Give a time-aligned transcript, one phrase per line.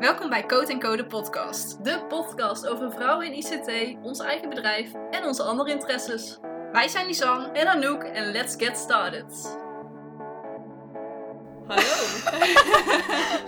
[0.00, 1.84] Welkom bij Code Code podcast.
[1.84, 6.38] De podcast over vrouwen in ICT, ons eigen bedrijf en onze andere interesses.
[6.72, 7.48] Wij zijn Lisanne.
[7.48, 9.58] En Anouk en let's get started.
[11.66, 11.82] Hallo.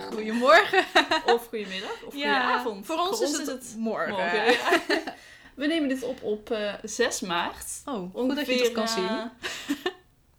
[0.13, 0.85] Goedemorgen.
[1.25, 2.85] Of goedemiddag of goedenavond.
[2.85, 4.13] Voor ons, is, het morgen.
[4.13, 4.51] morgen.
[4.51, 4.79] ja.
[5.55, 7.81] We nemen dit op op eh 6 maart.
[7.85, 9.31] Oh, goed dat je het kan eh, zien.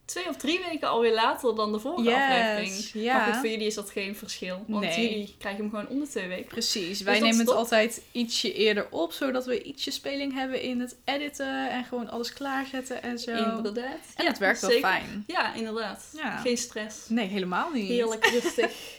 [0.08, 2.90] Twee of drie weken alweer later dan de vorige Yes, aflevering.
[3.04, 3.16] ja.
[3.16, 4.64] Maar goed, voor jullie is dat geen verschil.
[4.66, 5.10] Want Nee.
[5.10, 6.44] jullie krijgen hem gewoon om de twee weken.
[6.46, 10.80] Precies, wij dat nemen het altijd ietsje eerder op, zodat we ietsje speling hebben in
[10.80, 13.30] het editen en gewoon alles klaarzetten en zo.
[13.56, 13.98] Inderdaad.
[14.14, 14.88] En Ja, het werkt wel zeker.
[14.88, 15.24] fijn.
[15.26, 16.04] Ja, inderdaad.
[16.16, 16.36] Ja.
[16.36, 17.08] Geen stress.
[17.08, 17.88] Nee, helemaal niet.
[17.88, 18.72] Heerlijk rustig.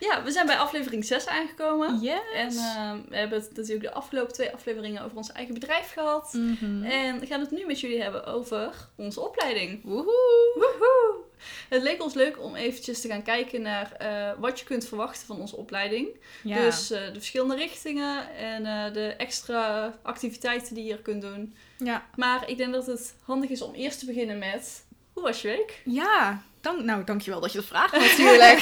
[0.00, 2.00] ja, we zijn bij aflevering 6 aangekomen.
[2.00, 2.20] Yes.
[2.34, 6.32] En eh, we hebben het natuurlijk de afgelopen twee afleveringen over ons eigen bedrijf gehad.
[6.32, 6.82] Mhm.
[6.82, 9.80] En we gaan het nu met jullie hebben over onze opleiding.
[9.82, 10.52] Woehoe.
[10.54, 11.24] Woehoe!
[11.68, 15.26] Het leek ons leuk om eventjes te gaan kijken naar eh, wat je kunt verwachten
[15.26, 16.08] van onze opleiding.
[16.42, 16.60] Ja.
[16.60, 21.54] Dus eh, de verschillende richtingen en eh, de extra activiteiten die je er kunt doen.
[21.78, 22.06] ja.
[22.14, 24.84] Maar ik denk dat het handig is om eerst te beginnen met...
[25.12, 25.80] Hoe was je week?
[25.84, 28.58] Ja, dank, nou dankjewel dat je dat vraagt natuurlijk.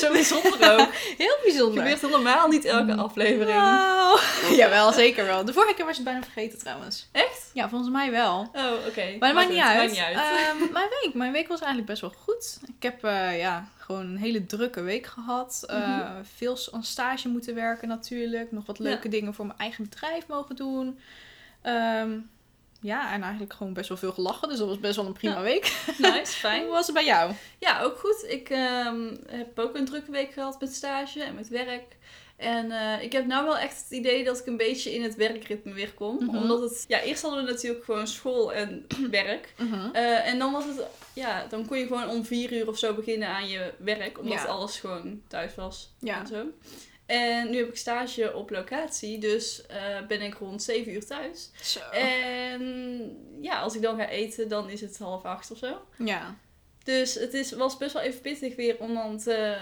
[0.00, 0.88] Zo bijzonder ook.
[1.18, 1.82] Heel bijzonder.
[1.82, 3.58] gebeurt helemaal niet elke aflevering.
[3.58, 4.20] Nou,
[4.60, 5.44] jawel, zeker wel.
[5.44, 7.08] De vorige keer was je het bijna vergeten trouwens.
[7.12, 7.50] Echt?
[7.52, 8.50] Ja, volgens mij wel.
[8.54, 9.16] Oh, oké.
[9.18, 9.78] Maar dat maakt niet goed, uit.
[9.78, 10.16] Maakt niet uit.
[10.16, 11.14] Ehm, mijn week.
[11.14, 12.58] Mijn week was eigenlijk best wel goed.
[12.76, 15.64] Ik heb eh, ja, gewoon een hele drukke week gehad.
[15.66, 16.24] Eh, Mhm.
[16.36, 18.52] Veel aan stage moeten werken natuurlijk.
[18.52, 20.98] Nog wat leuke dingen voor mijn eigen bedrijf mogen doen.
[21.62, 22.10] Ehm,
[22.80, 24.48] ja, en eigenlijk gewoon best wel veel gelachen.
[24.48, 25.42] Dus dat was best wel een prima Ja.
[25.42, 25.76] week.
[25.98, 26.62] nice, fijn.
[26.62, 27.32] Hoe was het bij jou?
[27.58, 28.24] Ja, ook goed.
[28.28, 31.96] Ik ehm, heb ook een drukke week gehad met stage en met werk.
[32.36, 35.14] En eh, ik heb nou wel echt het idee dat ik een beetje in het
[35.14, 36.16] werkritme weer kom.
[36.24, 36.36] Mhm.
[36.36, 36.84] Omdat het...
[36.88, 39.54] Ja, eerst hadden we natuurlijk gewoon school en werk.
[39.92, 40.82] Eh, en dan was het...
[41.12, 44.18] Ja, dan kon je gewoon om vier uur of zo beginnen aan je werk.
[44.18, 44.44] Omdat Ja.
[44.44, 45.92] alles gewoon thuis was.
[46.00, 46.20] Ja.
[46.20, 46.44] En zo.
[47.06, 49.18] En nu heb ik stage op locatie.
[49.18, 51.50] Dus eh, ben ik rond zeven uur thuis.
[51.62, 51.80] Zo.
[51.92, 55.80] En ja, als ik dan ga eten, dan is het half acht of zo.
[55.96, 56.36] Ja.
[56.84, 59.56] Dus het is, was best wel even pittig weer om dan te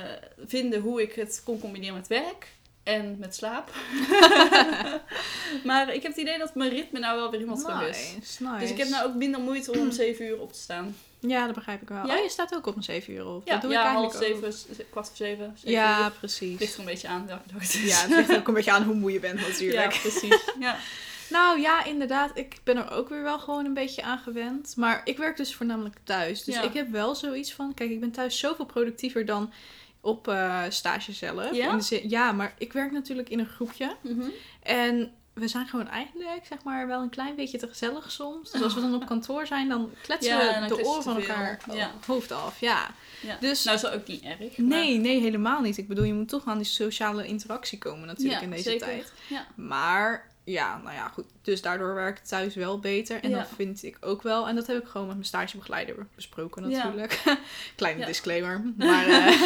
[0.46, 2.46] vinden hoe ik het kon combineren met werk
[2.82, 3.70] en met slaap.
[5.64, 8.14] maar ik heb het idee dat mijn ritme nou wel weer helemaal terug is.
[8.14, 8.58] Nice, nice.
[8.58, 10.96] Dus ik heb nou ook minder moeite om om 7 uur op te staan.
[11.26, 12.06] Ja, dat begrijp ik wel.
[12.06, 12.16] Ja?
[12.16, 13.46] Oh, je staat ook op een 7 uur op.
[13.46, 15.52] Ja, dat doe ja ik half eigenlijk zeven, z- kwart voor zeven.
[15.56, 16.10] zeven Ja, uur.
[16.10, 16.58] precies.
[16.60, 17.82] Ligt er een beetje aan welke dag het is.
[17.84, 19.98] Ja, het ligt ook een beetje aan hoe moe je bent ja, natuurlijk.
[20.00, 20.44] precies.
[20.58, 20.76] Ja.
[21.30, 22.30] Nou ja, inderdaad.
[22.38, 24.76] Ik ben er ook weer wel gewoon een beetje aan gewend.
[24.76, 26.44] Maar ik werk dus voornamelijk thuis.
[26.44, 26.62] Dus Ja.
[26.62, 27.74] ik heb wel zoiets van...
[27.74, 29.52] Kijk, ik ben thuis zoveel productiever dan
[30.00, 31.54] op eh, stage zelf.
[31.54, 31.70] Ja?
[31.70, 33.96] In de zin- ja, maar ik werk natuurlijk in een groepje.
[34.00, 34.28] Mhm.
[34.62, 38.50] En we zijn gewoon eigenlijk, zeg maar, wel een klein beetje te gezellig soms.
[38.50, 41.60] Dus als we dan op kantoor zijn, dan kletsen Ja, we de oren van elkaar
[41.72, 41.90] Ja.
[42.06, 42.60] hoofd af.
[42.60, 42.90] Ja.
[43.22, 43.36] ja.
[43.40, 44.38] Dus Nou, is dat ook niet erg.
[44.38, 45.78] maar- nee, nee, helemaal niet.
[45.78, 48.86] Ik bedoel, je moet toch aan die sociale interactie komen natuurlijk in deze zeker.
[48.86, 49.12] tijd.
[49.28, 49.46] Ja.
[49.54, 51.24] Maar ja, nou ja, goed.
[51.42, 53.22] Dus daardoor werk ik thuis wel beter.
[53.22, 53.38] En Ja.
[53.38, 54.48] dat vind ik ook wel.
[54.48, 56.84] En dat heb ik gewoon met mijn stagebegeleider besproken Ja.
[56.84, 57.22] natuurlijk.
[57.76, 58.06] Kleine Ja.
[58.06, 58.62] disclaimer.
[58.76, 59.40] Maar eh,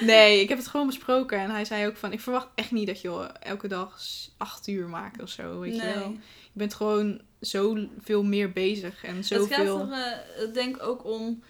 [0.10, 1.38] nee, ik heb het gewoon besproken.
[1.38, 4.00] En hij zei ook van, ik verwacht echt niet dat je elke dag
[4.36, 6.10] acht uur maakt of zo, weet je wel.
[6.52, 9.92] Je bent gewoon zoveel meer bezig en Het gaat zoveel...
[9.92, 11.42] er eh, denk ik ook om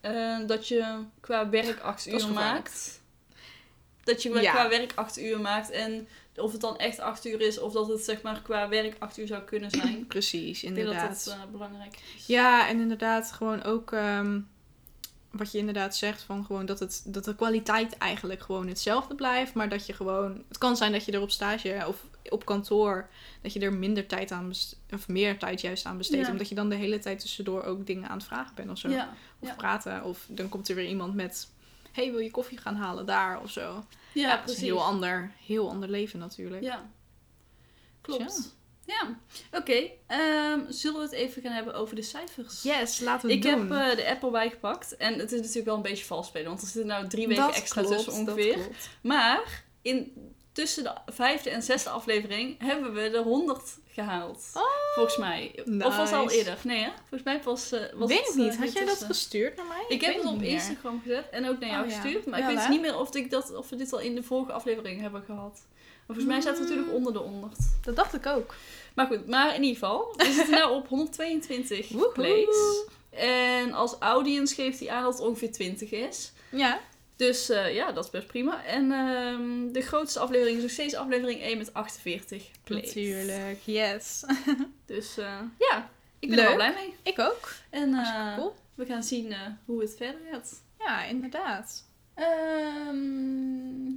[0.00, 3.00] eh, dat je qua werk acht uur maakt.
[4.04, 6.08] Dat je qua werk acht uur maakt en
[6.40, 9.18] of het dan echt acht uur is of dat het zeg maar qua werk acht
[9.18, 10.06] uur zou kunnen zijn.
[10.06, 11.24] Precies, Ik denk dat inderdaad.
[11.24, 12.26] dat eh, belangrijk is.
[12.26, 14.40] Ja, en inderdaad gewoon ook ehm,
[15.30, 19.54] wat je inderdaad zegt van gewoon dat, het, dat de kwaliteit eigenlijk gewoon hetzelfde blijft.
[19.54, 23.08] Maar dat je gewoon, het kan zijn dat je er op stage of op kantoor,
[23.42, 24.52] dat je er minder tijd aan
[24.94, 26.26] of meer tijd juist aan besteedt.
[26.26, 26.32] Ja.
[26.32, 28.88] Omdat je dan de hele tijd tussendoor ook dingen aan het vragen bent of zo.
[28.88, 29.54] Ja, Of ja.
[29.54, 30.04] praten.
[30.04, 31.48] Of dan komt er weer iemand met,
[31.92, 33.84] hey wil je koffie gaan halen daar of zo.
[34.14, 34.60] Ja, is precies.
[34.60, 36.62] een heel ander, heel ander leven natuurlijk.
[36.62, 36.90] Ja,
[38.00, 38.58] klopt.
[38.86, 39.18] Ja,
[39.52, 39.90] oké.
[40.06, 42.62] ehm, zullen we het even gaan hebben over de cijfers?
[42.62, 43.50] Yes, laten we Ik doen.
[43.52, 44.96] heb eh, de app erbij gepakt.
[44.96, 46.48] En het is natuurlijk wel een beetje vals spelen.
[46.48, 48.58] Want er zitten nou drie weken Dat extra klopt, tussen ongeveer.
[49.02, 50.12] Maar in,
[50.52, 53.62] tussen de vijfde en zesde aflevering hebben we de 100
[53.92, 54.50] gehaald.
[54.54, 54.62] Oh,
[54.94, 55.62] volgens mij.
[55.84, 56.58] Of was al eerder?
[56.62, 56.90] Nee, hè?
[56.98, 58.52] Volgens mij was, eh was Weet het, ik niet.
[58.52, 59.84] eh, Had jij dat gestuurd naar mij?
[59.88, 60.42] Ik heb het op.
[60.42, 62.00] Instagram gezet en ook naar jou Oh, ja.
[62.00, 62.26] gestuurd.
[62.26, 62.70] Maar Ja, ik weet hè?
[62.70, 65.52] niet meer of, ik dat, of we dit al in de vorige aflevering hebben gehad.
[66.06, 66.94] Maar volgens mij staat het natuurlijk Mm.
[66.94, 67.56] onder de 100.
[67.82, 68.54] Dat dacht ik ook.
[68.94, 70.14] Maar goed, maar in ieder geval.
[70.16, 72.12] We zitten nu op 122 Woehoe.
[72.12, 72.84] plays.
[73.10, 76.32] En als audience geeft hij aan dat het ongeveer 20 is.
[76.50, 76.80] Ja.
[77.20, 78.64] Dus eh, ja, dat is best prima.
[78.64, 82.86] En ehm, de grootste aflevering is nog steeds aflevering 1 met 48 plays.
[82.86, 84.24] Natuurlijk, yes.
[84.86, 86.94] Dus eh, ja, ik ben er wel blij mee.
[87.02, 87.52] ik ook.
[87.70, 88.54] En eh, cool.
[88.74, 89.34] we gaan zien
[89.64, 90.62] hoe het verder gaat.
[90.78, 91.84] Ja, inderdaad.
[92.16, 92.92] Ja,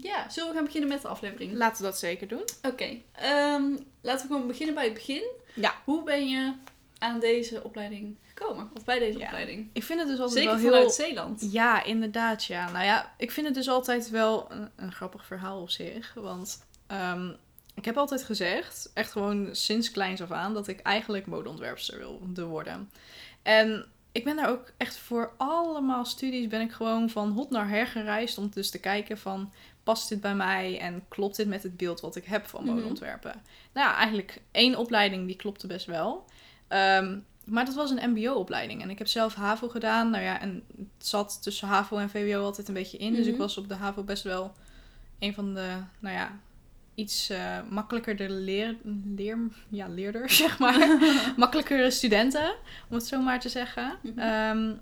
[0.02, 1.54] Ja, zullen we gaan beginnen met de aflevering?
[1.54, 2.44] Laten we dat zeker doen.
[2.62, 5.24] Oké, ehm, laten we gewoon beginnen bij het begin.
[5.54, 5.82] Ja.
[5.86, 6.54] Hoe ben je
[6.98, 8.70] aan deze opleiding gekomen?
[8.76, 9.26] Of bij deze Ja.
[9.26, 9.70] opleiding?
[9.74, 10.72] Ik vind het dus altijd Zeker wel heel...
[10.72, 11.48] vanuit Zeeland.
[11.52, 12.72] Ja, inderdaad, ja.
[12.72, 16.14] Nou ja, ik vind het dus altijd wel een, een grappig verhaal op zich.
[16.14, 17.30] Want ehm,
[17.76, 22.44] ik heb altijd gezegd, echt gewoon sinds kleins af aan, dat ik eigenlijk modeontwerpster wilde
[22.44, 22.90] worden.
[23.42, 27.70] En ik ben daar ook echt voor allemaal studies ben ik gewoon van hot naar
[27.70, 29.54] her gereisd om dus te kijken van
[29.84, 32.74] past dit bij mij en klopt dit met het beeld wat ik heb van Mhm.
[32.74, 33.42] modeontwerpen.
[33.74, 36.26] Nou ja, eigenlijk één opleiding die klopte best wel.
[36.68, 40.10] Ehm, maar dat was een mbo-opleiding en ik heb zelf HAVO gedaan.
[40.10, 43.14] Nou ja, en het zat tussen HAVO en VWO altijd een beetje in.
[43.14, 43.42] Dus ik Mhm.
[43.42, 44.54] was op de HAVO best wel
[45.20, 45.70] een van de,
[46.00, 46.40] nou ja,
[46.96, 48.76] iets eh, makkelijker de leer,
[49.16, 49.38] leer,
[49.70, 50.98] ja, leerder, zeg maar.
[51.38, 52.54] Makkelijkere studenten,
[52.90, 53.98] om het zo maar te zeggen.
[54.02, 54.20] Mhm.
[54.20, 54.74] Ehm,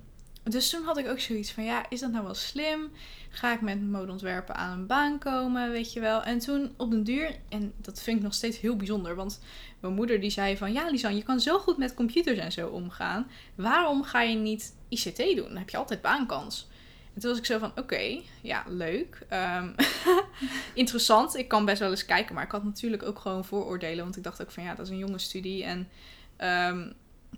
[0.44, 2.92] dus toen had ik ook zoiets van, ja, is dat nou wel slim?
[3.33, 6.24] Ga ik met modeontwerpen aan een baan komen, weet je wel?
[6.24, 9.39] En toen op den duur, en dat vind ik nog steeds heel bijzonder, want
[9.80, 12.68] mijn moeder die zei van, ja Lisan, je kan zo goed met computers en zo
[12.68, 13.28] omgaan.
[13.56, 15.48] Waarom ga je niet ICT doen?
[15.48, 16.69] Dan heb je altijd baankans.
[17.13, 19.25] En toen was ik zo van, oké, ja, leuk.
[19.30, 19.69] Ehm,
[20.74, 21.36] interessant.
[21.36, 24.04] Ik kan best wel eens kijken, maar ik had natuurlijk ook gewoon vooroordelen.
[24.04, 25.63] Want ik dacht ook van, ja, dat is een jonge studie.
[25.63, 25.89] En
[26.38, 26.92] ehm,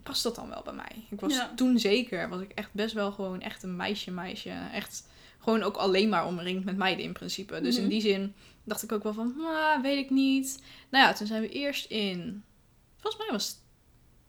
[0.03, 1.05] past dat dan wel bij mij?
[1.09, 1.51] Ik was Ja.
[1.55, 4.53] toen zeker, was ik echt best wel gewoon echt een meisje, meisje.
[4.73, 5.07] Echt
[5.43, 7.61] gewoon ook alleen maar omringd met meiden in principe.
[7.61, 7.83] Dus Mhm.
[7.83, 10.61] in die zin dacht ik ook wel van, ah, weet ik niet.
[10.89, 12.43] Nou ja, toen zijn we eerst in,
[12.97, 13.55] volgens mij was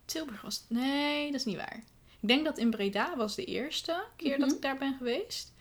[0.04, 1.82] Tilburg was nee, dat is niet waar.
[2.20, 4.56] Ik denk dat in Breda was de eerste keer dat Mhm.
[4.56, 5.52] ik daar ben geweest.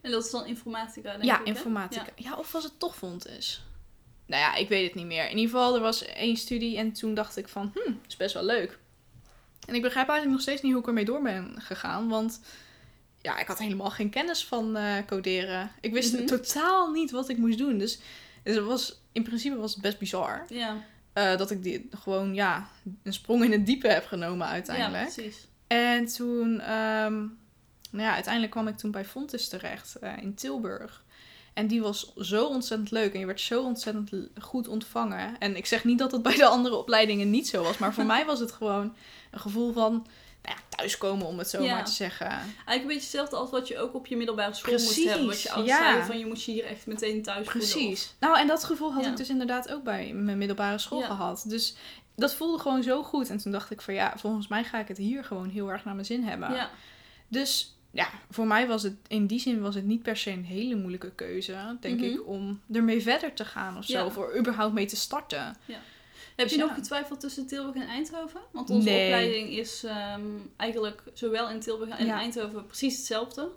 [0.00, 2.06] En dat is dan informatica, denk Ja, ik, informatica.
[2.16, 2.36] Ja.
[2.36, 3.62] of was het toch Fontes?
[4.26, 5.24] Nou ja, ik weet het niet meer.
[5.30, 8.34] In ieder geval, er was één studie en toen dacht ik van, hm, is best
[8.34, 8.78] wel leuk.
[9.66, 12.40] En ik begrijp eigenlijk nog steeds niet hoe ik ermee door ben gegaan, want
[13.24, 15.70] ja, ik had helemaal geen kennis van eh, coderen.
[15.80, 16.26] Ik wist Mhm.
[16.26, 17.78] totaal niet wat ik moest doen.
[17.78, 17.98] Dus,
[18.42, 20.76] dus het was, in principe was het best bizar Ja,
[21.12, 22.68] eh, dat ik die, gewoon ja,
[23.02, 25.12] een sprong in het diepe heb genomen ja, uiteindelijk.
[25.12, 25.46] precies.
[25.66, 27.12] En toen, ehm,
[27.90, 31.02] nou ja, uiteindelijk kwam ik toen bij Fontes terecht eh, in Tilburg.
[31.54, 34.10] En die was zo ontzettend leuk en je werd zo ontzettend
[34.40, 35.38] goed ontvangen.
[35.38, 38.04] En ik zeg niet dat het bij de andere opleidingen niet zo was, maar voor
[38.14, 38.94] mij was het gewoon
[39.30, 40.06] een gevoel van
[40.44, 41.74] nou ja, thuiskomen, om het zo Ja.
[41.74, 42.26] maar te zeggen.
[42.28, 45.26] Eigenlijk een beetje hetzelfde als wat je ook op je middelbare school moest Precies, hebben.
[45.26, 45.82] Wat je ouders ja.
[45.84, 47.70] zeiden van je moet je hier echt meteen thuis voelen.
[47.70, 48.14] Precies.
[48.20, 49.10] Nou, en dat gevoel had Ja.
[49.10, 51.06] ik dus inderdaad ook bij mijn middelbare school Ja.
[51.06, 51.44] gehad.
[51.48, 51.74] Dus
[52.16, 53.30] dat voelde gewoon zo goed.
[53.30, 55.84] En toen dacht ik van ja, volgens mij ga ik het hier gewoon heel erg
[55.84, 56.52] naar mijn zin hebben.
[56.54, 56.70] Ja.
[57.28, 60.44] Dus ja, voor mij was het in die zin was het niet per se een
[60.44, 62.04] hele moeilijke keuze, denk Mhm.
[62.10, 63.92] ik, om ermee verder te gaan of zo.
[63.98, 64.04] Ja.
[64.06, 65.56] Of er überhaupt mee te starten.
[66.36, 66.64] Heb je ja.
[66.64, 68.40] nog getwijfeld tussen Tilburg en Eindhoven?
[68.52, 69.04] Want onze Nee.
[69.04, 70.20] opleiding is ehm,
[70.56, 72.18] eigenlijk zowel in Tilburg en Ja.
[72.18, 73.48] Eindhoven precies hetzelfde.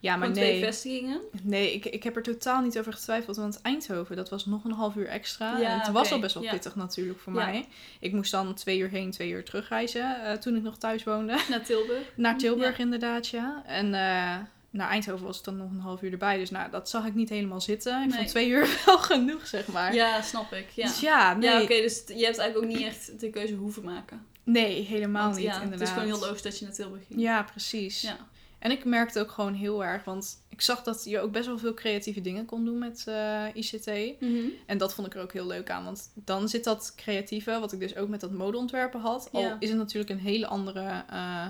[0.00, 0.64] Ja, maar Gewoon twee nee.
[0.64, 1.20] vestigingen.
[1.42, 3.36] Nee, ik, ik heb er totaal niet over getwijfeld.
[3.36, 5.58] Want Eindhoven, dat was nog een half uur extra.
[5.58, 7.66] Ja, en het was al best wel pittig natuurlijk voor mij.
[8.00, 10.24] Ik moest dan twee uur heen, twee uur terugreizen.
[10.24, 11.38] eh, toen ik nog thuis woonde.
[11.48, 12.02] Naar Tilburg.
[12.16, 13.62] Naar Tilburg inderdaad, ja.
[13.66, 14.36] En eh,
[14.76, 16.38] naar Eindhoven was het dan nog een half uur erbij.
[16.38, 18.02] Dus nou, dat zag ik niet helemaal zitten.
[18.02, 18.16] Ik Nee.
[18.16, 19.94] vond twee uur wel genoeg, zeg maar.
[19.94, 20.66] Ja, snap ik.
[20.74, 23.54] Ja, Dus ja, nee, ja oké, dus je hebt eigenlijk ook niet echt de keuze
[23.54, 24.26] hoeven maken.
[24.42, 25.78] nee helemaal Want niet ja, inderdaad.
[25.78, 27.20] Het is gewoon heel logisch dat je naar Tilburg ging.
[27.20, 28.00] Ja, precies.
[28.00, 28.16] Ja.
[28.58, 31.58] En ik merkte ook gewoon heel erg, want ik zag dat je ook best wel
[31.58, 33.86] veel creatieve dingen kon doen met eh, ICT.
[34.20, 34.48] Mhm.
[34.66, 37.72] En dat vond ik er ook heel leuk aan, want dan zit dat creatieve, wat
[37.72, 39.28] ik dus ook met dat modeontwerpen had.
[39.32, 39.56] Al Ja.
[39.60, 41.46] is het natuurlijk een hele andere eh,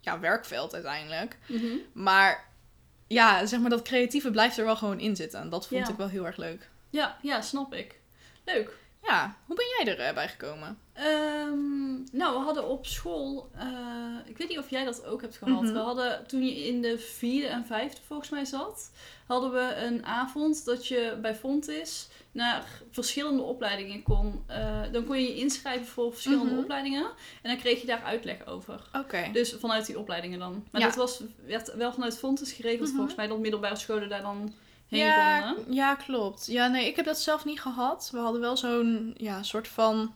[0.00, 1.38] ja, werkveld uiteindelijk.
[1.48, 1.66] Mhm.
[1.92, 2.44] Maar
[3.06, 5.40] ja, zeg maar dat creatieve blijft er wel gewoon in zitten.
[5.40, 5.92] En dat vond Ja.
[5.92, 6.68] ik wel heel erg leuk.
[6.90, 7.98] Ja, ja, snap ik.
[8.44, 8.76] Leuk.
[9.06, 10.78] Ja, hoe ben jij erbij bij gekomen?
[10.92, 13.66] Ehm, nou, we hadden op school, eh,
[14.26, 15.62] ik weet niet of jij dat ook hebt gehad.
[15.62, 15.72] Mhm.
[15.72, 18.90] We hadden, toen je in de vierde en vijfde volgens mij zat,
[19.26, 24.42] hadden we een avond dat je bij Fontis naar verschillende opleidingen kon.
[24.46, 26.58] eh, dan kon je je inschrijven voor verschillende Mhm.
[26.62, 27.04] opleidingen
[27.42, 28.80] en dan kreeg je daar uitleg over.
[28.92, 29.28] Oké.
[29.32, 30.64] Dus vanuit die opleidingen dan.
[30.70, 30.86] Maar Ja.
[30.86, 32.96] dat was, werd wel vanuit Fontis geregeld Mhm.
[32.96, 34.54] volgens mij, dat middelbare scholen daar dan
[34.88, 35.74] heen ja, konden.
[35.74, 36.46] ja, klopt.
[36.46, 38.08] Ja, nee, ik heb dat zelf niet gehad.
[38.12, 40.12] We hadden wel zo'n ja, soort van.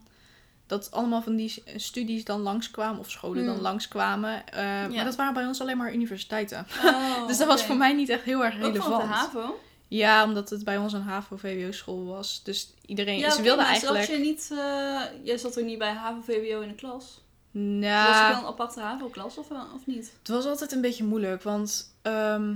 [0.67, 3.63] Dat allemaal van die studies dan langskwamen, of scholen dan Hmm.
[3.63, 4.47] langskwamen.
[4.49, 4.63] Eh,
[4.95, 6.67] Maar dat waren bij ons alleen maar universiteiten.
[6.85, 9.03] Oh, dus dat was voor mij niet echt heel erg Ook van relevant.
[9.03, 9.61] de HAVO?
[9.89, 12.41] Ja, omdat het bij ons een HAVO-VWO-school was.
[12.45, 14.05] Dus iedereen, Ja, ze wilden eigenlijk...
[14.05, 14.49] zat je niet...
[14.53, 17.21] eh, jij zat er niet bij HAVO-VWO in de klas?
[17.51, 20.13] Nou, Was het wel een aparte HAVO-klas of, of niet?
[20.19, 22.55] Het was altijd een beetje moeilijk, want ehm,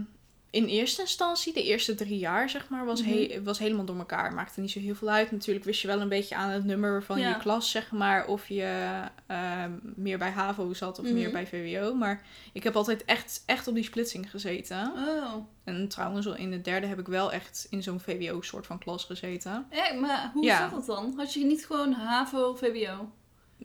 [0.52, 4.34] in eerste instantie, de eerste drie jaar, zeg maar, was, he- was helemaal door elkaar.
[4.34, 5.30] Maakte niet zo heel veel uit.
[5.30, 7.28] Natuurlijk wist je wel een beetje aan het nummer van Ja.
[7.28, 8.90] je klas, zeg maar, of je
[9.26, 11.14] ehm, meer bij HAVO zat of Mhm.
[11.14, 11.94] meer bij VWO.
[11.94, 14.92] Maar ik heb altijd echt, echt op die splitsing gezeten.
[14.96, 15.34] Oh.
[15.64, 19.66] En trouwens, in de derde heb ik wel echt in zo'n VWO-soort van klas gezeten.
[19.68, 20.58] Eh, maar hoe Ja.
[20.58, 21.14] zat dat dan?
[21.16, 23.10] Had je niet gewoon HAVO, VWO?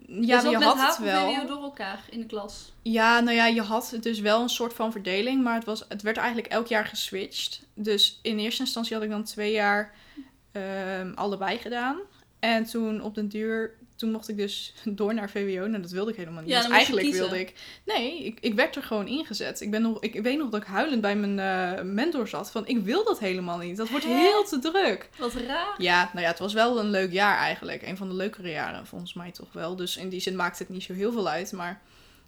[0.07, 1.47] Ja, zat je met had het wel.
[1.47, 2.73] Door elkaar in de klas.
[2.81, 6.01] Ja, nou ja, je had dus wel een soort van verdeling, maar het, was, het
[6.01, 7.65] werd eigenlijk elk jaar geswitcht.
[7.73, 9.93] Dus in eerste instantie had ik dan twee jaar
[10.51, 11.97] ehm, allebei gedaan.
[12.39, 15.67] En toen op den duur, toen mocht ik dus door naar VWO.
[15.67, 16.51] Nou, dat wilde ik helemaal niet.
[16.51, 17.53] Ja, je eigenlijk wilde ik...
[17.85, 19.61] Nee, ik, ik werd er gewoon ingezet.
[19.61, 22.51] Ik, ben nog, ik weet nog dat ik huilend bij mijn eh, mentor zat.
[22.51, 23.77] Van, ik wil dat helemaal niet.
[23.77, 24.17] Dat wordt Hè?
[24.17, 25.09] heel te druk.
[25.17, 25.75] Wat raar.
[25.77, 27.81] Ja, nou ja, het was wel een leuk jaar eigenlijk.
[27.81, 29.75] Een van de leukere jaren, volgens mij toch wel.
[29.75, 31.51] Dus in die zin maakt het niet zo heel veel uit.
[31.51, 31.81] Maar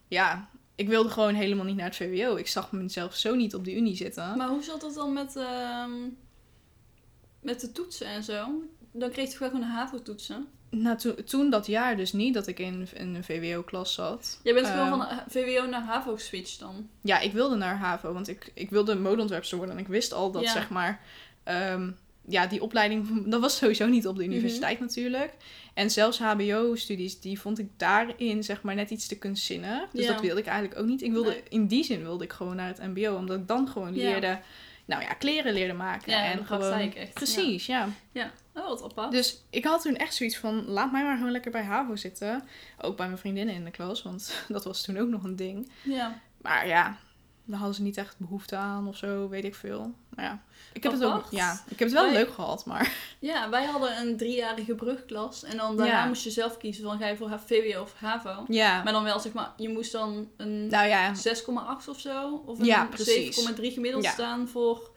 [0.07, 2.35] ja, ik wilde gewoon helemaal niet naar het VWO.
[2.35, 4.37] Ik zag mezelf zo niet op de unie zitten.
[4.37, 5.91] Maar hoe zat dat dan met, ehm,
[7.41, 8.63] met de toetsen en zo?
[8.91, 10.47] Dan kreeg je gewoon een HAVO-toetsen?
[10.71, 14.39] Nou, toen- toen dat jaar dus niet dat ik in, in een VWO-klas zat.
[14.43, 16.89] Jij bent gewoon Ehm, van eh, VWO naar HAVO geswitcht dan?
[17.01, 19.75] Ja, ik wilde naar HAVO, want ik, ik wilde modeontwerpster worden.
[19.77, 20.51] En ik wist al dat, Ja.
[20.51, 21.01] zeg maar...
[21.43, 21.91] ehm,
[22.27, 24.31] ja, die opleiding, dat was sowieso niet op de Mhm.
[24.31, 25.33] universiteit natuurlijk.
[25.73, 29.89] En zelfs HBO-studies, die vond ik daarin, zeg maar, net iets te kunstzinnig.
[29.93, 30.11] Dus Ja.
[30.11, 31.01] dat wilde ik eigenlijk ook niet.
[31.01, 31.43] Ik wilde, Nee.
[31.49, 33.15] in die zin wilde ik gewoon naar het mbo.
[33.15, 34.41] Omdat ik dan gewoon Ja.
[34.89, 36.11] Nou ja, kleren leerde maken.
[36.11, 37.13] Ja, en de gewoon, echt.
[37.13, 37.89] Precies, ja.
[38.11, 38.31] Ja.
[38.53, 39.11] Oh, wat apart.
[39.11, 42.43] Dus ik had toen echt zoiets van, laat mij maar gewoon lekker bij HAVO zitten.
[42.81, 45.71] Ook bij mijn vriendinnen in de klas, want dat was toen ook nog een ding.
[45.83, 46.21] Ja.
[46.41, 46.97] Maar ja,
[47.45, 49.93] daar hadden ze niet echt behoefte aan of zo, weet ik veel.
[50.19, 50.41] Maar ja,
[50.73, 52.91] ik heb, het, ook, ja, ik heb het wel Wij- leuk gehad, maar...
[53.19, 55.43] ja, wij hadden een driejarige brugklas.
[55.43, 56.05] En dan daarna Ja.
[56.05, 58.45] moest je zelf kiezen van ga je voor VWO of HAVO.
[58.47, 62.43] Ja, Maar dan wel, zeg maar, je moest dan een nou ja, 6,8 of zo.
[62.45, 63.47] Of een Ja, precies.
[63.49, 64.91] 7,3 gemiddeld staan voor,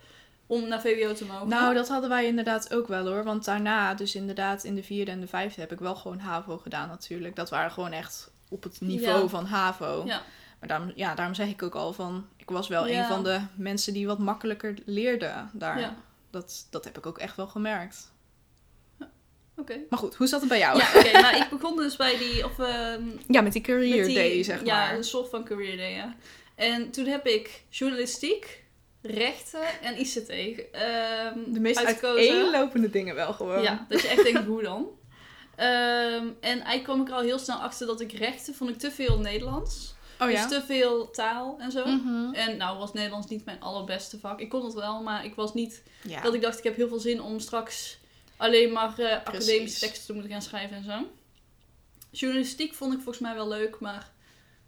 [0.47, 1.49] om naar VWO te mogen.
[1.49, 3.25] Nou, dat hadden wij inderdaad ook wel hoor.
[3.25, 6.59] Want daarna, dus inderdaad in de vierde en de vijfde, heb ik wel gewoon HAVO
[6.59, 7.37] gedaan natuurlijk.
[7.37, 10.03] Dat waren gewoon echt op het niveau van HAVO.
[10.07, 10.23] Ja.
[10.63, 13.01] Maar daarom, ja, daarom zeg ik ook al van, ik was wel Ja.
[13.01, 15.81] een van de mensen die wat makkelijker leerden daar.
[15.81, 15.97] Ja.
[16.31, 18.13] Dat, dat heb ik ook echt wel gemerkt.
[19.57, 19.79] Oké.
[19.91, 20.79] Maar goed, hoe zat het bij jou?
[20.79, 21.21] Ja, oké.
[21.21, 24.43] maar ik begon dus bij die, of ehm, Ja, met die career met die- day,
[24.43, 24.97] zeg ja, maar.
[24.97, 26.15] een soort van career day, ja.
[26.55, 28.63] En toen heb ik journalistiek,
[29.03, 33.63] rechten en ICT ehm De meest uiteenlopende dingen wel gewoon.
[33.63, 34.87] Ja, dat je echt denkt, hoe dan?
[35.57, 38.79] Ehm, en eigenlijk kwam ik er al heel snel achter dat ik rechten vond ik
[38.79, 39.92] te veel Nederlands.
[40.23, 40.47] Oh ja?
[40.47, 41.87] Dus te veel taal en zo.
[41.87, 42.35] Mhm.
[42.35, 44.41] En nou was Nederlands niet mijn allerbeste vak.
[44.41, 46.23] Ik kon het wel, maar ik was niet ja.
[46.23, 47.99] dat ik dacht, ik heb heel veel zin om straks
[48.37, 51.11] alleen maar eh, academische teksten te moeten gaan schrijven en zo.
[52.11, 54.11] Journalistiek vond ik volgens mij wel leuk, maar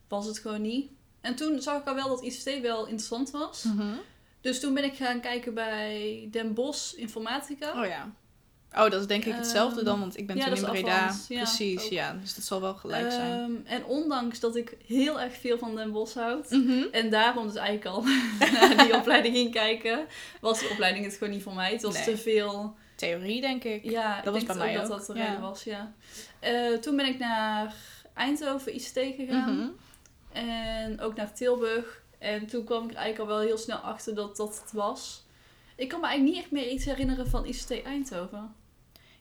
[0.08, 0.90] was het gewoon niet.
[1.20, 3.62] En toen zag ik al wel dat ICT wel interessant was.
[3.62, 3.94] Mhm.
[4.40, 7.80] Dus toen ben ik gaan kijken bij Den Bosch Informatica.
[7.80, 8.12] Oh ja.
[8.76, 11.14] Oh, dat is denk ik hetzelfde Ehm, dan, want ik ben ja, toen in Breda.
[11.28, 11.90] Ja, Precies, ook.
[11.90, 12.12] ja.
[12.20, 13.40] Dus dat zal wel gelijk zijn.
[13.40, 16.82] Ehm, en ondanks dat ik heel erg veel van Den Bosch houd, Mhm.
[16.92, 18.02] en daarom dus eigenlijk al
[18.50, 20.06] naar die opleiding ging kijken,
[20.40, 21.72] was de opleiding het gewoon niet voor mij.
[21.72, 22.04] Het was Nee.
[22.04, 23.84] te veel Theorie, denk ik.
[23.84, 25.24] Ja, Dat was ik bij mij ook dat dat de ja.
[25.24, 25.92] reden was, ja.
[26.40, 27.74] Eh, toen ben ik naar
[28.14, 29.56] Eindhoven ICT gegaan.
[29.56, 29.68] Mhm.
[30.32, 32.02] En ook naar Tilburg.
[32.18, 35.22] En toen kwam ik eigenlijk al wel heel snel achter dat dat het was.
[35.76, 38.54] Ik kan me eigenlijk niet echt meer iets herinneren van ICT Eindhoven.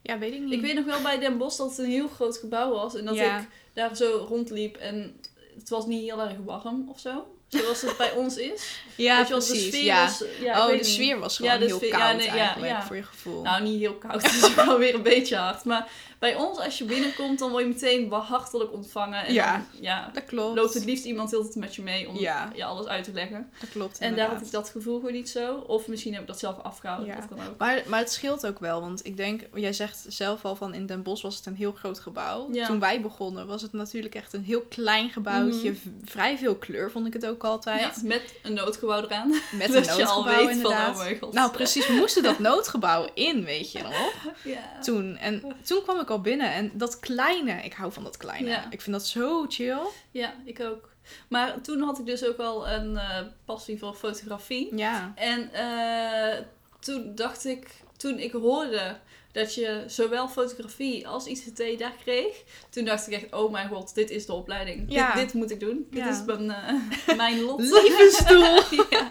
[0.03, 0.53] Ja, weet ik niet.
[0.53, 2.95] Ik weet nog wel bij Den Bosch dat het een heel groot gebouw was.
[2.95, 3.39] En dat Ja.
[3.39, 5.15] ik daar zo rondliep en
[5.55, 7.25] het was niet heel erg warm of zo.
[7.61, 8.79] Zoals het bij ons is.
[8.95, 10.03] ja, Weet je de sfeer ja.
[10.05, 10.23] was...
[10.41, 10.85] Ja, ik oh, de niet.
[10.85, 13.41] sfeer was gewoon heel sfeer- koud nee, eigenlijk, voor je gevoel.
[13.41, 14.21] Nou, niet heel koud.
[14.31, 15.63] Het is wel weer een beetje hard.
[15.63, 15.87] Maar
[16.19, 19.25] bij ons, als je binnenkomt, dan word je meteen wel hartelijk ontvangen.
[19.25, 19.51] En Ja.
[19.51, 20.55] dan ja, dat klopt.
[20.57, 22.51] loopt het liefst iemand heel met je mee om Ja.
[22.55, 23.49] je alles uit te leggen.
[23.59, 25.55] Dat klopt En daar had ik dat gevoel gewoon niet zo.
[25.55, 27.07] Of misschien heb ik dat zelf afgehouden.
[27.09, 27.15] Ja.
[27.15, 27.57] Dat kan ook.
[27.57, 30.85] Maar, maar het scheelt ook wel, want ik denk, jij zegt zelf al van in
[30.85, 32.49] Den Bosch was het een heel groot gebouw.
[32.51, 32.65] Ja.
[32.67, 35.69] Toen wij begonnen was het natuurlijk echt een heel klein gebouwtje.
[35.71, 35.89] Mhm.
[36.05, 37.95] Vrij veel kleur vond ik het ook altijd.
[37.95, 39.29] Ja, met een noodgebouw eraan.
[39.51, 40.99] Met Dat een je al noodgebouw weet van, inderdaad.
[40.99, 41.33] oh god.
[41.33, 44.13] nou precies, we moesten dat noodgebouw in, weet je nog?
[44.43, 44.79] Ja.
[44.81, 45.17] Toen.
[45.17, 48.49] En toen kwam ik al binnen en dat kleine, ik hou van dat kleine.
[48.49, 48.65] Ja.
[48.69, 49.79] Ik vind dat zo chill.
[50.11, 50.91] ja, ik ook.
[51.27, 54.75] Maar toen had ik dus ook al een eh, passie voor fotografie.
[54.75, 55.13] Ja.
[55.15, 56.43] En eh,
[56.79, 58.97] toen dacht ik, toen ik hoorde
[59.33, 63.95] dat je zowel fotografie als ICT daar kreeg, toen dacht ik echt, oh mijn god,
[63.95, 64.85] dit is de opleiding.
[64.93, 65.13] Ja.
[65.13, 65.87] Dit, dit moet ik doen.
[65.91, 67.59] Dit is mijn, eh, mijn lot.
[67.81, 68.85] Levensdoel.
[68.89, 69.07] ja.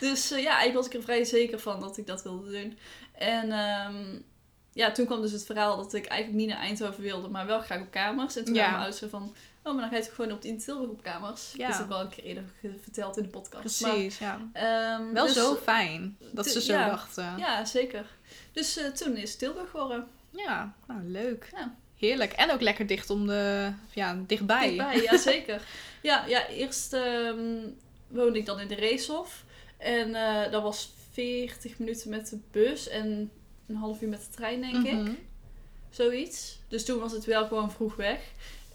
[0.00, 2.78] Dus eh, ja, eigenlijk was ik er vrij zeker van dat ik dat wilde doen.
[3.12, 4.18] En ehm,
[4.72, 7.60] ja, toen kwam dus het verhaal dat ik eigenlijk niet naar Eindhoven wilde, maar wel
[7.60, 8.36] graag op kamers.
[8.36, 8.60] En toen Ja.
[8.60, 11.02] waren mijn ouders van, oh, maar dan ga je toch gewoon op in Tilburg op
[11.02, 11.52] kamers.
[11.56, 11.66] Ja.
[11.66, 12.44] Dat is ook wel een keer eerder
[12.82, 13.80] verteld in de podcast.
[13.80, 14.40] Maar, Precies, ja.
[14.52, 16.88] ehm, Wel dus- zo fijn dat ze zo ja.
[16.88, 17.38] dachten.
[17.38, 18.06] Ja, zeker.
[18.56, 20.08] Dus eh, toen is het Tilburg geworden.
[20.86, 21.48] nou leuk.
[21.52, 21.74] Ja.
[21.96, 22.32] Heerlijk.
[22.32, 24.68] En ook lekker dicht om de, ja, dichtbij.
[24.68, 25.62] Dichtbij, ja zeker.
[26.02, 27.58] ja, ja, eerst ehm,
[28.08, 29.44] woonde ik dan in de Reeshof.
[29.76, 33.30] En eh, dat was 40 minuten met de bus en
[33.66, 34.92] een half uur met de trein, denk ik.
[34.92, 35.12] Mhm.
[35.90, 36.58] Zoiets.
[36.68, 38.20] Dus toen was het wel gewoon vroeg weg.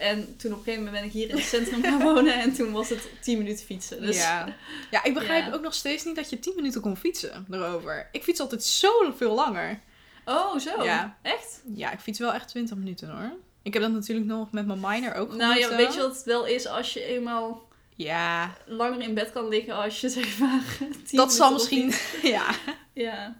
[0.02, 2.34] En toen op een gegeven moment ben ik hier in het centrum gaan wonen.
[2.42, 4.02] En toen was het 10 minuten fietsen.
[4.02, 4.56] Dus Ja.
[4.92, 5.54] ja, ik begrijp Ja.
[5.54, 8.10] ook nog steeds niet dat je 10 minuten kon fietsen erover.
[8.12, 9.80] Ik fiets altijd zoveel langer.
[10.26, 10.84] Oh, zo?
[10.84, 11.18] Ja.
[11.22, 11.62] Echt?
[11.76, 13.32] Ja, ik fiets wel echt 20 minuten hoor.
[13.64, 16.24] Ik heb dat natuurlijk nog met mijn minor ook Nou ja, weet je wat het
[16.26, 20.62] wel is als je eenmaal Ja, langer in bed kan liggen als je zeg maar
[21.08, 21.94] 10 dat zal misschien...
[22.22, 22.46] Ja.
[22.94, 23.36] Ja.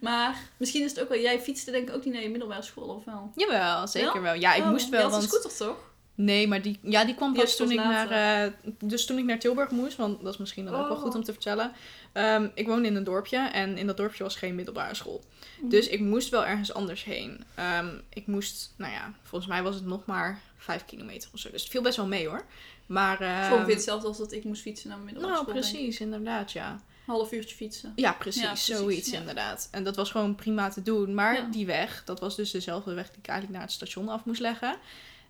[0.00, 1.18] Maar misschien is het ook wel...
[1.18, 3.32] Jij fietste denk ik ook niet naar je middelbare school, of wel?
[3.36, 4.22] Jawel, zeker Wel?
[4.22, 4.34] wel.
[4.34, 5.86] Ja, ik Oh, moest je wel, had een scooter toch?
[6.14, 8.10] Nee, maar die, ja, die kwam Die pas toen ik naar,
[8.44, 8.52] eh,
[8.84, 11.02] dus toen ik naar Tilburg moest, want dat is misschien dan ook wel Oh.
[11.02, 11.72] goed om te vertellen.
[12.12, 15.24] Ehm, ik woonde in een dorpje en in dat dorpje was geen middelbare school.
[15.60, 15.68] Mhm.
[15.68, 17.44] Dus ik moest wel ergens anders heen.
[17.54, 21.50] Ehm, ik moest, nou ja, volgens mij was het nog maar vijf kilometer of zo.
[21.50, 22.44] Dus het viel best wel mee hoor.
[22.86, 25.50] Maar, Het is ehm, ongeveer hetzelfde als dat ik moest fietsen naar mijn middelbare nou
[25.54, 25.62] school.
[25.62, 25.70] ik.
[25.78, 26.80] precies, inderdaad ja.
[27.08, 27.92] Half uurtje fietsen.
[27.96, 29.18] Ja, precies, Ja, precies, zoiets ja.
[29.18, 29.68] inderdaad.
[29.70, 31.14] En dat was gewoon prima te doen.
[31.14, 31.48] Maar Ja.
[31.50, 34.40] die weg, dat was dus dezelfde weg die ik eigenlijk naar het station af moest
[34.40, 34.76] leggen.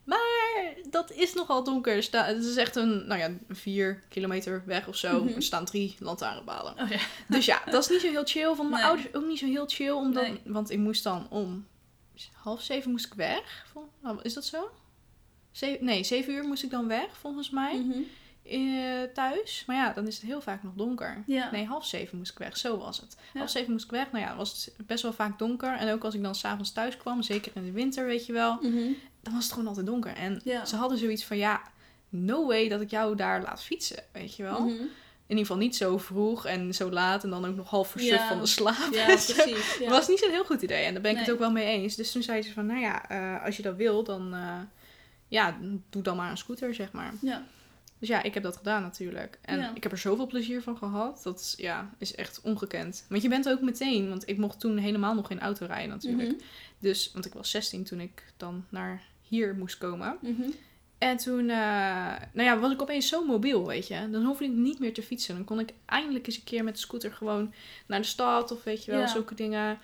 [0.05, 1.95] Maar dat is nogal donker.
[2.11, 5.25] Het is echt een, nou ja, vier kilometer weg of zo.
[5.25, 5.35] Mhm.
[5.35, 6.75] Er staan drie lantaarnpalen.
[6.81, 7.01] Oh ja.
[7.29, 8.55] Dus ja, dat is niet zo heel chill.
[8.55, 8.91] Vond mijn Nee.
[8.91, 9.91] ouders ook niet zo heel chill.
[9.91, 10.41] Omdat, Nee.
[10.45, 11.67] Want ik moest dan om
[12.33, 13.67] half zeven moest ik weg.
[14.03, 14.71] Nou, Is dat zo?
[15.53, 17.99] Zeven, nee, zeven uur moest ik dan weg, volgens mij, Mhm.
[18.49, 19.63] Eh, thuis.
[19.67, 21.23] Maar ja, dan is het heel vaak nog donker.
[21.27, 21.51] Ja.
[21.51, 22.57] Nee, half zeven moest ik weg.
[22.57, 23.17] Zo was het.
[23.33, 23.39] Ja.
[23.39, 24.13] Half zeven moest ik weg.
[24.13, 25.77] Nou ja, was het best wel vaak donker.
[25.77, 28.55] En ook als ik dan s'avonds thuis kwam, zeker in de winter, weet je wel.
[28.63, 28.93] Mhm.
[29.23, 30.15] Dan was het gewoon altijd donker.
[30.17, 30.65] En Ja.
[30.65, 31.61] ze hadden zoiets van, ja,
[32.09, 34.61] no way dat ik jou daar laat fietsen, weet je wel.
[34.61, 34.83] Mhm.
[35.27, 37.25] In ieder geval niet zo vroeg en zo laat.
[37.25, 38.29] En dan ook nog half versuf Ja.
[38.29, 38.89] van de slaap.
[38.93, 39.77] Ja, precies.
[39.79, 40.85] Dat was niet zo'n heel goed idee.
[40.85, 41.95] En daar ben ik het ook wel mee eens.
[41.97, 44.35] Dus toen zei ze van, nou ja, eh, als je dat wil, dan...
[44.35, 44.61] eh,
[45.31, 45.57] ja,
[45.91, 47.13] doe dan maar een scooter, zeg maar.
[47.21, 47.43] Ja.
[47.99, 49.39] Dus ja, ik heb dat gedaan natuurlijk.
[49.43, 49.73] En Ja.
[49.75, 51.21] ik heb er zoveel plezier van gehad.
[51.23, 53.07] Dat is, ja, is echt ongekend.
[53.09, 54.09] Want je bent ook meteen...
[54.09, 56.29] Want ik mocht toen helemaal nog geen auto rijden natuurlijk.
[56.31, 56.41] Mhm.
[56.79, 60.17] Dus, want ik was 16 toen ik dan naar hier moest komen.
[60.21, 60.43] Mhm.
[60.99, 61.57] En toen, eh,
[62.33, 64.11] nou ja, was ik opeens zo mobiel, weet je.
[64.11, 65.35] Dan hoefde ik niet meer te fietsen.
[65.35, 67.55] Dan kon ik eindelijk eens een keer met de scooter gewoon
[67.87, 69.07] naar de stad of weet je wel, Ja.
[69.07, 69.79] zulke dingen.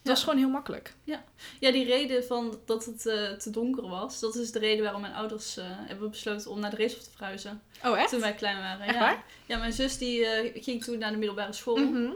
[0.00, 0.14] Het Ja.
[0.14, 0.94] was gewoon heel makkelijk.
[1.04, 1.22] Ja,
[1.70, 5.14] die reden van dat het eh, te donker was, dat is de reden waarom mijn
[5.14, 7.62] ouders eh, hebben besloten om naar de Reeshof te verhuizen.
[7.84, 8.10] Oh, echt?
[8.10, 8.80] Toen wij klein waren.
[8.86, 9.00] Echt ja.
[9.00, 9.24] waar?
[9.46, 11.76] Ja, mijn zus die eh, ging toen naar de middelbare school.
[11.76, 12.10] Mhm.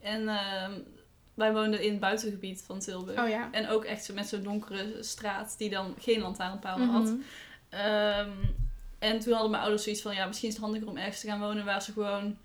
[0.00, 0.72] En ehm,
[1.34, 3.20] wij woonden in het buitengebied van Tilburg.
[3.20, 3.48] Oh ja.
[3.52, 7.04] En ook echt zo met zo'n donkere straat die dan geen lantaarnpalen had.
[7.04, 7.16] Mhm.
[7.68, 8.30] Ehm,
[8.98, 11.26] en toen hadden mijn ouders zoiets van, ja, misschien is het handiger om ergens te
[11.26, 12.38] gaan wonen waar ze gewoon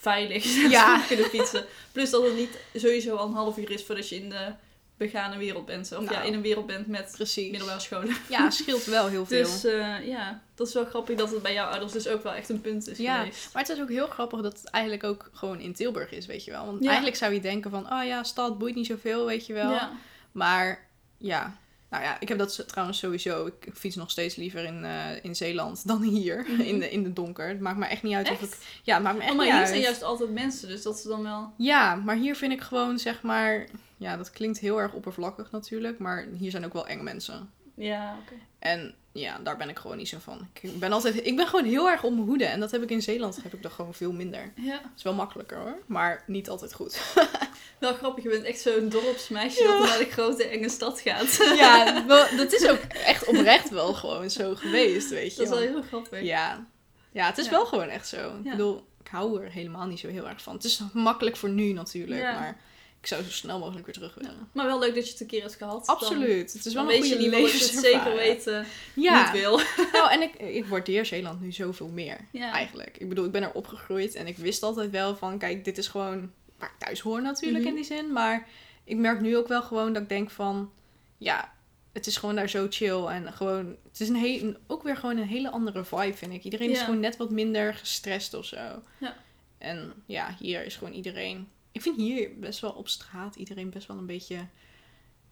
[0.00, 1.02] veilig Ja.
[1.08, 1.64] kunnen fietsen.
[1.92, 4.52] Plus dat het niet sowieso al een half uur is voordat je in de
[4.96, 5.92] begane wereld bent.
[5.96, 6.26] Of ja, Nou.
[6.26, 7.50] in een wereld bent met Precies.
[7.50, 8.16] middelbare scholen.
[8.28, 9.44] Ja, scheelt wel heel veel.
[9.44, 9.62] Dus
[10.04, 12.60] ja, dat is wel grappig dat het bij jouw ouders dus ook wel echt een
[12.60, 13.18] punt is Ja.
[13.18, 13.48] geweest.
[13.52, 16.44] Maar het is ook heel grappig dat het eigenlijk ook gewoon in Tilburg is, weet
[16.44, 16.66] je wel.
[16.66, 16.86] Want Ja.
[16.86, 19.70] eigenlijk zou je denken van, oh ja, stad boeit niet zoveel, weet je wel.
[19.70, 19.92] Ja.
[20.32, 20.86] Maar
[21.18, 21.56] ja,
[21.90, 23.46] nou ja, ik heb dat trouwens sowieso.
[23.46, 26.60] Ik fiets nog steeds liever in, eh, in Zeeland dan hier, Mhm.
[26.60, 27.48] in, de, in de donker.
[27.48, 28.56] Het maakt me echt niet uit of ik...
[28.82, 29.70] Ja, het maakt me echt Oh, maar niet hier uit.
[29.72, 31.52] zijn juist altijd mensen, dus dat is dan wel...
[31.56, 33.66] Ja, maar hier vind ik gewoon, zeg maar...
[33.96, 35.98] Ja, dat klinkt heel erg oppervlakkig natuurlijk.
[35.98, 37.50] Maar hier zijn ook wel enge mensen.
[37.74, 38.34] Ja, oké.
[38.58, 40.48] En ja, daar ben ik gewoon niet zo van.
[40.60, 41.26] Ik ben altijd...
[41.26, 42.44] Ik ben gewoon heel erg op mijn hoede.
[42.44, 44.52] En dat heb ik in Zeeland heb ik dat gewoon veel minder.
[44.54, 44.72] Ja.
[44.72, 45.78] Het is wel makkelijker hoor.
[45.86, 47.00] Maar niet altijd goed.
[47.78, 51.36] Wel grappig, je bent echt zo'n dorpsmeisje dat naar de grote enge stad gaat.
[51.58, 55.36] ja, wel, dat is ook echt oprecht wel gewoon zo geweest, weet je.
[55.44, 56.22] Dat is wel heel grappig.
[56.22, 56.66] Ja.
[57.12, 57.50] ja, het is Ja.
[57.50, 58.16] wel gewoon echt zo.
[58.36, 58.50] Ik Ja.
[58.50, 60.54] bedoel, ik hou er helemaal niet zo heel erg van.
[60.54, 62.38] Het is makkelijk voor nu natuurlijk, Ja.
[62.38, 62.60] maar
[63.00, 64.48] ik zou zo snel mogelijk weer terug willen.
[64.52, 65.86] Maar wel leuk dat je het een keer hebt gehad.
[65.86, 66.52] Dan- Absoluut.
[66.52, 68.16] het is wel een weet goede je het zeker levenservaring.
[68.16, 69.60] weten Ja, niet wil.
[69.92, 72.52] nou, en ik, ik waardeer Zeeland nu zoveel meer, Ja.
[72.52, 72.96] eigenlijk.
[72.98, 75.88] Ik bedoel, ik ben er opgegroeid en ik wist altijd wel van, kijk, dit is
[75.88, 77.68] gewoon waar ik thuis hoor natuurlijk Mhm.
[77.68, 78.12] in die zin.
[78.12, 78.48] Maar
[78.84, 80.72] ik merk nu ook wel gewoon dat ik denk van,
[81.18, 81.52] ja,
[81.92, 83.04] het is gewoon daar zo chill.
[83.06, 86.44] En gewoon, het is een heel, ook weer gewoon een hele andere vibe, vind ik.
[86.44, 88.82] Iedereen is gewoon net wat minder gestrest of zo.
[88.98, 89.16] Ja.
[89.58, 91.48] En ja, hier is gewoon iedereen...
[91.72, 94.46] Ik vind hier best wel op straat iedereen best wel een beetje,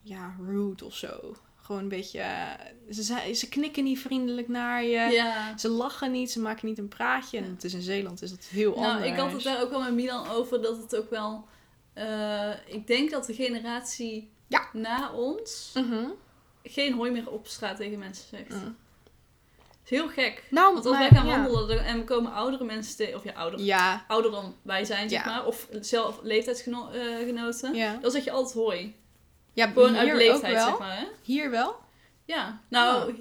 [0.03, 1.37] ja, rude of zo.
[1.63, 2.51] Gewoon een beetje, eh,
[2.91, 4.89] ze, ze knikken niet vriendelijk naar je.
[5.13, 5.59] Ja.
[5.59, 7.39] Ze lachen niet, ze maken niet een praatje.
[7.39, 9.11] En het is in Zeeland, is dat heel Nou, anders.
[9.11, 11.45] ik had het daar ook wel met Milan over dat het ook wel...
[11.93, 14.69] eh, ik denk dat de generatie Ja.
[14.73, 16.09] na ons Mhm.
[16.63, 18.49] geen hooi meer op straat tegen mensen zegt.
[18.65, 18.77] Mm.
[19.91, 20.43] Is heel gek.
[20.51, 23.33] Nou, Want als maar- wij gaan wandelen en we komen oudere mensen tegen, of ja,
[23.33, 25.31] ouder, Ja, ouder dan wij zijn, zeg Ja.
[25.31, 27.99] maar, of zelf leeftijdsgenoten, ja.
[28.01, 28.95] dan zeg je altijd hooi.
[29.53, 30.39] ja Gewoon uit wel.
[30.39, 31.05] zeg maar, hè?
[31.23, 31.77] Hier wel?
[32.25, 33.19] Ja, nou, Oh.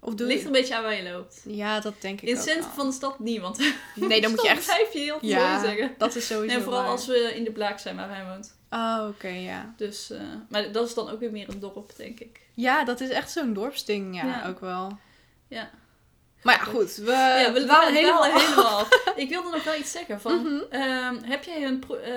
[0.00, 0.46] Of doe ligt je...
[0.46, 1.42] een beetje aan waar je loopt.
[1.46, 3.58] Ja, dat denk ik In het centrum van de stad niemand.
[3.94, 4.64] Nee, dan moet je echt...
[4.64, 5.94] blijf je heel veel Ja, zeggen.
[5.98, 6.90] dat is sowieso En vooral waar.
[6.90, 8.56] als we in de Blaak zijn waar hij woont.
[8.70, 9.74] Oh, oké, ja.
[9.76, 12.40] Dus, eh, maar dat is dan ook weer meer een dorp, denk ik.
[12.54, 14.48] Ja, dat is echt zo'n dorpsding, ja, Ja.
[14.48, 14.98] ook wel.
[15.54, 15.70] Ja.
[16.42, 16.94] Maar ja, goed.
[16.96, 18.22] We, ja, we dwalen helemaal...
[18.40, 18.88] helemaal af.
[19.16, 20.20] Ik wilde nog wel iets zeggen.
[20.20, 20.60] Van, Mhm.
[20.70, 22.12] ehm, heb jij een pro eh,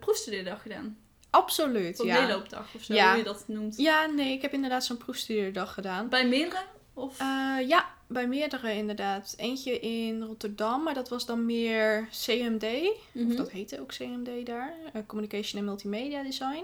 [0.00, 0.98] proefstudeerdag gedaan?
[1.30, 2.20] Absoluut, Of ja.
[2.20, 3.08] meeloopdag of zo, Ja.
[3.08, 3.76] hoe je dat noemt.
[3.76, 6.08] Ja, nee, ik heb inderdaad zo'n proefstudeerdag gedaan.
[6.08, 6.62] Bij meerdere?
[6.94, 7.20] Of?
[7.20, 9.34] Eh, ja, bij meerdere inderdaad.
[9.36, 12.66] Eentje in Rotterdam, maar dat was dan meer CMD.
[13.12, 13.30] Mhm.
[13.30, 14.72] Of dat heette ook CMD daar.
[14.92, 16.62] eh, Communication en Multimedia Design.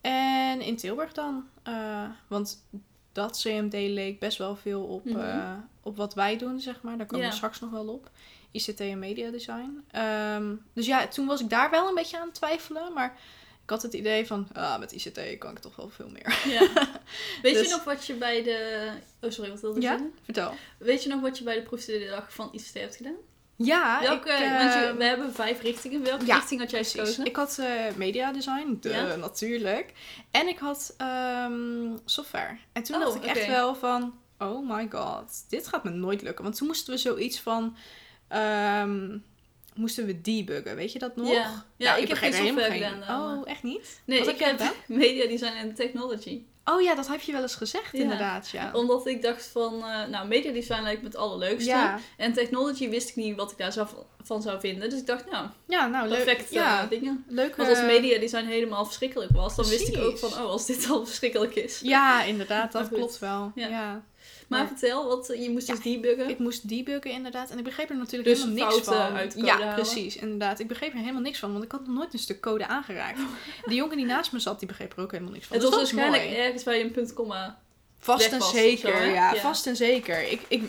[0.00, 1.48] En in Tilburg dan.
[2.28, 2.62] want
[3.16, 5.18] dat CMD leek best wel veel op, Mhm.
[5.20, 5.52] eh,
[5.82, 6.96] op wat wij doen, zeg maar.
[6.96, 8.10] Daar komen we straks nog wel op.
[8.52, 9.84] ICT en Media Design.
[9.90, 12.92] Ehm, dus ja, toen was ik daar wel een beetje aan het twijfelen.
[12.92, 13.18] Maar
[13.62, 16.42] ik had het idee van, ah, met ICT kan ik toch wel veel meer.
[16.48, 16.60] Ja.
[17.42, 18.88] Weet Dus- je nog wat je bij de...
[19.20, 19.92] Oh, sorry, wat wilde je Ja?
[19.92, 20.14] zeggen?
[20.24, 20.54] Vertel.
[20.78, 23.16] Weet je nog wat je bij de proefstudeerdag van ICT hebt gedaan?
[23.56, 24.38] Ja, Welke, ik...
[24.58, 26.02] want je- ehm, we hebben vijf richtingen.
[26.02, 27.00] Welke ja, richting had jij Precies.
[27.00, 27.24] gekozen?
[27.24, 29.16] Ik had eh media design, de, Ja.
[29.16, 29.92] natuurlijk.
[30.30, 32.58] En ik had ehm, software.
[32.72, 36.22] En toen Oh, dacht ik echt wel van, oh my god, dit gaat me nooit
[36.22, 36.44] lukken.
[36.44, 37.76] Want toen moesten we zoiets van,
[38.28, 39.18] ehm,
[39.74, 41.28] moesten we debuggen, weet je dat nog?
[41.32, 43.20] Ja, ja Nou, ik, heb geen software gedaan.
[43.20, 44.00] Oh, echt niet?
[44.04, 46.42] Nee, Wat ik heb media design en technology.
[46.68, 47.98] Oh ja, dat heb je wel eens gezegd Ja.
[48.02, 48.70] inderdaad, ja.
[48.72, 51.70] Omdat ik dacht van, eh, nou, media design lijkt me het allerleukste.
[51.70, 53.88] Ja, En technology wist ik niet wat ik daar zou,
[54.22, 54.90] van zou vinden.
[54.90, 56.24] Dus ik dacht, nou, ja nou leuk.
[56.24, 57.24] perfect eh, Ja, dingen.
[57.28, 57.56] leuk.
[57.56, 60.66] Want als eh, media design helemaal verschrikkelijk was, dan wist ik ook van, oh, als
[60.66, 61.80] dit al verschrikkelijk is.
[61.82, 63.52] Ja, inderdaad, dat klopt wel.
[63.54, 64.02] Ja.
[64.46, 66.28] Maar vertel, wat, je moest dus debuggen.
[66.28, 67.50] Ik moest debuggen inderdaad.
[67.50, 68.94] En ik begreep er natuurlijk Dus helemaal niks van.
[68.96, 69.74] uit de code ja, halen.
[69.74, 70.16] precies.
[70.16, 70.58] Inderdaad.
[70.58, 71.52] Ik begreep er helemaal niks van.
[71.52, 73.18] Want ik had nog nooit een stuk code aangeraakt.
[73.64, 75.56] De jongen die naast me zat, die begreep er ook helemaal niks van.
[75.56, 76.44] het Dus was dat waarschijnlijk mooi.
[76.44, 77.58] ergens bij een punt, komma.
[77.98, 78.96] Vast en zeker.
[78.96, 79.40] zo, ja, Ja.
[79.40, 80.30] vast en zeker.
[80.30, 80.62] Ik, ik,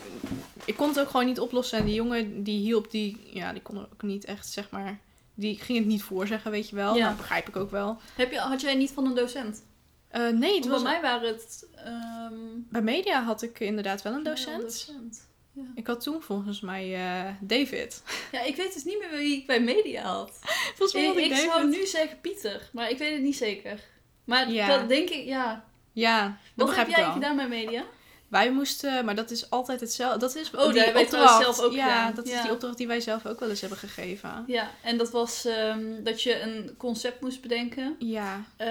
[0.66, 1.78] ik kon het ook gewoon niet oplossen.
[1.80, 5.00] En die jongen die hielp, die, ja, die kon er ook niet echt, zeg maar...
[5.40, 6.96] Die ging het niet voorzeggen, weet je wel.
[6.96, 7.06] Ja.
[7.06, 7.98] Nou, begrijp ik ook wel.
[8.16, 9.63] Heb je, had jij niet van een docent?
[10.08, 11.67] Eh, nee, het was, bij mij waren het...
[11.76, 12.34] ehm,
[12.70, 14.62] bij media had ik inderdaad wel een docent.
[14.62, 15.28] docent.
[15.54, 15.63] Ja.
[15.76, 18.04] Ik had toen volgens mij eh, David.
[18.32, 20.39] ja, ik weet dus niet meer wie ik bij media had.
[20.76, 21.46] Volgens mij Ik, had ik ik David.
[21.52, 23.84] zou nu zeggen Pieter, maar ik weet het niet zeker.
[24.24, 24.78] Maar Ja.
[24.78, 25.65] dat denk ik, ja.
[25.91, 27.84] Ja, dat Wat heb jij gedaan bij media?
[28.28, 30.20] Wij moesten, maar dat is altijd hetzelfde.
[30.20, 31.42] Dat is Oh, die opdracht.
[31.42, 32.16] zelf ook ja, gedaan.
[32.16, 34.44] dat is die opdracht die wij zelf ook wel eens hebben gegeven.
[34.48, 38.68] Ja, en dat was ehm, dat je een concept moest bedenken Ja, eh,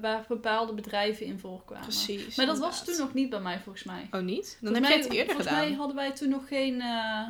[0.00, 1.82] waar bepaalde bedrijven in voorkwamen.
[1.86, 2.36] precies.
[2.36, 4.08] Maar dat was toen nog niet bij mij volgens mij.
[4.10, 4.58] Oh, niet?
[4.60, 5.68] Dan Volgens heb jij het eerder volgens gedaan.
[5.68, 7.20] mij hadden wij toen nog geen eh,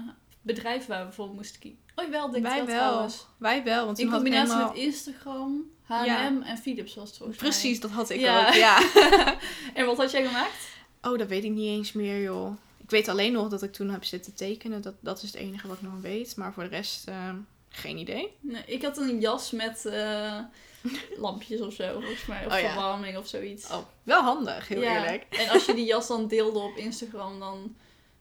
[0.43, 1.79] bedrijf waar we voor moesten kiezen.
[1.97, 2.77] Oh wel, denk ik wij wel, wel.
[2.89, 3.27] trouwens.
[3.39, 4.73] Wij wel, want In ik combinatie helemaal...
[4.73, 6.43] met Instagram, H&M Ja.
[6.45, 8.47] en Philips was het volgens Precies, dat had ik Ja.
[8.49, 8.79] ook, ja.
[9.75, 10.73] En wat had jij gemaakt?
[11.05, 12.57] Oh, dat weet ik niet eens meer, joh.
[12.83, 14.83] Ik weet alleen nog dat ik toen heb zitten tekenen.
[14.83, 16.37] Dat, dat is het enige wat ik nog weet.
[16.37, 17.31] Maar voor de rest, eh,
[17.69, 18.33] geen idee.
[18.41, 20.39] Nee, ik had een jas met eh,
[21.17, 22.47] lampjes of zo, volgens mij.
[22.47, 22.73] Of Oh ja.
[22.73, 23.71] verwarming of zoiets.
[23.71, 25.27] Oh, wel handig, heel Ja, eerlijk.
[25.31, 27.77] En als je die jas dan deelde op Instagram, dan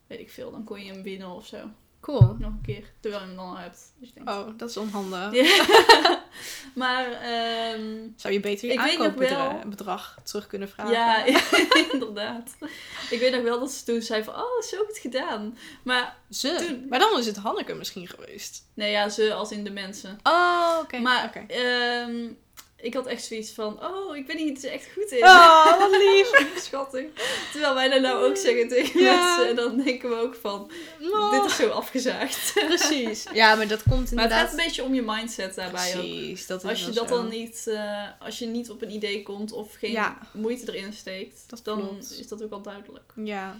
[0.07, 1.57] weet ik veel, dan kon je hem winnen of zo.
[1.99, 2.35] Cool.
[2.39, 3.93] Nog een keer, terwijl je hem dan al hebt.
[3.99, 5.33] Dus Oh, dat is onhandig.
[5.33, 6.21] Ja.
[6.75, 10.93] maar ehm, Zou je beter je aankoopbedrag terug kunnen vragen?
[10.93, 11.25] ja,
[11.91, 12.49] inderdaad.
[13.09, 15.57] Ik weet nog wel dat ze toen zei van, oh, zo goed gedaan.
[15.83, 16.55] Maar, Ze.
[16.67, 18.65] Toen- Maar dan is het Hanneke misschien geweest.
[18.73, 20.19] nee ja, ze als in de mensen.
[20.23, 20.97] Oh, oké.
[20.97, 21.53] Maar Oké.
[21.53, 22.31] ehm,
[22.83, 25.23] ik had echt zoiets van, oh, ik ben hier dus echt goed in.
[25.23, 26.51] Oh, wat lief.
[26.55, 27.05] Schattig.
[27.51, 29.15] Terwijl wij dat nou ook zeggen tegen Ja.
[29.15, 29.47] mensen.
[29.49, 32.53] En dan denken we ook van, Oh, dit is zo afgezaagd.
[32.67, 33.25] Precies.
[33.33, 34.39] Ja, maar dat komt Maar het inderdaad...
[34.39, 35.99] gaat een beetje om je mindset daarbij ook.
[36.01, 37.15] Precies, dat is Als je dat zo.
[37.15, 40.17] dan niet, eh, als je niet op een idee komt of geen Ja.
[40.31, 42.15] moeite erin steekt, Dat dan klopt.
[42.19, 43.11] is dat ook al duidelijk.
[43.15, 43.57] Ja.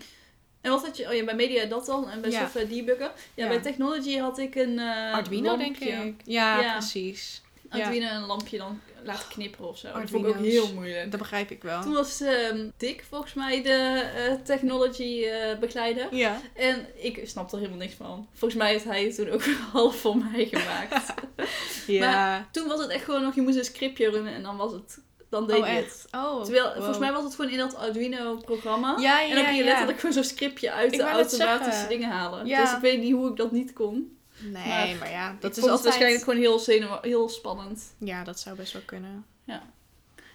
[0.62, 2.40] En wat had je, oh ja, bij media dat dan en bij Ja.
[2.40, 3.12] software debuggen.
[3.34, 3.48] Ja, Ja.
[3.50, 6.14] bij technology had ik een eh, Arduino, denk ik.
[6.26, 6.72] Ja, Ja.
[6.78, 7.42] precies.
[7.74, 9.88] Arduino een lampje dan laten knipperen of zo.
[9.92, 11.12] Dat vond ik ook heel moeilijk.
[11.12, 11.82] Dat begrijp ik wel.
[11.82, 16.16] Toen was ehm Dick volgens mij de eh, technology eh, begeleider.
[16.16, 16.42] Ja.
[16.54, 18.28] En ik snapte er helemaal niks van.
[18.34, 21.14] Volgens mij heeft hij het toen ook half voor mij gemaakt.
[21.88, 22.48] Ja.
[22.52, 25.00] toen was het echt gewoon nog, je moest een scriptje runnen en dan was het,
[25.30, 26.08] dan deed oh, je het.
[26.12, 26.76] Oh, Terwijl, wow.
[26.76, 28.98] volgens mij was het gewoon in dat Arduino-programma.
[29.00, 29.66] Ja, ja, en dan kun je ja.
[29.66, 32.46] letterlijk gewoon zo'n scriptje uit Ik de automatische dingen halen.
[32.46, 32.62] Ja.
[32.62, 34.18] Dus ik weet niet hoe ik dat niet kon.
[34.40, 35.84] Nee, Maar maar, ja, dat is altijd...
[35.84, 37.94] waarschijnlijk gewoon heel, zenuw, heel spannend.
[37.98, 39.26] Ja, dat zou best wel kunnen.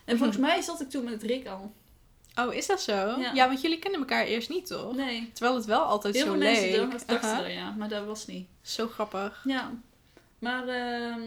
[0.05, 1.73] En volgens mij zat ik toen met Rick al.
[2.37, 2.93] Oh, is dat zo?
[2.93, 3.33] Ja.
[3.35, 4.95] Ja, want jullie kennen elkaar eerst niet, toch?
[4.97, 5.31] Nee.
[5.33, 7.07] Terwijl het wel altijd Heel zo veel mensen leek.
[7.07, 7.71] dachten er, ja.
[7.71, 8.49] Maar dat was niet.
[8.63, 9.43] Zo grappig.
[9.45, 9.73] Ja.
[10.39, 11.21] Maar, ehm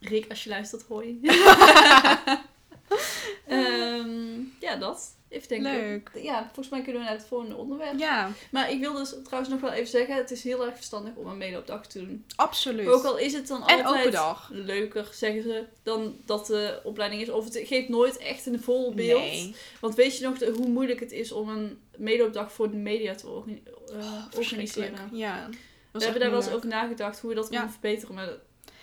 [0.00, 1.20] Rick, als je luistert, hoi.
[3.46, 5.18] Ehm, ja, dat.
[5.28, 5.72] Even denken.
[5.72, 6.10] Leuk.
[6.14, 7.98] Ja, volgens mij kunnen we naar het volgende onderwerp.
[7.98, 11.14] Ja, Maar ik wil dus trouwens nog wel even zeggen, het is heel erg verstandig
[11.14, 12.24] om een meeloopdag te doen.
[12.36, 12.88] absoluut.
[12.88, 14.48] Ook al is het dan en altijd open dag.
[14.52, 17.30] leuker, zeggen ze, dan dat de opleiding is.
[17.30, 19.20] Of het geeft nooit echt een vol beeld.
[19.20, 19.54] Nee.
[19.80, 23.14] Want weet je nog de- hoe moeilijk het is om een meeloopdag voor de media
[23.14, 23.50] te orga-
[23.92, 25.08] eh, Oh, organiseren?
[25.12, 25.48] Ja.
[25.92, 27.50] We hebben daar wel eens over nagedacht hoe we dat Ja.
[27.50, 28.14] kunnen verbeteren.
[28.14, 28.28] Maar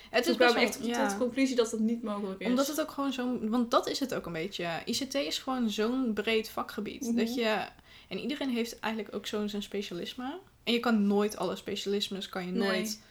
[0.10, 1.02] Het toen is wel, echt ja.
[1.02, 2.48] tot de conclusie dat dat niet mogelijk is.
[2.48, 3.50] Omdat het ook gewoon zo'n...
[3.50, 4.68] Want dat is het ook een beetje.
[4.86, 7.02] ICT is gewoon zo'n breed vakgebied.
[7.02, 7.16] Mhm.
[7.16, 7.66] Dat je...
[8.08, 10.40] En iedereen heeft eigenlijk ook zo'n zijn specialisme.
[10.64, 12.68] En je kan nooit alle specialismes kan je Nee.
[12.68, 13.02] nooit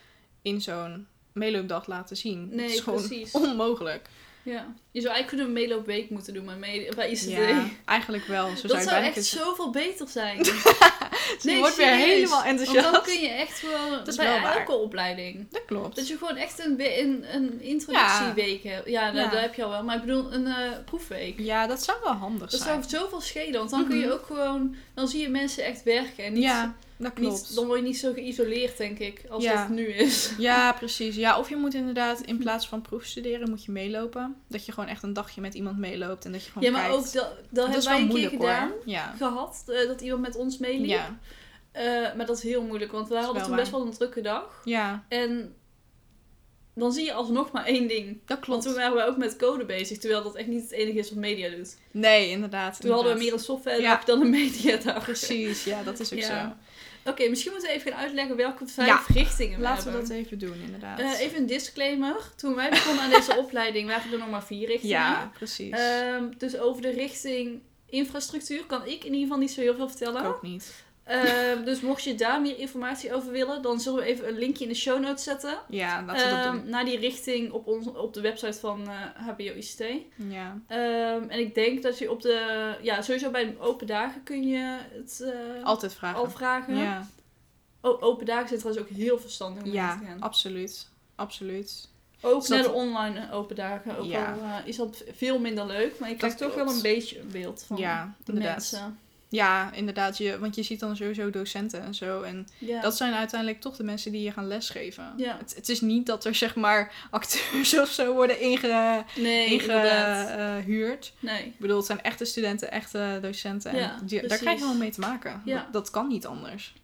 [0.42, 2.48] in zo'n meeloopdag laten zien.
[2.48, 3.32] Nee, het is gewoon precies.
[3.42, 4.08] onmogelijk.
[4.46, 4.74] Ja.
[4.90, 7.22] Je zou eigenlijk kunnen een meeloopweek moeten doen maar mee, bij ICT.
[7.24, 8.56] Ja, eigenlijk wel.
[8.56, 10.44] Zo dat zou echt zoveel beter zijn.
[10.44, 11.50] zeggen.
[11.52, 12.92] je wordt weer helemaal Want enthousiast.
[12.92, 14.56] dan kun je echt gewoon Dat is bij wel waar.
[14.58, 15.46] elke opleiding.
[15.50, 15.96] Dat klopt.
[15.96, 18.88] Dat je gewoon echt een, een, een introductieweek hebt.
[18.88, 19.28] Ja, nou, Ja.
[19.30, 19.84] dat heb je al wel.
[19.84, 20.54] Maar ik bedoel, een eh,
[20.84, 21.38] proefweek.
[21.38, 22.82] Ja, dat zou wel handig Dat zijn.
[22.84, 23.58] zou zoveel schelen.
[23.58, 24.12] Want dan kun je Mhm.
[24.12, 24.74] ook gewoon...
[24.94, 26.24] Dan zie je mensen echt werken.
[26.24, 27.32] En niet, ja, dat klopt.
[27.48, 29.24] niet, dan word je niet zo geïsoleerd, denk ik.
[29.28, 29.50] Als Ja.
[29.52, 30.32] dat het nu is.
[30.38, 31.16] Ja, precies.
[31.16, 34.36] Ja, of je moet inderdaad in plaats van proefstuderen, moet je meelopen.
[34.48, 36.88] Dat je gewoon echt een dagje met iemand meeloopt en dat je gewoon Ja, maar
[36.88, 36.96] kijkt.
[36.96, 38.70] ook dat, dat dat hebben wij een keer gedaan.
[38.84, 39.14] Ja.
[39.16, 39.64] Gehad.
[39.66, 40.88] eh, dat iemand met ons meeliep.
[40.88, 41.18] Ja.
[41.72, 42.92] Eh, maar dat is heel moeilijk.
[42.92, 44.60] Want is hadden toen best wel een drukke dag.
[44.64, 45.54] ja, En
[46.74, 48.06] dan zie je alsnog maar één ding.
[48.06, 48.62] dat Want klopt.
[48.62, 49.98] toen waren we ook met code bezig.
[49.98, 51.76] Terwijl dat echt niet het enige is wat media doet.
[51.90, 52.80] Nee, inderdaad.
[52.80, 54.02] Toen hadden we meer een software Ja.
[54.04, 54.98] dan een media.
[54.98, 56.26] Precies, ja, dat is ook Ja.
[56.50, 56.56] zo.
[57.06, 60.10] Oké, misschien moeten we even gaan uitleggen welke vijf Ja, richtingen we Laten we dat
[60.10, 60.98] even doen, inderdaad.
[60.98, 62.16] Eh, even een disclaimer.
[62.36, 64.96] Toen wij begonnen aan deze opleiding waren er nog maar vier richtingen.
[64.96, 65.70] ja, precies.
[65.70, 69.88] Ehm, dus over de richting infrastructuur kan ik in ieder geval niet zo heel veel
[69.88, 70.20] vertellen.
[70.20, 70.84] ik ook niet.
[71.06, 74.64] Ehm, dus mocht je daar meer informatie over willen, dan zullen we even een linkje
[74.64, 75.58] in de show notes zetten.
[75.68, 76.68] Ja, laten we dat Ehm, doen.
[76.70, 78.94] naar die richting op, ons, op de website van eh
[79.26, 79.84] HBO ICT.
[80.16, 80.58] Ja.
[80.66, 82.74] Ehm, en ik denk dat je op de...
[82.82, 86.18] Ja, sowieso bij de open dagen kun je het eh, Altijd vragen.
[86.18, 86.76] al vragen.
[86.76, 87.06] Ja,
[87.80, 90.20] O- open dagen zijn trouwens ook heel verstandig om ja te gaan.
[90.20, 90.88] absoluut.
[91.14, 91.88] Absoluut.
[92.20, 93.96] Ook naar de online open dagen.
[93.98, 94.32] Ook Ja.
[94.32, 95.98] al eh, is dat veel minder leuk.
[95.98, 98.52] Maar je krijgt toch wel een beetje een beeld van Ja, de inderdaad.
[98.56, 98.98] mensen.
[99.36, 100.18] Ja, inderdaad.
[100.18, 102.22] Je, want je ziet dan sowieso docenten en zo.
[102.22, 102.80] En Ja.
[102.80, 105.12] dat zijn uiteindelijk toch de mensen die je gaan lesgeven.
[105.16, 105.36] Ja.
[105.38, 111.12] Het, het is niet dat er zeg maar acteurs of zo worden inge, nee, ingehuurd.
[111.20, 111.44] Nee.
[111.44, 113.70] Ik bedoel, het zijn echte studenten, echte docenten.
[113.70, 115.42] En Ja, die- daar krijg je wel mee te maken.
[115.44, 115.62] Ja.
[115.62, 116.74] Dat, dat kan niet anders.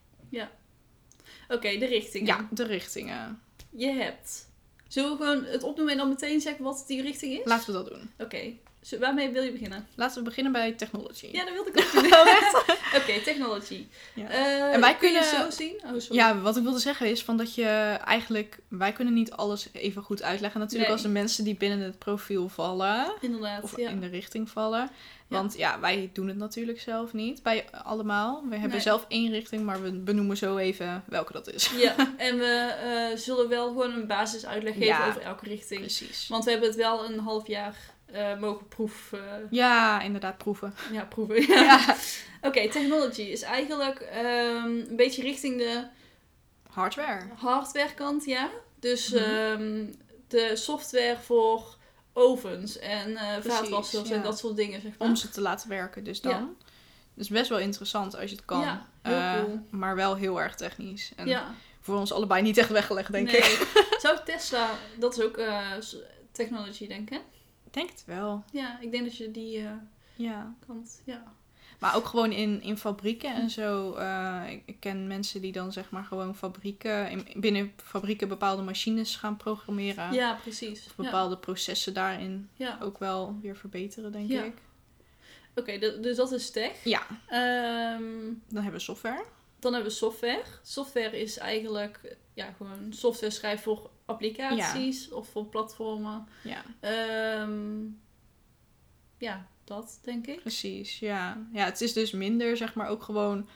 [1.48, 2.26] Oké, de richtingen.
[2.26, 3.40] Ja, de richtingen.
[3.70, 4.50] Je hebt...
[4.88, 7.44] Zullen we gewoon het opnoemen en dan meteen zeggen wat die richting is?
[7.44, 8.10] Laten we dat doen.
[8.18, 8.52] Oké.
[9.00, 9.86] Waarmee wil je beginnen?
[9.94, 11.28] Laten we beginnen bij technology.
[11.32, 12.12] Ja, dat wilde ik ook doen.
[13.00, 13.86] Oké, technology.
[14.14, 14.28] Ja.
[14.28, 15.80] Eh, En wij kun je kunnen- zo zien?
[15.84, 16.14] Oh, sorry.
[16.16, 18.58] Ja, wat ik wilde zeggen is van dat je eigenlijk...
[18.68, 20.60] Wij kunnen niet alles even goed uitleggen.
[20.60, 20.98] Natuurlijk Nee.
[20.98, 23.12] als de mensen die binnen het profiel vallen.
[23.20, 23.88] Inderdaad, Of ja.
[23.90, 24.90] in de richting vallen.
[25.28, 25.80] Want ja.
[25.80, 28.42] wij doen het natuurlijk zelf niet bij allemaal.
[28.48, 28.80] We hebben Nee.
[28.80, 31.70] zelf één richting, maar we benoemen zo even welke dat is.
[31.76, 35.80] Ja, en we eh, zullen wel gewoon een basisuitleg geven over elke richting.
[35.80, 36.28] Precies.
[36.28, 37.76] Want we hebben het wel een half jaar
[38.12, 39.12] eh, mogen proef,
[39.51, 40.75] Ja, inderdaad, proeven.
[40.92, 41.42] ja, proeven.
[41.64, 41.96] Ja.
[42.42, 45.85] Oké, technology is eigenlijk ehm, een beetje richting de
[46.70, 47.22] Hardware.
[47.37, 48.51] hardware kant, ja.
[48.81, 49.22] Dus Mhm.
[49.22, 49.87] ehm,
[50.29, 51.77] de software voor
[52.12, 54.14] ovens en Precies, vaatwassers ja.
[54.14, 55.09] en dat soort dingen, zeg maar.
[55.09, 56.33] Om ze te laten werken, dus dan.
[56.33, 56.48] Ja.
[57.14, 58.81] Dus best wel interessant als je het kan.
[59.03, 59.66] Eh, cool.
[59.70, 61.12] Maar wel heel erg technisch.
[61.16, 63.40] En ja, voor ons allebei niet echt weggelegd, denk nee.
[63.40, 63.66] ik.
[64.03, 65.40] Zou Tesla, dat is ook
[66.33, 67.20] technology, denk ik.
[67.72, 68.44] Ik denk het wel.
[68.52, 69.70] Ja, ik denk dat je die eh,
[70.16, 70.54] Ja.
[70.66, 71.22] kant, ja.
[71.78, 73.94] Maar ook gewoon in, in fabrieken en zo.
[73.94, 79.16] eh, ik, ken mensen die dan zeg maar gewoon fabrieken, in, binnen fabrieken bepaalde machines
[79.16, 80.12] gaan programmeren.
[80.12, 80.87] Ja, precies.
[80.87, 81.02] Of Ja.
[81.04, 82.78] bepaalde processen daarin Ja.
[82.82, 84.42] ook wel weer verbeteren, denk Ja.
[84.42, 84.54] ik.
[85.54, 86.85] Oké, dus dat is tech.
[86.85, 88.02] Ja, Ehm,
[88.48, 89.24] dan hebben we software.
[89.58, 90.42] dan hebben we software.
[90.62, 96.28] Software is eigenlijk ja, gewoon software schrijven voor applicaties of voor platformen.
[96.42, 97.84] Ja, Ehm,
[99.18, 100.40] ja, dat denk ik.
[100.40, 100.98] precies.
[100.98, 101.46] Ja.
[101.52, 103.48] ja, het is dus minder zeg maar ook gewoon...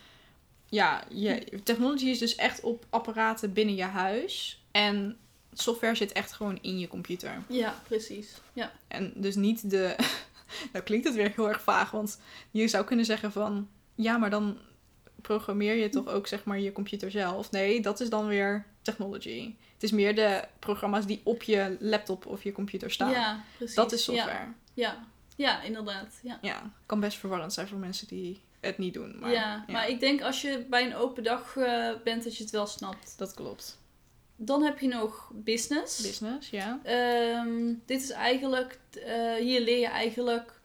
[0.69, 4.63] Ja, je, technology is dus echt op apparaten binnen je huis.
[4.71, 5.17] En
[5.53, 7.43] software zit echt gewoon in je computer.
[7.49, 8.41] Ja, precies.
[8.53, 9.97] Ja, En dus niet de.
[10.73, 13.69] nou klinkt het weer heel erg vaag, want je zou kunnen zeggen van.
[13.95, 14.59] Ja, maar dan
[15.23, 17.51] programmeer je toch ook zeg maar je computer zelf.
[17.51, 19.55] Nee, dat is dan weer technology.
[19.73, 23.11] Het is meer de programma's die op je laptop of je computer staan.
[23.11, 23.75] ja precies.
[23.75, 24.53] dat is Ja, software.
[24.75, 26.19] Ja, Ja, inderdaad.
[26.23, 26.39] Ja.
[26.43, 29.17] Ja, kan best verwarrend zijn voor mensen die het niet doen.
[29.19, 32.43] Maar, ja, maar ik denk als je bij een open dag eh, bent, dat je
[32.43, 33.15] het wel snapt.
[33.19, 33.79] Dat klopt.
[34.37, 36.03] Dan heb je nog business.
[36.03, 36.81] Business, ja.
[36.83, 40.61] Ehm, dit is eigenlijk, eh, hier leer je eigenlijk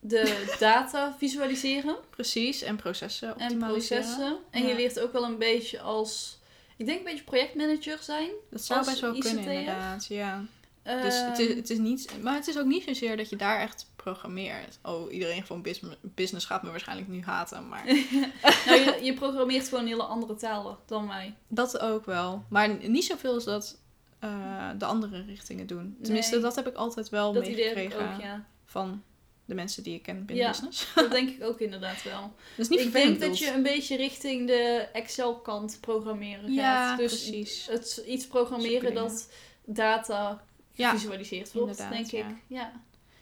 [0.00, 4.02] de data visualiseren Precies, en processen en optimaliseren.
[4.02, 4.36] processen.
[4.50, 6.38] En je leert ook wel een beetje als,
[6.76, 8.30] ik denk een beetje projectmanager zijn.
[8.50, 10.06] Dat zou best wel kunnen, inderdaad.
[10.06, 10.42] Ja.
[10.82, 13.60] Dus het is, het is niet, maar het is ook niet zozeer dat je daar
[13.60, 14.78] echt programmeert.
[14.82, 17.84] Oh, iedereen van bus- business gaat me waarschijnlijk nu haten, maar
[18.66, 21.34] nou, je, je programmeert gewoon hele andere talen dan wij.
[21.48, 22.44] dat ook wel.
[22.48, 23.78] Maar niet zoveel als dat
[24.18, 25.96] eh, de andere richtingen doen.
[26.02, 26.42] Tenminste, Nee.
[26.42, 28.44] dat heb ik altijd wel meegekregen ook, ja.
[28.64, 29.02] van
[29.50, 30.50] de mensen die ik ken binnen Ja.
[30.50, 30.86] business.
[30.94, 32.20] Dat denk ik ook inderdaad wel.
[32.20, 36.54] Dat is niet ik denk dat je een beetje richting de Excel-kant programmeren gaat.
[36.54, 37.66] Ja, dus precies.
[37.70, 39.28] Het, iets programmeren dat
[39.64, 42.28] data Ja, gevisualiseerd wordt, inderdaad, denk ja.
[42.28, 42.36] ik.
[42.46, 42.72] Ja.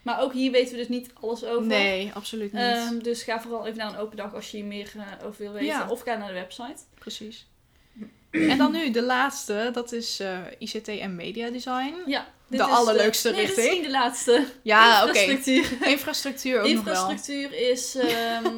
[0.02, 1.66] Maar ook hier weten we dus niet alles over.
[1.66, 2.62] Nee, absoluut niet.
[2.62, 5.42] Ehm, dus ga vooral even naar een open dag als je hier meer eh, over
[5.42, 5.66] wil weten.
[5.66, 5.90] Ja.
[5.90, 6.82] Of ga naar de website.
[6.94, 7.46] Precies.
[8.30, 11.94] En dan nu de laatste, dat is eh, ICT en media design.
[12.06, 13.74] Ja, De allerleukste nee, is richting.
[13.74, 14.46] niet de laatste.
[14.62, 15.18] Ja, oké.
[15.18, 15.88] Infrastructuur.
[15.88, 16.94] Infrastructuur ook nog wel.
[17.10, 18.56] Infrastructuur is ehm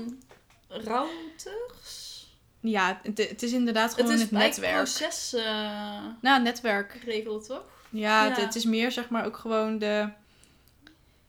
[0.68, 2.26] routers.
[2.60, 4.74] Ja, het, het is inderdaad gewoon het het, is netwerk.
[4.74, 6.98] proces eh, Nou, netwerk.
[7.04, 7.62] regelen, toch?
[7.90, 10.08] Ja, Het, het is meer zeg maar ook gewoon de...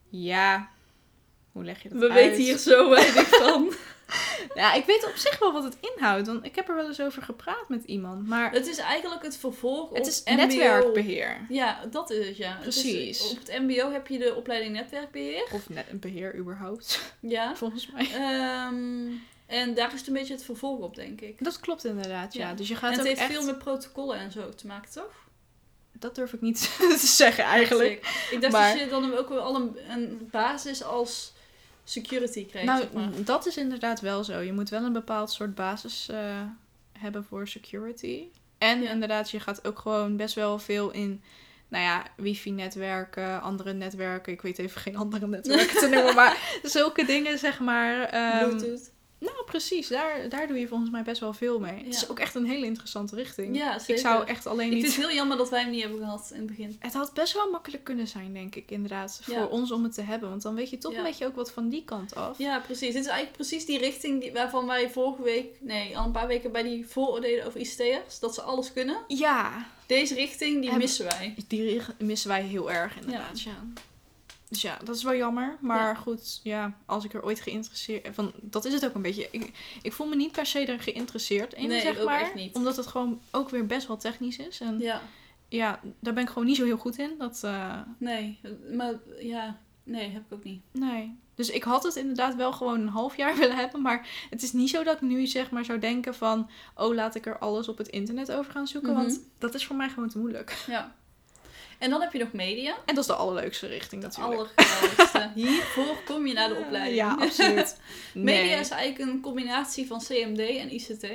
[0.10, 0.70] Ja,
[1.52, 2.14] hoe leg je dat We uit?
[2.14, 3.74] weten hier zo weinig van.
[4.56, 6.28] Ja, ik weet op zich wel wat het inhoudt.
[6.28, 8.28] Want ik heb er wel eens over gepraat met iemand.
[8.28, 10.36] Maar Het is eigenlijk het vervolg het op is MBO.
[10.36, 11.46] netwerkbeheer.
[11.50, 12.58] Ja, dat is het, ja.
[12.58, 13.32] Het is- Precies.
[13.32, 15.48] op het mbo heb je de opleiding netwerkbeheer.
[15.54, 17.56] Of net beheer überhaupt, Ja.
[17.56, 18.08] volgens mij.
[18.14, 19.08] Ehm,
[19.46, 21.44] en daar is het een beetje het vervolg op, denk ik.
[21.44, 22.48] Dat klopt inderdaad, ja.
[22.50, 22.54] Ja.
[22.56, 23.32] Dus je En gaat het ook heeft echt...
[23.32, 25.20] veel met protocollen en zo te maken, toch?
[25.92, 26.60] Dat durf ik niet
[27.00, 28.26] te zeggen eigenlijk.
[28.32, 31.34] Ik dacht Maar- dat je dan ook wel al een, een basis als
[31.84, 33.10] security kreeg, Nou, zeg maar.
[33.24, 34.40] dat is inderdaad wel zo.
[34.40, 36.42] Je moet wel een bepaald soort basis eh,
[37.00, 38.24] hebben voor security.
[38.58, 38.90] En Ja.
[38.92, 41.22] inderdaad, je gaat ook gewoon best wel veel in,
[41.68, 44.34] nou ja, wifi-netwerken, andere netwerken.
[44.34, 48.04] Ik weet even geen andere netwerken te noemen, maar zulke dingen, zeg maar.
[48.04, 48.92] ehm, Bluetooth.
[49.22, 49.88] Nou, precies.
[49.88, 51.84] Daar, daar doe je volgens mij best wel veel mee.
[51.84, 53.58] Het is ook echt een hele interessante richting.
[53.58, 53.96] Ja, zeker.
[53.96, 54.82] ik zou echt alleen Ik niet...
[54.84, 56.76] vind het heel jammer dat wij hem niet hebben gehad in het begin.
[56.80, 59.22] Het had best wel makkelijk kunnen zijn, denk ik, inderdaad.
[59.26, 59.40] Ja.
[59.42, 60.30] Voor ons om het te hebben.
[60.30, 60.98] Want dan weet je toch Ja.
[60.98, 62.38] een beetje ook wat van die kant af.
[62.38, 62.94] Ja, precies.
[62.94, 66.28] Dit is eigenlijk precies die richting die, waarvan wij vorige week, nee, al een paar
[66.28, 68.98] weken bij die vooroordelen over ICT'ers, dat ze alles kunnen.
[69.08, 71.36] Ja, Deze richting, die Hebben- missen wij.
[71.48, 73.52] Die missen wij heel erg inderdaad, ja.
[74.52, 75.58] Dus ja, dat is wel jammer.
[75.62, 75.94] Maar Ja.
[75.94, 78.08] goed, ja, als ik er ooit geïnteresseerd...
[78.12, 79.28] Van, dat is het ook een beetje.
[79.32, 82.22] Ik, ik voel me niet per se er geïnteresseerd in, Nee, zeg maar.
[82.22, 82.56] echt niet.
[82.56, 84.60] Omdat het gewoon ook weer best wel technisch is.
[84.60, 85.02] En ja,
[85.50, 87.16] Ja, daar ben ik gewoon niet zo heel goed in.
[87.18, 88.40] Dat, eh, nee.
[88.76, 90.62] Maar ja, nee, heb ik ook niet.
[90.72, 91.20] nee.
[91.36, 93.82] Dus ik had het inderdaad wel gewoon een half jaar willen hebben.
[93.82, 96.50] Maar het is niet zo dat ik nu zeg maar zou denken van...
[96.76, 98.94] Oh, laat ik er alles op het internet over gaan zoeken.
[98.94, 99.02] Mhm.
[99.02, 100.64] Want dat is voor mij gewoon te moeilijk.
[100.68, 100.96] Ja.
[101.82, 102.76] En dan heb je nog media.
[102.86, 104.34] En dat is de allerleukste richting natuurlijk.
[104.34, 105.30] Allergrootste.
[105.36, 106.96] Hiervoor kom je naar de opleiding.
[106.96, 107.80] Ja, absoluut.
[108.14, 111.08] Media is eigenlijk een combinatie van CMD en ICT.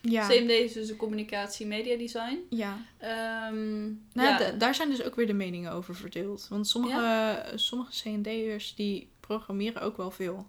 [0.00, 0.28] Ja.
[0.28, 2.38] CMD is dus de communicatie media design.
[2.50, 2.76] Ja.
[2.98, 4.38] Ehm, Nou, ja.
[4.38, 6.46] da- daar zijn dus ook weer de meningen over verdeeld.
[6.50, 10.46] Want sommige, sommige C&D'ers die programmeren ook wel veel.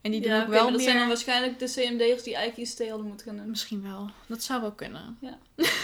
[0.00, 0.88] En die doen ja, ook wel maar dat meer...
[0.88, 3.50] zijn dan waarschijnlijk de CMD'ers die eigenlijk ICT hadden moeten gaan doen.
[3.50, 4.10] Misschien wel.
[4.26, 5.18] Dat zou wel kunnen.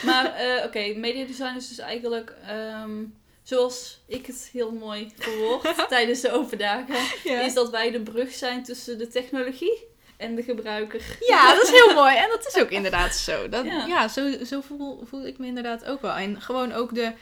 [0.05, 3.05] Maar eh, oké, media design is dus eigenlijk, ehm,
[3.43, 8.33] zoals ik het heel mooi verwoord tijdens de open dagen, is dat wij de brug
[8.33, 11.17] zijn tussen de technologie en de gebruiker.
[11.21, 12.17] Ja, dat is heel mooi.
[12.17, 13.49] En dat is ook inderdaad zo.
[13.49, 13.87] Dat, Ja.
[13.87, 16.15] ja, zo, zo voel, voel ik me inderdaad ook wel.
[16.15, 17.13] En gewoon ook de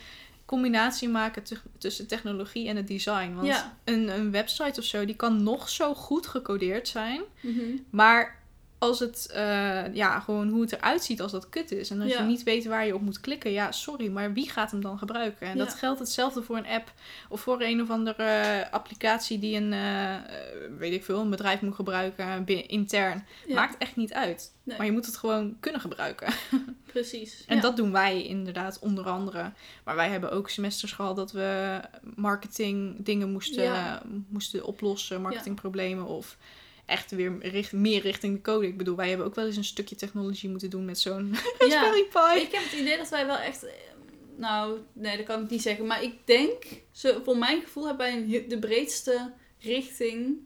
[0.52, 3.34] combinatie maken tu- tussen technologie en het design.
[3.34, 3.76] Want Ja.
[3.84, 7.22] een, een website of zo, die kan nog zo goed gecodeerd zijn.
[7.40, 7.60] Mhm.
[7.90, 8.41] Maar
[8.82, 11.90] als het, eh, ja, gewoon hoe het eruit ziet als dat kut is.
[11.90, 12.18] En als Ja.
[12.20, 14.98] je niet weet waar je op moet klikken, ja, sorry, maar wie gaat hem dan
[14.98, 15.46] gebruiken?
[15.46, 15.64] En Ja.
[15.64, 16.92] dat geldt hetzelfde voor een app
[17.28, 20.14] of voor een of andere eh, applicatie die een, eh,
[20.78, 23.24] weet ik veel, een bedrijf moet gebruiken intern.
[23.46, 24.52] Ja, Maakt echt niet uit.
[24.62, 24.76] Nee.
[24.76, 26.32] Maar je moet het gewoon kunnen gebruiken.
[26.92, 27.44] precies.
[27.46, 29.52] En dat doen wij inderdaad onder andere.
[29.84, 31.80] Maar wij hebben ook semesters gehad dat we
[32.14, 33.72] marketing dingen moesten,
[34.28, 36.36] moesten oplossen, marketingproblemen of
[36.86, 38.66] echt weer richt, meer richting de code.
[38.66, 41.34] Ik bedoel, wij hebben ook wel eens een stukje technologie moeten doen met zo'n
[41.68, 41.94] Ja.
[41.94, 43.64] Ik heb het idee dat wij wel echt.
[43.64, 43.72] eh,
[44.36, 45.86] Nou, nee, dat kan ik niet zeggen.
[45.86, 50.36] Maar ik denk, zo, voor mijn gevoel hebben wij een, de breedste richting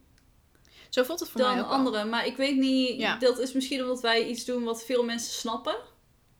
[0.89, 1.74] Zo voelt het voor mij dan ook wel.
[1.78, 2.09] anderen.
[2.09, 3.16] Maar ik weet niet, Ja.
[3.18, 5.76] dat is misschien omdat wij iets doen wat veel mensen snappen.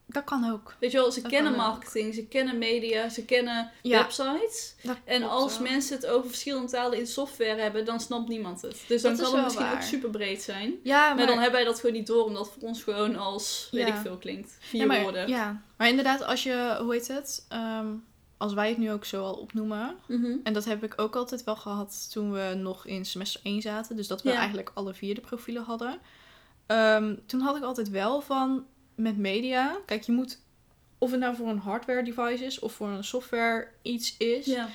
[0.09, 0.75] Dat kan ook.
[0.81, 1.59] Weet je wel, ze Dat kennen ook.
[1.59, 3.99] marketing, ze kennen media, ze kennen Ja.
[4.03, 4.75] websites.
[5.05, 5.69] En als wel.
[5.69, 8.85] mensen het over verschillende talen in software hebben, dan snapt niemand het.
[8.89, 10.75] Dus dan Dat kan het misschien ook super breed zijn.
[10.83, 13.17] Ja, Maar, maar, dan hebben wij dat gewoon niet door, omdat het voor ons gewoon
[13.17, 13.95] als, weet Ja.
[13.95, 14.57] ik veel, klinkt.
[14.61, 15.29] Vier ja, maar, woorden.
[15.29, 17.45] Ja, maar inderdaad, als je, hoe heet het?
[17.49, 17.87] Ehm,
[18.37, 19.97] als wij het nu ook zo al opnoemen.
[20.09, 20.37] Mhm.
[20.43, 23.97] En dat heb ik ook altijd wel gehad toen we nog in semester 1 zaten.
[23.97, 25.99] Dus dat we eigenlijk alle vier de profielen hadden.
[26.67, 28.65] Ehm, toen had ik altijd wel van
[28.97, 29.77] met media.
[29.87, 30.39] Kijk, je moet,
[30.99, 34.47] of het nou voor een hardware device is of voor een software iets is.
[34.47, 34.69] Ja.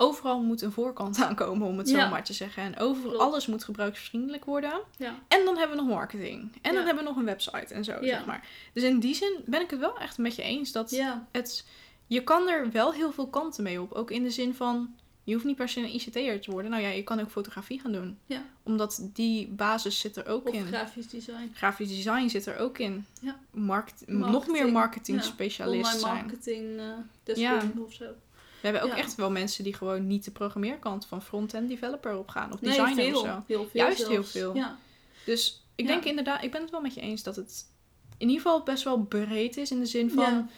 [0.00, 2.04] Overal moet een voorkant aankomen, om het Ja.
[2.04, 2.62] zo maar te zeggen.
[2.62, 4.80] En over, alles moet gebruiksvriendelijk worden.
[4.96, 5.14] Ja.
[5.28, 6.52] En dan hebben we nog marketing.
[6.62, 8.48] En dan hebben we nog een website en zo, zeg maar.
[8.72, 10.90] Dus in die zin ben ik het wel echt met je eens dat
[11.32, 11.64] het,
[12.06, 13.92] je kan er wel heel veel kanten mee op.
[13.92, 14.94] Ook in de zin van,
[15.28, 16.70] je hoeft niet per se een ICT'er te worden.
[16.70, 18.18] Nou ja, je kan ook fotografie gaan doen.
[18.26, 18.42] Ja.
[18.62, 20.66] Omdat die basis zit er ook Of in.
[20.66, 21.50] grafisch design.
[21.54, 23.06] Grafisch design zit er ook in.
[23.20, 23.38] Ja.
[23.50, 24.56] Markt, nog Marketing.
[24.56, 25.24] meer marketing Ja.
[25.24, 26.14] specialist Online zijn.
[26.14, 26.84] marketing, eh
[27.24, 28.04] deskundige of zo.
[28.60, 32.52] We hebben ook echt wel mensen die gewoon niet de programmeerkant van front-end developer opgaan.
[32.52, 33.20] Of Nee, designer veel.
[33.20, 33.42] of zo.
[33.46, 34.54] Heel veel Juist heel veel.
[34.56, 34.76] Ja.
[35.24, 37.66] Dus ik denk inderdaad, ik ben het wel met je eens dat het
[38.18, 39.70] in ieder geval best wel breed is.
[39.70, 40.50] In de zin van,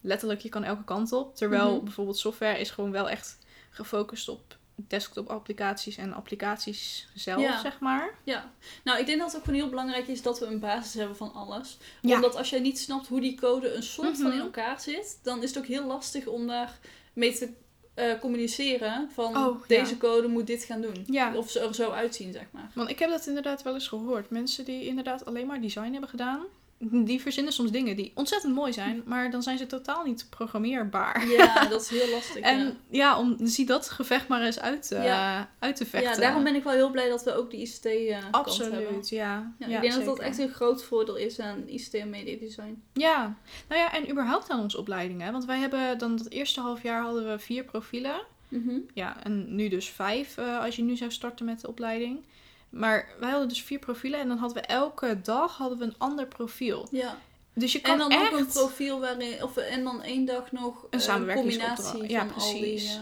[0.00, 1.36] letterlijk, je kan elke kant op.
[1.36, 1.84] Terwijl Mhm.
[1.84, 3.38] bijvoorbeeld software is gewoon wel echt
[3.70, 7.60] gefocust op desktop applicaties en applicaties zelf, Ja.
[7.60, 8.14] zeg maar.
[8.24, 8.52] Ja,
[8.84, 11.16] nou ik denk dat het ook gewoon heel belangrijk is dat we een basis hebben
[11.16, 11.78] van alles.
[12.02, 12.14] Ja.
[12.14, 14.44] Omdat als jij niet snapt hoe die code een soort van in Mhm.
[14.44, 16.78] elkaar zit, dan is het ook heel lastig om daar
[17.12, 17.52] mee te
[17.94, 19.98] eh, communiceren van Oh, deze ja.
[19.98, 21.04] code moet dit gaan doen.
[21.06, 21.34] Ja.
[21.34, 22.70] Of ze er zo uitzien, zeg maar.
[22.74, 24.30] Want ik heb dat inderdaad wel eens gehoord.
[24.30, 26.40] Mensen die inderdaad alleen maar design hebben gedaan,
[26.78, 31.28] die verzinnen soms dingen die ontzettend mooi zijn, maar dan zijn ze totaal niet programmeerbaar.
[31.28, 32.42] Ja, dat is heel lastig.
[32.42, 32.74] En ja.
[32.90, 35.50] ja, om zie dat gevecht maar eens uit, eh, Ja.
[35.58, 36.10] uit te vechten.
[36.10, 38.30] ja, daarom ben ik wel heel blij dat we ook de ICT eh kant hebben.
[38.30, 39.52] Absoluut, ja.
[39.58, 42.82] Ik denk dat dat echt een groot voordeel is aan ICT en media design.
[42.92, 43.36] Ja,
[43.68, 45.32] nou ja, en überhaupt aan onze opleidingen.
[45.32, 48.20] Want wij hebben dan het eerste half jaar hadden we vier profielen.
[48.48, 48.78] Mhm.
[48.94, 52.24] Ja, en nu dus vijf eh, als je nu zou starten met de opleiding.
[52.70, 55.94] Maar wij hadden dus vier profielen en dan hadden we elke dag hadden we een
[55.98, 56.88] ander profiel.
[56.90, 57.18] Ja.
[57.54, 58.32] Dus je kan En dan echt...
[58.32, 61.90] ook een profiel waarin, of en dan één dag nog Een eh, samenwerkingsopdracht.
[61.90, 62.94] combinatie Ja, van al die precies.
[62.94, 63.00] eh,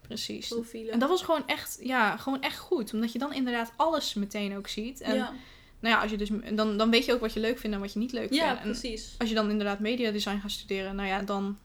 [0.00, 0.48] Precies.
[0.48, 0.92] profielen.
[0.92, 2.92] En dat was gewoon echt, ja, gewoon echt goed.
[2.94, 5.00] Omdat je dan inderdaad alles meteen ook ziet.
[5.00, 5.32] En ja,
[5.80, 7.82] nou ja, als je dus, dan, dan weet je ook wat je leuk vindt en
[7.82, 8.62] wat je niet leuk ja vindt.
[8.62, 9.14] En precies.
[9.18, 11.58] als je dan inderdaad mediadesign gaat studeren, nou ja, dan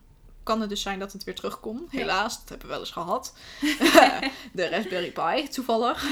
[0.43, 1.91] kan het dus zijn dat het weer terugkomt.
[1.91, 3.33] Helaas, dat hebben we wel eens gehad.
[4.53, 6.05] de Raspberry Pi, toevallig.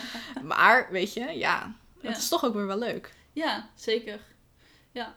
[0.42, 3.14] maar, weet je, ja, het is toch ook weer wel leuk.
[3.32, 4.20] Ja, zeker.
[4.92, 5.14] Ja.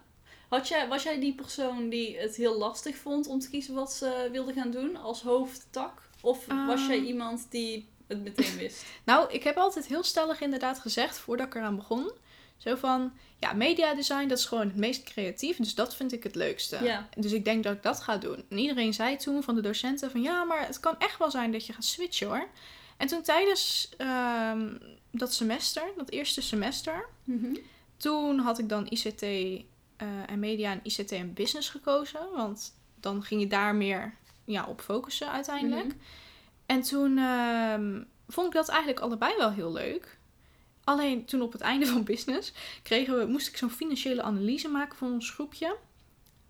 [0.50, 3.94] Had jij, was jij die persoon die het heel lastig vond om te kiezen wat
[3.94, 6.02] ze wilde gaan doen als hoofdtak?
[6.22, 7.06] Of was jij Ehm.
[7.06, 8.84] iemand die het meteen wist?
[9.04, 12.12] Nou, ik heb altijd heel stellig inderdaad gezegd, voordat ik eraan begon.
[12.58, 15.58] Zo van, ja, mediadesign, dat is gewoon het meest creatief.
[15.58, 16.84] Dus dat vind ik het leukste.
[16.84, 17.10] Ja.
[17.18, 18.44] Dus ik denk dat ik dat ga doen.
[18.50, 21.52] En iedereen zei toen van de docenten van, ja, maar het kan echt wel zijn
[21.52, 22.48] dat je gaat switchen hoor.
[22.98, 24.68] En toen tijdens ehm,
[25.12, 27.56] dat semester, dat eerste semester, Mhm.
[27.98, 32.20] toen had ik dan ICT eh, en media en ICT en business gekozen.
[32.36, 34.14] Want dan ging je daar meer
[34.46, 35.86] ja, op focussen uiteindelijk.
[35.86, 35.96] Mhm.
[36.66, 40.20] En toen ehm, vond ik dat eigenlijk allebei wel heel leuk.
[40.84, 42.54] Alleen toen op het einde van business
[42.84, 45.78] kregen we, moest ik zo'n financiële analyse maken van ons groepje.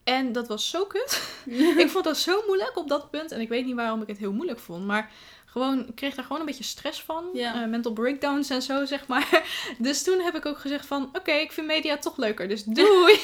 [0.04, 1.22] En dat was zo kut.
[1.84, 3.32] ik vond dat zo moeilijk op dat punt.
[3.32, 4.86] En ik weet niet waarom ik het heel moeilijk vond.
[4.86, 5.12] Maar
[5.52, 7.26] gewoon, ik kreeg daar gewoon een beetje stress van.
[7.34, 7.62] Ja.
[7.64, 9.44] Eh, mental breakdowns en zo, zeg maar.
[9.78, 11.10] Dus toen heb ik ook gezegd van...
[11.14, 12.48] Oké, ik vind media toch leuker.
[12.48, 13.20] Dus doei.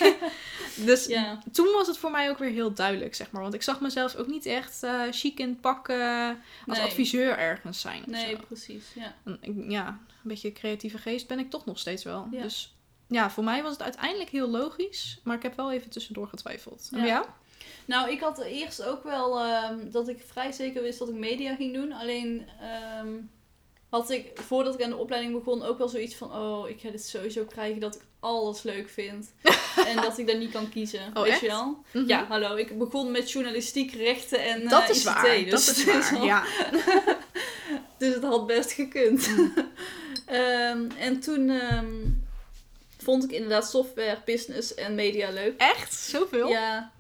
[0.76, 1.40] dus Ja.
[1.52, 3.42] toen was het voor mij ook weer heel duidelijk, zeg maar.
[3.42, 6.28] Want ik zag mezelf ook niet echt eh chic in pakken
[6.68, 6.88] als Nee.
[6.88, 8.04] adviseur ergens zijn.
[8.06, 8.42] Nee, zo.
[8.48, 8.86] precies.
[8.96, 9.16] Ja.
[9.24, 12.28] En ja, een beetje creatieve geest ben ik toch nog steeds wel.
[12.32, 12.42] Ja.
[12.42, 12.76] Dus
[13.08, 15.20] ja, voor mij was het uiteindelijk heel logisch.
[15.24, 16.90] Maar ik heb wel even tussendoor getwijfeld.
[16.94, 17.36] En Ja.
[17.86, 21.56] Nou, ik had eerst ook wel ehm, dat ik vrij zeker wist dat ik media
[21.56, 21.92] ging doen.
[21.92, 23.10] Alleen ehm,
[23.90, 26.36] had ik, voordat ik aan de opleiding begon, ook wel zoiets van...
[26.36, 29.34] Oh, ik ga dit sowieso krijgen dat ik alles leuk vind.
[29.90, 31.12] en dat ik daar niet kan kiezen.
[31.14, 31.42] Oh, weet echt?
[31.42, 31.84] je wel?
[31.92, 32.08] Mhm.
[32.08, 32.56] Ja, hallo.
[32.56, 35.24] Ik begon met journalistiek, rechten en eh, dat is ICT, waar.
[35.24, 36.24] Dus, dat is het is waar.
[36.24, 36.44] Ja.
[37.98, 39.30] dus het had best gekund.
[40.26, 41.52] Ehm, en toen
[42.98, 45.54] vond ik inderdaad software, business en media leuk.
[45.58, 45.94] Echt?
[45.94, 46.48] Zoveel?
[46.48, 46.92] Ja.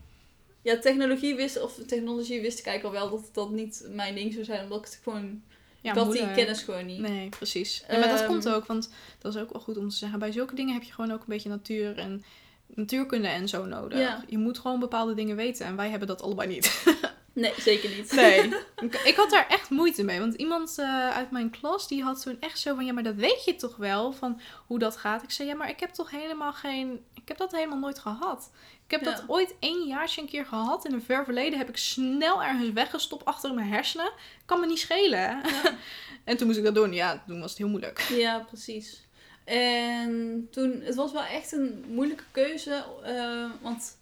[0.61, 4.33] Ja, technologie wist, of technologie wist ik eigenlijk al wel dat dat niet mijn ding
[4.33, 5.43] zou zijn, omdat ik het gewoon,
[5.81, 6.99] Ja, had die kennis gewoon niet.
[6.99, 7.83] Nee, precies.
[7.89, 10.19] Ja, maar dat Ehm, komt ook, want dat is ook wel goed om te zeggen.
[10.19, 12.23] Bij zulke dingen heb je gewoon ook een beetje natuur en
[12.67, 13.99] natuurkunde en zo nodig.
[13.99, 14.23] Ja.
[14.27, 16.71] Je moet gewoon bepaalde dingen weten en wij hebben dat allebei niet.
[17.37, 18.11] Nee, zeker niet.
[18.11, 18.53] Nee.
[19.11, 20.19] ik had daar echt moeite mee.
[20.19, 22.85] Want iemand uh, uit mijn klas die had toen echt zo van...
[22.85, 25.23] Ja, maar dat weet je toch wel, van hoe dat gaat.
[25.23, 27.05] Ik zei, ja, maar ik heb toch helemaal geen...
[27.13, 28.51] Ik heb dat helemaal nooit gehad.
[28.87, 30.85] Ik heb dat ooit één jaartje een keer gehad.
[30.85, 34.11] In een ver verleden heb ik snel ergens weggestopt achter mijn hersenen.
[34.45, 35.19] Kan me niet schelen.
[35.19, 35.41] Ja.
[36.23, 36.93] en toen moest ik dat doen.
[36.93, 37.99] Ja, toen was het heel moeilijk.
[37.99, 39.05] Ja, precies.
[39.43, 42.83] En toen, het was wel echt een moeilijke keuze.
[43.05, 43.97] Uh, want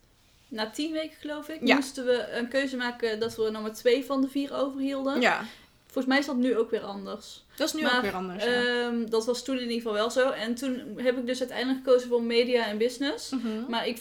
[0.47, 4.21] na tien weken geloof ik, moesten we een keuze maken dat we nummer twee van
[4.21, 5.21] de vier overhielden.
[5.21, 5.45] Ja.
[5.85, 7.43] Volgens mij is dat nu ook weer anders.
[7.55, 8.43] Dat is nu ook weer anders.
[8.43, 8.85] Ja.
[8.85, 10.29] Um, dat was toen in ieder geval wel zo.
[10.29, 13.29] En toen heb ik dus uiteindelijk gekozen voor media en business.
[13.29, 13.69] Mhm.
[13.69, 13.97] Maar ik,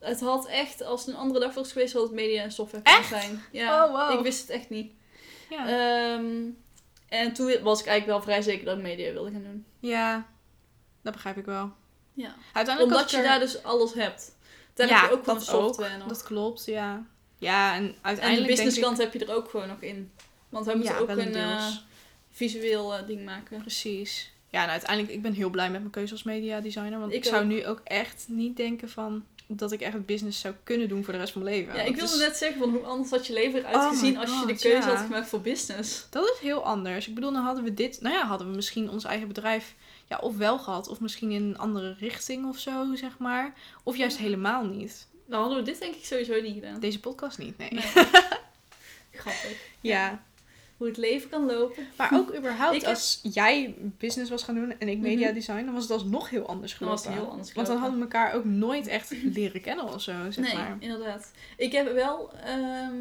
[0.00, 2.82] het had echt, als het een andere dag was geweest, had het media en software
[2.82, 3.42] kunnen zijn.
[3.52, 4.18] Ja, oh, wow.
[4.18, 4.92] Ik wist het echt niet.
[5.50, 6.14] Ja.
[6.14, 6.58] Um,
[7.08, 9.64] en toen was ik eigenlijk wel vrij zeker dat ik media wilde gaan doen.
[9.80, 10.26] Ja,
[11.02, 11.72] dat begrijp ik wel.
[12.12, 12.34] Ja.
[12.52, 14.36] Uiteindelijk Omdat je daar dus alles hebt.
[14.74, 16.08] Daar ja, heb je ook gewoon software nog.
[16.08, 17.06] Dat klopt, ja.
[17.38, 18.50] Ja, en uiteindelijk.
[18.50, 19.04] En de businesskant ik...
[19.04, 20.12] heb je er ook gewoon nog in.
[20.48, 21.66] Want wij moeten ook een, uh,
[22.30, 23.60] visueel uh, ding maken.
[23.60, 24.32] Precies.
[24.48, 26.98] Ja, en uiteindelijk, ik ben heel blij met mijn keuze als media designer.
[26.98, 29.24] Want ik, zou nu ook echt niet denken van
[29.58, 31.74] dat ik echt business zou kunnen doen voor de rest van mijn leven.
[31.74, 34.40] Ja, ik wilde net zeggen, van hoe anders had je leven eruit oh gezien als
[34.40, 36.06] je de keuze had gemaakt voor business.
[36.10, 37.08] Dat is heel anders.
[37.08, 39.74] Ik bedoel, dan hadden we dit, nou ja, hadden we misschien ons eigen bedrijf
[40.08, 43.54] ja, of wel gehad, of misschien in een andere richting of zo, zeg maar.
[43.82, 45.08] Of juist helemaal niet.
[45.26, 46.80] Dan hadden we dit denk ik sowieso niet gedaan.
[46.80, 47.70] Deze podcast niet, nee.
[47.70, 47.82] nee.
[49.12, 49.56] Grappig.
[49.80, 50.22] Ja.
[50.80, 51.86] Hoe het leven kan lopen.
[51.96, 55.06] Maar ook überhaupt, als jij business was gaan doen en ik mhm.
[55.06, 57.02] media design, dan was het alsnog heel anders gelopen.
[57.02, 57.54] Dan was heel anders gelopen.
[57.54, 60.76] Want dan hadden we elkaar ook nooit echt leren kennen of zo, zeg nee, maar.
[60.78, 61.32] inderdaad.
[61.56, 62.94] Ik heb wel, ehm,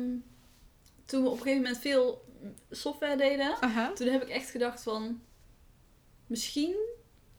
[1.05, 2.25] toen we op een gegeven moment veel
[2.71, 3.55] software deden,
[3.95, 5.21] toen heb ik echt gedacht van,
[6.27, 6.75] misschien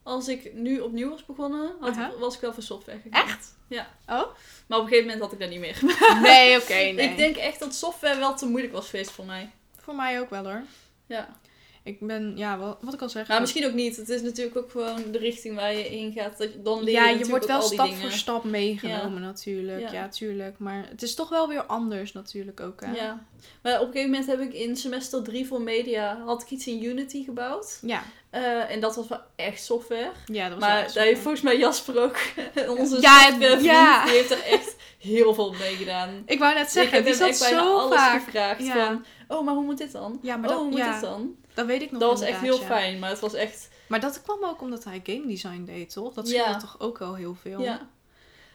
[0.03, 3.26] als ik nu opnieuw was begonnen, had ik, was ik wel voor software gegaan.
[3.26, 3.55] Echt?
[3.68, 3.88] Ja.
[4.07, 4.26] Oh?
[4.66, 5.80] Maar op een gegeven moment had ik dat niet meer
[6.22, 7.09] Nee, oké, nee.
[7.09, 9.51] Ik denk echt dat software wel te moeilijk was geweest voor mij.
[9.91, 10.62] Voor mij ook wel hoor.
[11.07, 11.28] Ja.
[11.82, 13.28] Ik ben, ja, wat, wat ik al zeg.
[13.28, 13.97] Maar misschien ook niet.
[13.97, 16.38] Het is natuurlijk ook gewoon de richting waar je in gaat.
[16.38, 19.91] Dat je, dan leer ja, je wordt wel stap voor stap meegenomen natuurlijk.
[19.91, 20.09] Ja.
[20.09, 20.59] tuurlijk.
[20.59, 22.80] Maar het is toch wel weer anders natuurlijk ook.
[22.80, 22.93] Hè?
[22.93, 23.26] Ja.
[23.62, 26.22] Maar op een gegeven moment heb ik in semester 3 voor media...
[26.24, 27.78] had ik iets in Unity gebouwd.
[27.82, 28.03] Ja.
[28.35, 30.11] Uh, en dat was wel echt software.
[30.24, 32.18] Ja, dat was Maar daar heeft volgens mij Jasper ook,
[32.78, 34.05] onze ja, software ja.
[34.05, 36.22] die heeft er echt heel veel mee gedaan.
[36.26, 38.22] Ik wou net zeggen, ik heb hem echt bijna alles vaak.
[38.22, 38.87] gevraagd ja.
[38.87, 39.05] van...
[39.28, 40.18] Oh, maar hoe moet dit dan?
[40.22, 41.35] Ja, maar oh, dat, hoe moet dit dan?
[41.55, 43.68] Dat weet ik nog Dat was echt heel fijn, maar het was echt...
[43.89, 46.14] Maar dat kwam ook omdat hij game design deed, toch?
[46.14, 47.61] Dat scheelde toch ook wel heel veel?
[47.61, 47.89] Ja.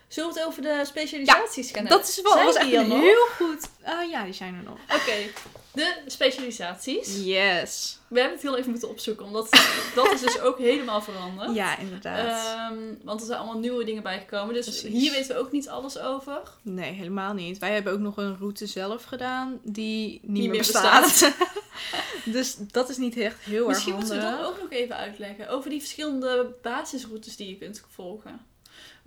[0.07, 1.97] Zullen we het over de specialisaties gaan hebben?
[1.97, 3.69] Dat is wel was echt heel goed.
[3.87, 4.77] Uh, ja, die zijn er nog.
[4.83, 5.31] Oké,
[5.75, 7.23] de specialisaties.
[7.23, 7.99] Yes.
[8.07, 9.49] We hebben het heel even moeten opzoeken, omdat
[9.95, 11.55] dat is dus ook helemaal veranderd.
[11.55, 12.71] Ja, inderdaad.
[12.71, 14.53] Um, want er zijn allemaal nieuwe dingen bijgekomen.
[14.53, 16.41] Dus hier weten we ook niet alles over.
[16.61, 17.57] Nee, helemaal niet.
[17.57, 21.31] Wij hebben ook nog een route zelf gedaan die niet, meer bestaat.
[22.25, 24.15] dus dat is niet echt heel Misschien erg handig.
[24.15, 25.49] Misschien moeten we dat ook nog even uitleggen.
[25.49, 28.45] Over die verschillende basisroutes die je kunt volgen.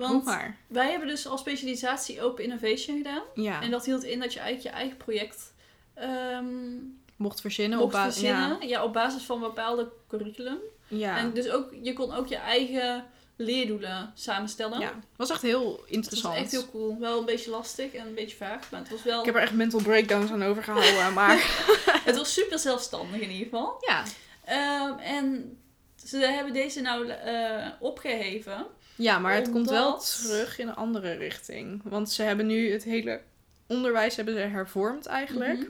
[0.07, 0.37] Want
[0.67, 3.23] wij hebben dus als specialisatie Open Innovation gedaan.
[3.35, 3.63] Ja.
[3.63, 5.53] En dat hield in dat je eigenlijk je eigen project
[6.03, 7.79] um, mocht verzinnen.
[7.79, 8.85] Mocht op verzinnen, ja.
[8.85, 10.59] op basis van bepaalde curriculum.
[10.89, 11.19] Ja.
[11.19, 13.05] En dus ook, je kon ook je eigen
[13.37, 14.81] leerdoelen samenstellen.
[14.81, 16.35] Ja, was echt heel interessant.
[16.35, 16.99] Het was echt heel cool.
[16.99, 19.21] Wel een beetje lastig en een beetje vaag, maar het was wel...
[19.21, 21.37] Ik heb er echt mental breakdowns aan overgehouden, maar...
[22.05, 23.85] het was super zelfstandig in ieder geval.
[23.87, 24.05] Ja.
[24.89, 25.59] Um, en
[26.05, 28.67] ze hebben deze nou uh, opgeheven.
[28.99, 31.81] Ja, maar het komt wel terug in een andere richting.
[31.85, 33.21] Want ze hebben nu het hele
[33.67, 35.59] onderwijs hebben ze hervormd eigenlijk.
[35.59, 35.69] Mhm.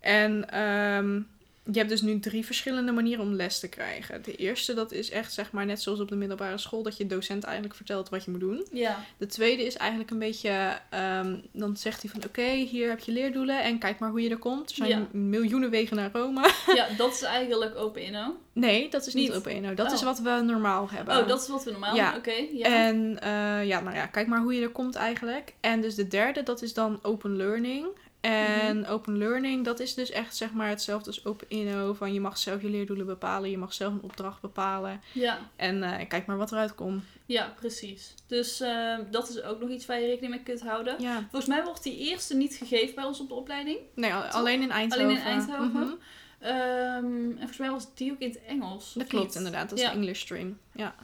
[0.00, 1.29] En um,
[1.72, 4.22] je hebt dus nu drie verschillende manieren om les te krijgen.
[4.22, 7.06] De eerste, dat is echt zeg maar net zoals op de middelbare school, dat je
[7.06, 8.66] docent eigenlijk vertelt wat je moet doen.
[8.72, 9.04] Ja.
[9.16, 10.78] De tweede is eigenlijk een beetje,
[11.22, 14.30] um, dan zegt hij van oké, hier heb je leerdoelen en kijk maar hoe je
[14.30, 14.70] er komt.
[14.70, 16.50] Er zijn miljoenen wegen naar Rome.
[16.74, 18.36] Ja, dat is eigenlijk Open Inno.
[18.52, 19.74] Nee, dat is niet, niet Open Inno.
[19.74, 20.04] Dat is oh.
[20.04, 21.18] wat we normaal hebben.
[21.18, 22.12] Oh, dat is wat we normaal ja.
[22.12, 22.46] hebben, oké.
[22.52, 22.86] ja.
[22.86, 25.54] En uh, ja, nou ja, kijk maar hoe je er komt eigenlijk.
[25.60, 27.86] En dus de derde, dat is dan Open Learning.
[28.20, 28.90] En mhm.
[28.90, 31.92] open learning, dat is dus echt zeg maar hetzelfde als open inno.
[31.92, 35.00] Van je mag zelf je leerdoelen bepalen, je mag zelf een opdracht bepalen.
[35.12, 35.38] Ja.
[35.56, 37.04] En uh, kijk maar wat eruit komt.
[37.26, 38.14] Ja, precies.
[38.26, 40.96] Dus uh, dat is ook nog iets waar je rekening mee kunt houden.
[40.98, 41.18] Ja.
[41.20, 43.78] Volgens mij wordt die eerste niet gegeven bij ons op de opleiding.
[43.94, 45.06] Nee, alleen in Eindhoven.
[45.06, 45.66] Alleen in Eindhoven.
[45.66, 45.98] Mm
[46.40, 46.50] -hmm.
[46.50, 48.92] um, en volgens mij was die ook in het Engels.
[48.92, 50.58] Dat klopt inderdaad, dat is de English stream.
[50.74, 50.94] Ja.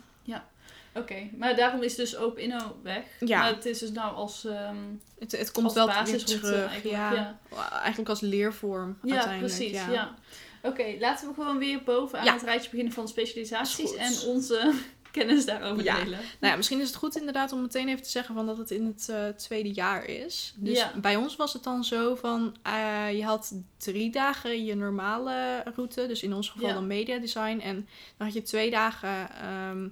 [0.97, 1.03] Ja.
[1.03, 3.03] Oké, maar daarom is dus Open Inno weg.
[3.21, 3.39] Ja.
[3.39, 6.83] Maar het is dus nou als um, Het, het komt wel weer terug.
[6.83, 7.13] Ja.
[7.13, 7.39] ja.
[7.71, 9.55] Eigenlijk als leervorm ja, uiteindelijk.
[9.57, 10.15] Precies, ja,
[10.63, 13.95] Oké, laten we gewoon weer bovenaan het rijtje beginnen van specialisaties.
[13.95, 14.73] En onze
[15.11, 15.95] kennis daarover Ja.
[15.95, 16.19] delen.
[16.41, 18.71] Nou ja, misschien is het goed inderdaad om meteen even te zeggen van dat het
[18.71, 20.55] in het eh, tweede jaar is.
[20.57, 20.93] Dus Ja.
[20.97, 26.07] bij ons was het dan zo van, eh, je had drie dagen je normale route,
[26.07, 26.75] dus in ons geval Ja.
[26.75, 27.59] dan media design.
[27.63, 29.89] En dan had je twee dagen, ehm,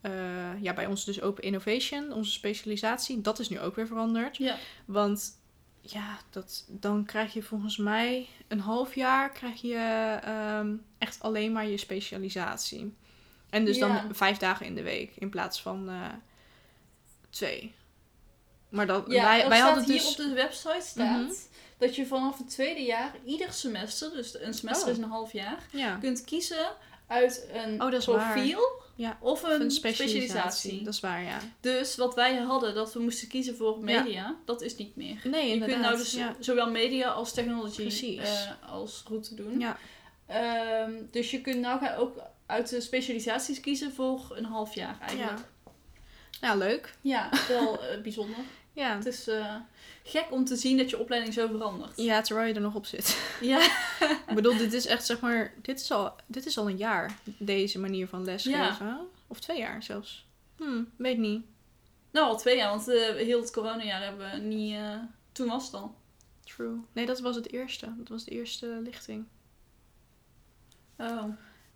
[0.00, 3.20] eh, ja, bij ons dus open innovation, onze specialisatie.
[3.20, 4.36] Dat is nu ook weer veranderd.
[4.36, 4.56] Ja.
[4.84, 5.38] Want
[5.80, 11.52] ja, dat, dan krijg je volgens mij een half jaar krijg je ehm, echt alleen
[11.52, 12.94] maar je specialisatie.
[13.50, 13.86] En dus Ja.
[14.02, 16.08] dan vijf dagen in de week in plaats van eh,
[17.30, 17.74] twee.
[18.68, 20.10] Maar dat, Ja, wij, er wij hadden hier dus...
[20.10, 21.32] op de website staat Mhm.
[21.78, 24.92] dat je vanaf het tweede jaar ieder semester, dus een semester Oh.
[24.92, 26.66] is een half jaar, Ja, kunt kiezen
[27.06, 28.34] uit een Oh, dat waar.
[29.00, 29.18] Ja.
[29.20, 30.18] of een, een specialisatie.
[30.30, 30.82] specialisatie.
[30.84, 31.38] Dat is waar, ja.
[31.60, 35.20] Dus wat wij hadden, dat we moesten kiezen voor media, dat is niet meer.
[35.24, 35.76] Nee, Je inderdaad.
[35.76, 36.34] kunt nou dus ja.
[36.38, 38.18] zowel media als technology Precies.
[38.20, 39.58] eh, als route doen.
[39.58, 39.76] Ja.
[40.26, 45.38] Ehm, dus je kunt nou ook uit de specialisaties kiezen voor een half jaar eigenlijk.
[45.38, 45.44] ja.
[46.40, 46.94] Nou, leuk.
[47.00, 48.38] Ja, wel eh, bijzonder.
[48.72, 48.94] Ja.
[48.96, 49.54] Het is eh,
[50.02, 51.92] gek om te zien dat je opleiding zo verandert.
[51.96, 53.18] ja, terwijl je er nog op zit.
[53.40, 53.60] Ja,
[54.28, 55.54] Ik bedoel, dit is echt zeg maar...
[55.62, 58.98] Dit is al, dit is al een jaar, deze manier van lesgeven.
[59.26, 60.26] Of twee jaar zelfs.
[60.56, 61.44] Hm, weet niet.
[62.10, 64.74] nou al twee jaar, want eh, heel het coronajaar hebben we niet...
[64.74, 64.96] eh,
[65.32, 65.94] toen was het al.
[66.44, 66.76] True.
[66.92, 67.92] Nee, dat was het eerste.
[67.98, 69.24] Dat was de eerste lichting.
[70.96, 71.24] Oh.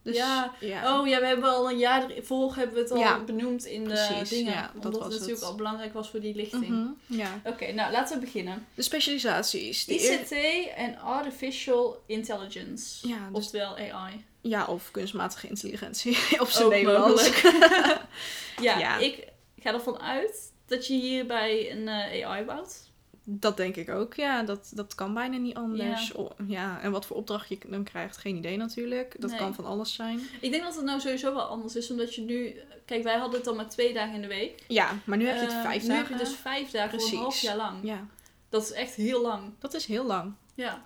[0.04, 0.54] Dus, Ja.
[0.60, 0.98] ja.
[1.00, 3.20] oh ja, we hebben al een jaar ervoor hebben we het al Ja.
[3.24, 4.52] benoemd in de Precies, dingen.
[4.52, 5.48] ja, dat omdat was het natuurlijk het.
[5.50, 6.68] al belangrijk was voor die lichting.
[6.68, 7.40] Mhm, ja.
[7.44, 8.66] Oké, nou laten we beginnen.
[8.74, 9.84] De specialisaties.
[9.84, 13.08] De eer- ICT en Artificial Intelligence.
[13.08, 14.24] Ja, dus- Oftewel AI.
[14.40, 16.18] Ja, of kunstmatige intelligentie.
[16.40, 17.22] op zijn Ook Nederlands.
[17.42, 18.00] mogelijk.
[18.60, 18.98] ja, Ja.
[18.98, 19.28] ik
[19.58, 22.82] ga ervan uit dat je hierbij een eh, AI bouwt.
[23.26, 24.42] Dat denk ik ook, ja.
[24.42, 26.12] Dat, dat kan bijna niet anders.
[26.16, 26.26] Ja.
[26.46, 29.16] ja, en wat voor opdracht je dan krijgt, geen idee natuurlijk.
[29.20, 29.38] Dat Nee.
[29.38, 30.20] kan van alles zijn.
[30.40, 32.54] Ik denk dat het nou sowieso wel anders is, omdat je nu...
[32.84, 34.64] Kijk, wij hadden het dan maar twee dagen in de week.
[34.68, 36.02] Ja, maar nu heb je het Eh, vijf nu dagen.
[36.08, 37.18] heb je dus vijf dagen voor een Precies.
[37.18, 37.78] half jaar lang.
[37.82, 38.06] Ja,
[38.48, 39.42] Dat is echt heel lang.
[39.58, 40.32] dat is heel lang.
[40.54, 40.82] Ja.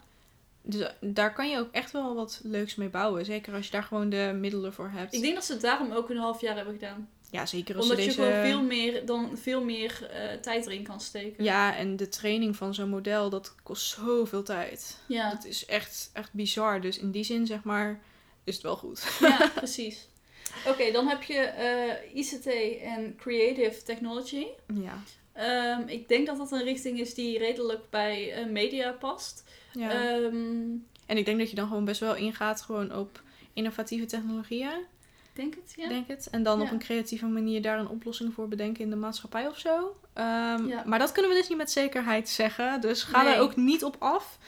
[0.63, 3.25] Dus eh, daar kan je ook echt wel wat leuks mee bouwen.
[3.25, 5.15] Zeker als je daar gewoon de middelen voor hebt.
[5.15, 7.09] Ik denk dat ze het daarom ook een half jaar hebben gedaan.
[7.31, 8.23] Ja, zeker als Omdat je deze...
[8.23, 11.45] gewoon veel meer, dan veel meer eh, tijd erin kan steken.
[11.45, 14.99] Ja, en de training van zo'n model, dat kost zoveel tijd.
[15.07, 16.81] Ja, Dat is echt, echt bizar.
[16.81, 18.01] Dus in die zin, zeg maar,
[18.45, 19.17] is het wel goed.
[19.21, 20.09] ja precies.
[20.67, 22.47] Oké, dan heb je eh, ICT
[22.83, 24.47] en Creative Technology.
[24.75, 25.03] Ja.
[25.33, 29.45] Ehm, ik denk dat dat een richting is die redelijk bij eh, media past.
[29.73, 29.91] ja.
[29.91, 30.67] Ehm,
[31.07, 33.23] en ik denk dat je dan gewoon best wel ingaat gewoon op
[33.53, 34.85] innovatieve technologieën,
[35.39, 35.89] denk het, ja.
[35.89, 36.29] denk het.
[36.31, 39.59] En dan op een creatieve manier daar een oplossing voor bedenken in de maatschappij of
[39.59, 39.97] zo.
[40.15, 40.83] Ehm, Ja.
[40.87, 42.81] Maar dat kunnen we dus niet met zekerheid zeggen.
[42.81, 43.33] Dus ga Nee.
[43.33, 44.39] daar ook niet op af.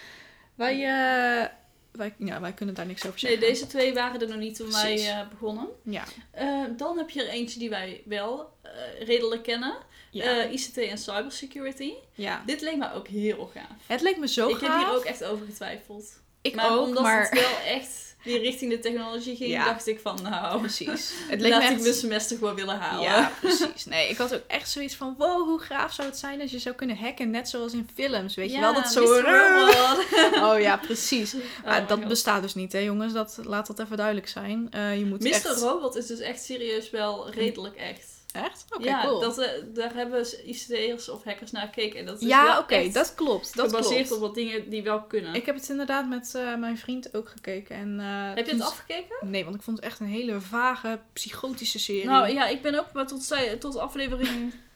[0.55, 1.47] Wij, eh,
[1.93, 3.49] wij, ja, wij kunnen daar niks over Nee, zeggen.
[3.49, 5.69] deze twee waren er nog niet toen wij eh, begonnen.
[5.85, 6.05] Ja.
[6.31, 8.71] Eh, dan heb je er eentje die wij wel eh,
[9.07, 9.75] redelijk kennen.
[10.11, 10.45] Ja.
[10.45, 11.93] ICT en cybersecurity.
[12.15, 12.43] ja.
[12.47, 13.67] Dit leek me ook heel gaaf.
[13.87, 14.69] Het leek me zo ik gaaf.
[14.79, 16.21] heb hier ook echt over getwijfeld.
[16.41, 17.21] Ik maar ook, omdat maar...
[17.31, 19.65] het wel echt die richting de technologie ging, Ja.
[19.65, 21.13] dacht ik van nou, Precies.
[21.31, 21.83] Het leek laat me ik echt...
[21.83, 23.03] mijn semester gewoon willen halen.
[23.03, 23.85] Ja, precies.
[23.85, 25.15] Nee, ik had ook echt zoiets van...
[25.19, 27.31] Wow, hoe gaaf zou het zijn als je zou kunnen hacken.
[27.31, 28.75] Net zoals in films, weet je wel?
[28.75, 29.05] Dat zo...
[30.51, 31.35] Oh ja, precies.
[31.35, 32.09] Oh Maar dat God.
[32.09, 33.13] bestaat dus niet, hè jongens.
[33.13, 34.69] Dat, laat dat even duidelijk zijn.
[34.71, 35.27] Eh, je moet Mr.
[35.31, 35.47] echt...
[35.47, 38.19] Robot is dus echt serieus wel redelijk echt.
[38.33, 38.65] Echt?
[38.71, 39.21] Oké, ja, cool.
[39.21, 41.99] dat, eh, daar hebben ICT'ers of hackers naar gekeken.
[41.99, 43.57] En dat is ja, oké, dat klopt.
[43.57, 44.23] Dat gebaseerd klopt.
[44.23, 45.35] op wat dingen die wel kunnen.
[45.35, 47.77] Ik heb het inderdaad met eh, mijn vriend ook gekeken.
[47.77, 49.17] En, eh, Heb je het afgekeken?
[49.31, 52.05] Nee, want ik vond het echt een hele vage, psychotische serie.
[52.05, 54.53] Nou ja, ik ben ook maar tot, tot aflevering...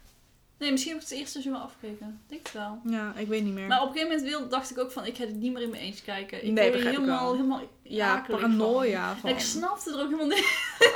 [0.59, 2.07] Nee, misschien heb ik het eerste seizoen afgekeken.
[2.07, 2.81] Ik Denk het wel.
[2.85, 3.67] Ja, ik weet niet meer.
[3.67, 5.71] Maar op een gegeven moment dacht ik ook van, ik ga het niet meer in
[5.71, 6.45] mijn eentje kijken.
[6.45, 7.35] Ik Nee, ik helemaal, wel.
[7.35, 9.31] helemaal ja, paranoia van.
[9.31, 10.47] ik snapte er ook helemaal niet.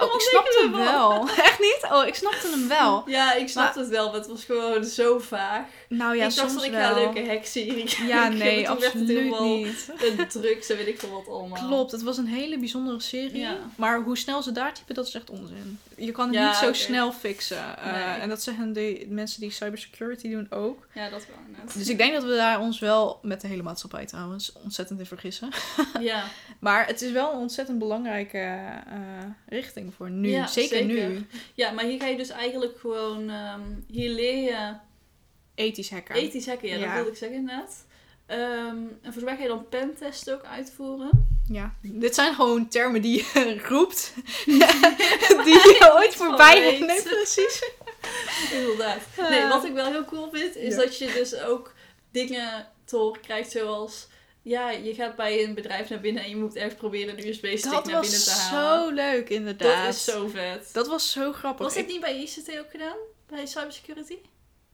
[0.01, 1.29] Oh, ik snapte hem wel.
[1.29, 1.79] Echt niet?
[1.91, 3.03] Oh, ik snapte hem wel.
[3.19, 5.67] Ja, ik snapte het wel, maar het was gewoon zo vaag.
[5.89, 6.89] Nou ja, ik dacht soms van, ik wel.
[6.91, 8.07] een leuke kijken.
[8.07, 9.91] Ja, nee, toen absoluut niet.
[10.19, 11.67] Een drugs en weet ik veel wat allemaal.
[11.67, 13.39] Klopt, het was een hele bijzondere serie.
[13.39, 13.57] Ja.
[13.77, 15.79] Maar hoe snel ze daar typen, dat is echt onzin.
[15.97, 17.79] Je kan het Ja, niet zo snel fixen.
[17.79, 18.23] Eh.
[18.23, 20.87] En dat zeggen de mensen die cybersecurity doen ook.
[20.95, 21.75] Ja, dat wel inderdaad.
[21.79, 25.07] Dus ik denk dat we daar ons wel, met de hele maatschappij trouwens, ontzettend in
[25.07, 25.49] vergissen.
[26.01, 26.25] Ja,
[26.59, 30.29] Maar het is wel een ontzettend belangrijke eh, richting voor nu.
[30.29, 31.09] Ja, zeker, zeker.
[31.09, 31.27] nu.
[31.55, 33.31] ja, maar hier ga je dus eigenlijk gewoon...
[33.31, 34.73] ehm, hier leer je
[35.55, 36.15] Ethisch hacken.
[36.15, 36.69] ethisch hacken.
[36.69, 36.85] Ja, Ja.
[36.85, 37.87] dat wilde ik zeggen inderdaad.
[38.27, 41.27] Ehm, en volgens mij ga je dan pentesten ook uitvoeren.
[41.49, 44.13] Ja, dit zijn gewoon termen die je roept.
[45.45, 46.87] die je ooit voorbij weet.
[46.87, 47.63] Nee, precies.
[48.61, 49.01] Inderdaad.
[49.19, 49.31] Ah.
[49.31, 50.81] Nee, wat ik wel heel cool vind, is Ja.
[50.81, 51.75] dat je dus ook
[52.11, 54.07] dingen te horen krijgt zoals...
[54.43, 57.71] Ja, je gaat bij een bedrijf naar binnen en je moet echt proberen een USB-stick
[57.73, 58.89] naar binnen te was halen.
[58.89, 59.85] zo leuk, inderdaad.
[59.85, 60.69] Dat is zo vet.
[60.73, 61.65] Dat was zo grappig.
[61.67, 62.97] Was het niet bij ICT ook gedaan?
[63.27, 64.17] Bij cybersecurity?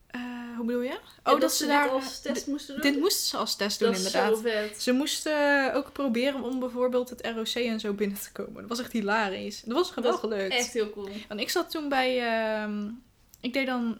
[0.07, 0.21] eh,
[0.55, 0.89] hoe bedoel je?
[1.23, 1.89] Ja, Oh, dat, ze daar...
[1.89, 2.91] als test moesten doen?
[2.91, 4.35] Dit moesten ze als test doen, dat is inderdaad.
[4.35, 4.81] zo vet.
[4.81, 8.53] Ze moesten ook proberen om bijvoorbeeld het ROC en zo binnen te komen.
[8.53, 9.61] Dat was echt hilarisch.
[9.61, 10.53] Dat was wel Dat is gelukt.
[10.53, 11.09] Echt heel cool.
[11.27, 12.19] Want ik zat toen bij...
[12.19, 12.87] ehm,
[13.41, 13.97] ik deed dan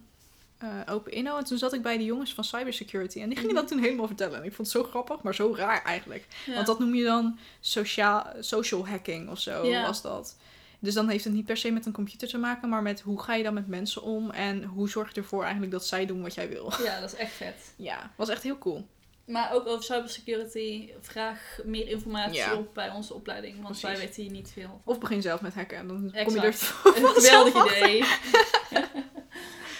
[0.57, 3.19] eh, Open Inno en toen zat ik bij de jongens van Cybersecurity.
[3.21, 3.61] En die gingen Mhm.
[3.61, 4.37] dat toen helemaal vertellen.
[4.39, 6.25] En ik vond het zo grappig, maar zo raar eigenlijk.
[6.45, 6.53] Ja.
[6.53, 9.85] Want dat noem je dan sociaal, social hacking of zo, Ja.
[9.85, 10.37] was dat.
[10.79, 13.21] Dus dan heeft het niet per se met een computer te maken, maar met hoe
[13.21, 16.21] ga je dan met mensen om en hoe zorg je ervoor eigenlijk dat zij doen
[16.21, 16.71] wat jij wil.
[16.83, 17.73] Ja, dat is echt vet.
[17.77, 18.87] Ja, was echt heel cool.
[19.25, 22.55] Maar ook over cybersecurity, vraag meer informatie Ja.
[22.55, 23.83] op bij onze opleiding, want Precies.
[23.83, 24.81] wij weten hier niet veel.
[24.83, 26.47] Of begin zelf met hacken en dan kom je er.
[26.83, 28.03] Een geweldig idee.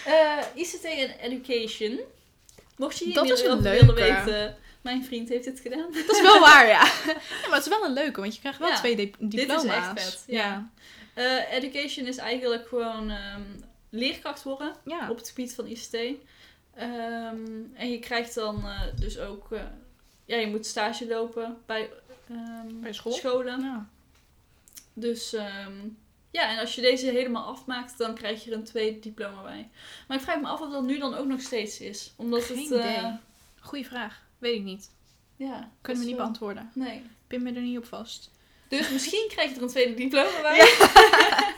[0.06, 2.00] Eh, ICT en education.
[2.76, 5.92] Mocht je hier meer is over willen weten, mijn vriend heeft dit gedaan.
[5.92, 6.72] Dat is wel waar, ja.
[7.06, 7.12] ja.
[7.48, 9.64] Maar het is wel een leuke, want je krijgt wel Ja, twee di- is diploma's.
[9.64, 10.70] echt vet, ja.
[11.14, 13.42] Eh, education is eigenlijk gewoon ehm,
[13.90, 14.74] leerkracht worden
[15.08, 15.94] op het gebied van ICT.
[16.74, 17.36] Ehm,
[17.74, 19.48] en je krijgt dan eh, dus ook,
[20.24, 21.90] ja, je moet stage lopen bij,
[22.28, 23.12] ehm, Bij school?
[23.12, 23.60] scholen.
[23.60, 23.88] Ja.
[24.94, 25.36] Dus
[26.36, 29.68] ja, en als je deze helemaal afmaakt, dan krijg je er een tweede diploma bij.
[30.08, 32.12] Maar ik vraag me af of dat nu dan ook nog steeds is.
[32.16, 32.72] Omdat Geen het.
[32.72, 33.12] eh, idee.
[33.60, 34.22] Goeie vraag.
[34.38, 34.90] Weet ik niet.
[35.36, 36.70] ja, Kunnen we is niet wel- beantwoorden.
[36.74, 37.02] Nee.
[37.26, 38.30] Pin me er niet op vast.
[38.68, 40.58] Dus misschien krijg je er een tweede diploma bij.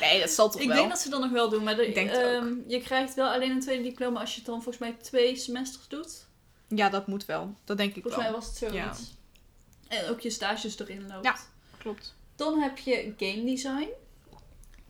[0.00, 0.76] Nee, dat zal toch Ik wel.
[0.76, 3.28] denk dat ze dat nog wel doen, maar de- Ik denk ehm, je krijgt wel
[3.32, 6.26] alleen een tweede diploma als je het dan volgens mij twee semesters doet.
[6.68, 7.54] Ja, dat moet wel.
[7.64, 8.32] Dat denk ik Volgens wel.
[8.32, 9.14] mij was het zoiets.
[9.88, 11.24] En ook je stages erin loopt.
[11.24, 11.36] Ja.
[11.78, 12.14] Klopt.
[12.36, 13.88] Dan heb je game design.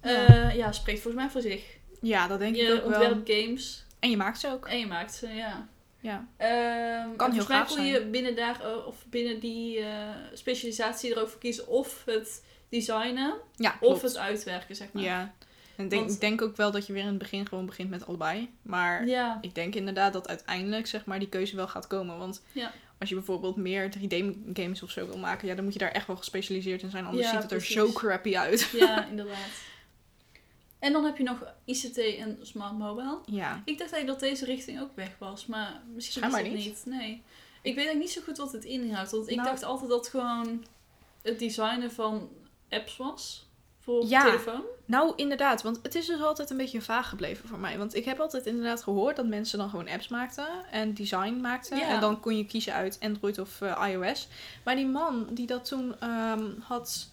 [0.04, 0.32] Ja.
[0.34, 1.62] Ja, ja spreekt volgens mij voor zich.
[2.00, 3.00] Ja, dat denk ik je ook wel.
[3.10, 4.66] ontwerpt games En je maakt ze ook.
[4.68, 5.66] en je maakt ze, ja.
[6.00, 6.26] Ja.
[6.36, 11.38] Ehm, Kan heel gaaf kon je binnen daar eh, of binnen die eh, specialisatie erover
[11.38, 15.02] kiezen of het designen Ja, of het uitwerken, zeg maar.
[15.02, 15.32] Ja.
[15.76, 17.66] En ik denk, Want- ik denk ook wel dat je weer in het begin gewoon
[17.66, 18.50] begint met allebei.
[18.62, 22.18] Maar Ja, ik denk inderdaad dat uiteindelijk zeg maar die keuze wel gaat komen.
[22.18, 22.72] Want Ja.
[22.98, 26.06] als je bijvoorbeeld meer 3D-games of zo wil maken, ja, dan moet je daar echt
[26.06, 27.04] wel gespecialiseerd in zijn.
[27.04, 27.74] Anders Ja, ziet het er precies.
[27.76, 28.70] zo crappy uit.
[28.72, 29.36] ja, inderdaad.
[30.84, 33.18] En dan heb je nog ICT en Smart Mobile.
[33.26, 33.62] Ja.
[33.64, 36.84] Ik dacht eigenlijk dat deze richting ook weg was, maar misschien Schijnbaar is het niet.
[36.84, 37.00] niet.
[37.00, 37.10] Nee.
[37.62, 39.10] Ik weet eigenlijk niet zo goed wat het inhoudt.
[39.10, 40.64] Want ik Nou- dacht altijd dat het gewoon
[41.22, 42.28] het designen van
[42.70, 43.46] apps was.
[43.78, 44.24] Voor Ja.
[44.24, 44.62] telefoon.
[44.84, 45.62] Nou, inderdaad.
[45.62, 47.78] Want het is dus altijd een beetje vaag gebleven voor mij.
[47.78, 50.46] Want ik heb altijd inderdaad gehoord dat mensen dan gewoon apps maakten.
[50.70, 51.78] En design maakten.
[51.78, 51.88] Ja.
[51.88, 54.28] En dan kon je kiezen uit Android of eh, iOS.
[54.64, 57.10] Maar die man die dat toen ehm, had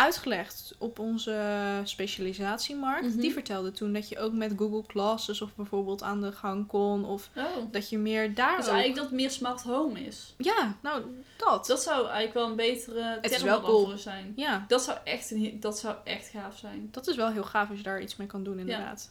[0.00, 3.06] uitgelegd op onze specialisatiemarkt.
[3.08, 3.18] Mhm.
[3.20, 7.04] Die vertelde toen dat je ook met Google Classes of bijvoorbeeld aan de gang kon.
[7.04, 7.44] Of Oh.
[7.70, 10.34] dat je meer daar Dus ook- eigenlijk dat meer smart home is.
[10.38, 11.02] Ja, nou,
[11.36, 11.66] dat.
[11.66, 13.96] Dat zou eigenlijk wel een betere Het is wel cool.
[13.96, 14.32] zijn.
[14.36, 16.88] Ja, Dat zou, echt een, dat zou echt gaaf zijn.
[16.90, 19.10] dat is wel heel gaaf als je daar iets mee kan doen inderdaad.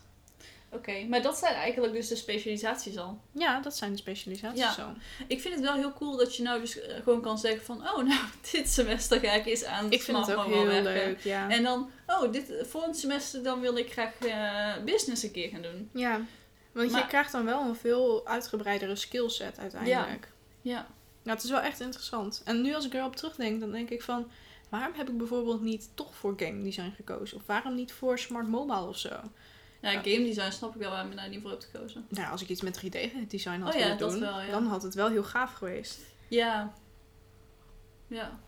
[0.72, 3.22] Oké, maar dat zijn eigenlijk dus de specialisaties al.
[3.32, 4.72] Ja, dat zijn de specialisaties Ja.
[4.74, 4.88] zo.
[5.28, 7.78] Ik vind het wel heel cool dat je nou dus eh, gewoon kan zeggen van...
[7.90, 10.84] Oh, nou, dit semester ga ik eens aan Ik vind het ook heel werken.
[10.94, 11.50] leuk, ja.
[11.50, 15.62] En dan, oh, dit, volgend semester dan wil ik graag eh, business een keer gaan
[15.62, 15.90] doen.
[15.94, 16.22] Ja,
[16.72, 20.32] want Maar- je krijgt dan wel een veel uitgebreidere skillset uiteindelijk.
[20.62, 20.88] Ja.
[21.24, 22.42] Nou, het is wel echt interessant.
[22.46, 24.32] En nu als ik erop terugdenk, dan denk ik van...
[24.70, 27.38] Waarom heb ik bijvoorbeeld niet toch voor game design gekozen?
[27.38, 29.10] Of waarom niet voor smart mobile of zo?
[29.82, 32.06] Ja, game design snap ik wel waarom je daar niet voor hebt gekozen.
[32.10, 35.10] Nou, als ik iets met 3D-design had Oh willen doen, wel, dan had het wel
[35.10, 36.00] heel gaaf geweest.
[36.28, 36.74] Ja.
[38.08, 38.40] Ja.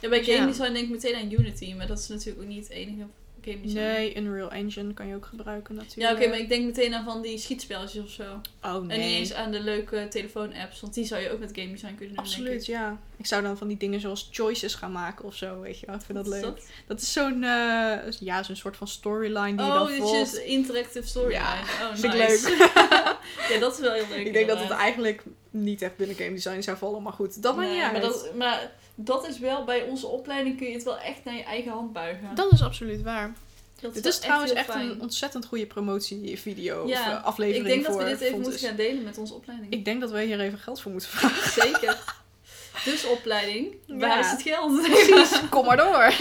[0.00, 2.48] Ja, bij Dus game design denk ik meteen aan Unity, maar dat is natuurlijk ook
[2.48, 3.06] niet het enige
[3.44, 3.78] game design.
[3.80, 6.16] Nee, Unreal Engine kan je ook gebruiken Ja, natuurlijk.
[6.18, 8.22] oké, maar ik denk meteen aan van die schietspelletjes of zo.
[8.62, 11.50] Oh En niet nee, eens aan de leuke telefoon-apps, want die zou je ook met
[11.54, 12.66] game design kunnen doen, absoluut, ik.
[12.66, 12.98] ja.
[13.16, 15.94] Ik zou dan van die dingen zoals choices gaan maken of zo, weet je wel.
[15.94, 16.42] Ik vind dat is leuk.
[16.42, 16.60] dat?
[16.86, 20.34] Dat is zo'n, eh, ja, zo'n soort van storyline die je Oh, dan dit volgt.
[20.34, 21.34] is interactive storyline.
[21.40, 22.48] Ja, oh, vind ik nice.
[23.52, 24.26] ja, dat is wel heel leuk.
[24.26, 27.56] Ik denk dat het eigenlijk niet echt binnen game design zou vallen, maar goed, dat
[27.56, 27.92] maakt Nee, niet uit.
[27.92, 28.70] maar dat, maar
[29.00, 31.92] dat is wel, bij onze opleiding kun je het wel echt naar je eigen hand
[31.92, 32.34] buigen.
[32.34, 33.34] Dat is absoluut waar.
[33.80, 37.86] dat Dit is trouwens echt een ontzettend goede promotievideo of Ja, eh, aflevering Ik denk
[37.86, 39.72] dat we dit even moeten gaan delen met onze opleiding.
[39.72, 41.52] Ik denk dat wij hier even geld voor moeten vragen.
[41.62, 41.96] Zeker.
[42.84, 44.18] Dus opleiding, waar Ja.
[44.18, 44.82] is het geld?
[44.82, 46.12] Precies, kom maar door.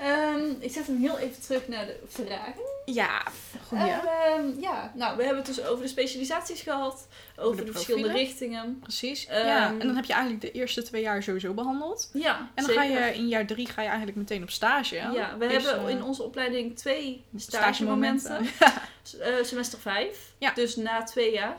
[0.00, 2.62] Ehm, ik zet hem heel even terug naar de vragen.
[2.84, 3.22] Ja,
[3.66, 4.02] goed ja.
[4.04, 8.12] Ehm, ja, nou, we hebben het dus over de specialisaties gehad, over de de, verschillende
[8.12, 8.78] richtingen.
[8.82, 9.26] Precies.
[9.26, 9.68] Ehm, ja.
[9.68, 12.10] En dan heb je eigenlijk de eerste twee jaar sowieso behandeld.
[12.12, 14.94] Ja, En dan ga je in jaar drie ga je eigenlijk meteen op stage.
[14.94, 18.20] Ja, we Dus, hebben eh, in onze opleiding twee stagemomenten.
[18.20, 18.84] stagemomenten.
[19.20, 20.52] Eh, semester 5, Ja.
[20.54, 21.56] dus na twee jaar.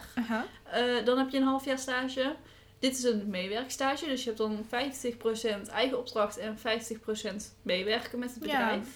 [0.71, 2.35] Eh, dan heb je een half jaar stage.
[2.79, 4.05] Dit is een meewerkstage.
[4.05, 4.65] Dus je hebt dan
[5.67, 6.61] 50% eigen opdracht en 50%
[7.61, 8.87] meewerken met het bedrijf.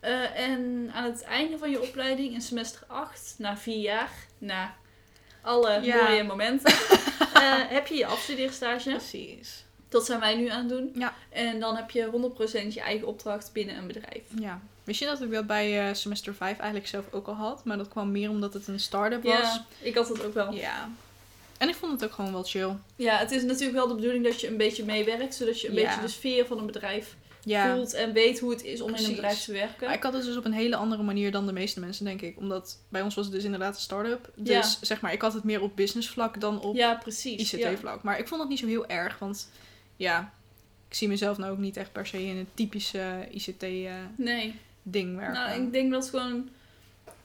[0.00, 4.74] Eh, en aan het einde van je opleiding, in semester 8, na vier jaar, na
[5.40, 8.90] alle mooie momenten, uh, heb je je afstudeerstage.
[8.90, 9.64] Precies.
[9.88, 10.92] Dat zijn wij nu aan het doen.
[10.94, 11.14] Ja.
[11.28, 12.32] En dan heb je
[12.66, 14.22] 100% je eigen opdracht binnen een bedrijf.
[14.38, 14.60] Ja.
[14.84, 17.64] Wist je dat ik dat bij uh, semester 5 eigenlijk zelf ook al had?
[17.64, 19.32] Maar dat kwam meer omdat het een start-up was.
[19.34, 20.52] Ja, ik had het ook wel.
[20.52, 20.90] Ja.
[21.58, 22.76] En ik vond het ook gewoon wel chill.
[22.96, 25.34] Ja, het is natuurlijk wel de bedoeling dat je een beetje meewerkt.
[25.34, 28.80] Zodat je een beetje de sfeer van een bedrijf voelt en weet hoe het is
[28.80, 29.86] om in een bedrijf te werken.
[29.86, 32.20] Maar ik had het dus op een hele andere manier dan de meeste mensen, denk
[32.20, 32.38] ik.
[32.38, 34.32] Omdat bij ons was het dus inderdaad een start-up.
[34.36, 38.02] Dus zeg maar, ik had het meer op business vlak dan op ja, ICT vlak.
[38.02, 39.50] Maar ik vond het niet zo heel erg, want
[39.96, 40.32] ja,
[40.88, 44.54] ik zie mezelf nou ook niet echt per se in een typische ICT uh, nee.
[44.82, 45.34] ding werken.
[45.34, 46.48] Nou, ik denk dat gewoon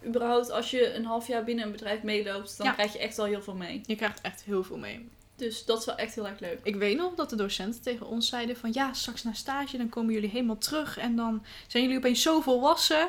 [0.05, 3.25] überhaupt als je een half jaar binnen een bedrijf meeloopt, dan krijg je echt wel
[3.25, 3.81] heel veel mee.
[3.85, 5.09] Je krijgt echt heel veel mee.
[5.39, 6.59] Dus dat is wel echt heel erg leuk.
[6.63, 9.89] Ik weet nog dat de docenten tegen ons zeiden van ja, straks na stage dan
[9.89, 13.07] komen jullie helemaal terug en dan zijn jullie opeens zo volwassen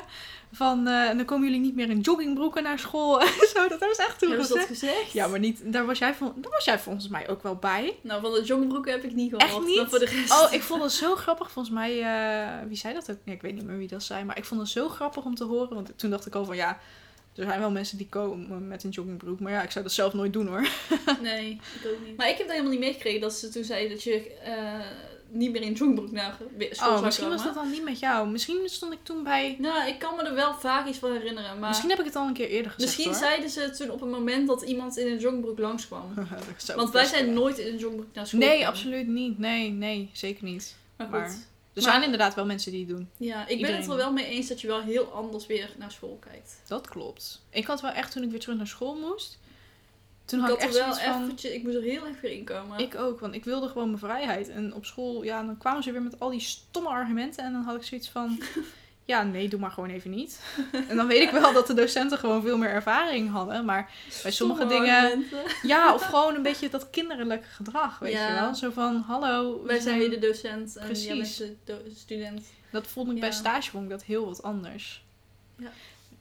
[0.51, 3.21] van uh, en dan komen jullie niet meer in joggingbroeken naar school.
[3.53, 4.67] zo, dat was echt toen Hebben gezegd.
[4.67, 5.11] dat gezegd?
[5.11, 7.97] Ja, maar niet, daar was, jij daar was jij volgens mij ook wel bij.
[8.01, 9.51] Nou, van de joggingbroeken heb ik niet gehoord.
[9.51, 9.89] Echt niet?
[9.89, 10.31] voor de rest.
[10.31, 11.51] Oh, ik vond het zo grappig.
[11.51, 13.17] Volgens mij, uh, wie zei dat ook?
[13.23, 15.35] Ja, ik weet niet meer wie dat zei, maar ik vond het zo grappig om
[15.35, 15.73] te horen.
[15.73, 16.79] Want toen dacht ik al van ja,
[17.35, 19.39] er zijn wel mensen die komen met een joggingbroek.
[19.39, 20.61] Maar ja, ik zou dat zelf nooit doen hoor.
[21.21, 22.17] nee, ik ook niet.
[22.17, 24.85] Maar ik heb dat helemaal niet meegekregen dat ze toen zei dat je uh,
[25.29, 26.37] niet meer in joggingbroek naar
[26.71, 28.29] school oh, misschien was dat dan niet met jou.
[28.29, 29.55] Misschien stond ik toen bij...
[29.59, 31.59] Nou, ik kan me er wel vaak iets van herinneren.
[31.59, 31.67] Maar...
[31.67, 34.09] Misschien heb ik het al een keer eerder gezegd Misschien zeiden ze toen op een
[34.09, 36.13] moment dat iemand in een joggingbroek langskwam.
[36.75, 39.37] Want wij zijn nooit in een joggingbroek naar school Nee, absoluut niet.
[39.37, 40.75] Nee, nee, zeker niet.
[40.97, 41.35] Maar, maar
[41.73, 43.09] er zijn inderdaad wel mensen die het doen.
[43.17, 45.91] Ja, ik ben het er wel mee eens dat je wel heel anders weer naar
[45.91, 46.61] school kijkt.
[46.67, 47.41] Dat klopt.
[47.49, 49.39] Ik had wel echt toen ik weer terug naar school moest.
[50.25, 52.79] Toen had ik, echt wel eventjes, ik moest er heel erg weer inkomen.
[52.79, 54.49] Ik ook, want ik wilde gewoon mijn vrijheid.
[54.49, 57.43] En op school, ja, dan kwamen ze weer met al die stomme argumenten.
[57.43, 58.41] En dan had ik zoiets van,
[59.05, 60.39] ja, nee, doe maar gewoon even niet.
[60.89, 63.65] En dan weet ik wel dat de docenten gewoon veel meer ervaring hadden.
[63.65, 63.91] Maar
[64.21, 65.25] bij sommige dingen.
[65.61, 68.55] Ja, of gewoon een beetje dat kinderlijke gedrag, weet je wel.
[68.55, 69.63] Zo van: hallo.
[69.65, 71.05] Wij zijn de docent en Precies.
[71.05, 72.45] jij bent de student.
[72.71, 75.03] Dat vond ik bij stage vond ik dat heel wat anders.
[75.55, 75.71] Ja.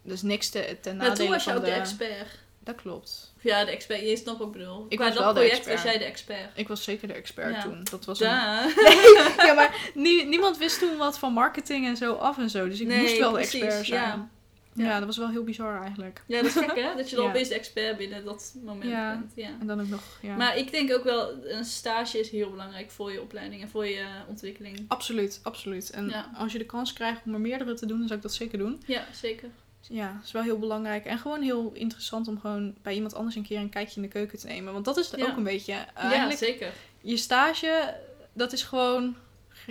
[0.02, 2.38] Dus niks te, ten nadele ja, toen was je ook de expert.
[2.58, 3.29] Dat klopt.
[3.40, 4.00] Ja, de expert.
[4.00, 4.86] Je snapt wat ik bedoel.
[4.88, 6.50] Ik Qua was dat wel project was jij de expert.
[6.54, 7.84] Ik was zeker de expert toen.
[7.90, 8.26] Dat was een...
[9.46, 12.68] ja, maar niemand wist toen wat van marketing en zo af en zo.
[12.68, 14.02] Dus ik moest wel de expert zijn.
[14.02, 14.28] Ja.
[14.74, 14.98] Ja.
[14.98, 16.22] dat was wel heel bizar eigenlijk.
[16.26, 16.96] Ja, dat is gek hè?
[16.96, 19.32] Dat je dan opeens de expert binnen dat moment bent.
[19.34, 20.36] Ja, en dan ook nog, ja.
[20.36, 23.86] Maar ik denk ook wel, een stage is heel belangrijk voor je opleiding en voor
[23.86, 24.84] je ontwikkeling.
[24.88, 25.90] Absoluut, absoluut.
[25.90, 28.34] En als je de kans krijgt om er meerdere te doen, dan zou ik dat
[28.34, 28.82] zeker doen.
[28.86, 29.48] Ja, zeker
[29.80, 31.04] ja, is wel heel belangrijk.
[31.04, 34.08] En gewoon heel interessant om gewoon bij iemand anders een keer een kijkje in de
[34.08, 34.72] keuken te nemen.
[34.72, 35.72] Want dat is ook een beetje.
[35.94, 36.72] ja, zeker.
[37.00, 37.96] Je stage,
[38.32, 39.16] dat is gewoon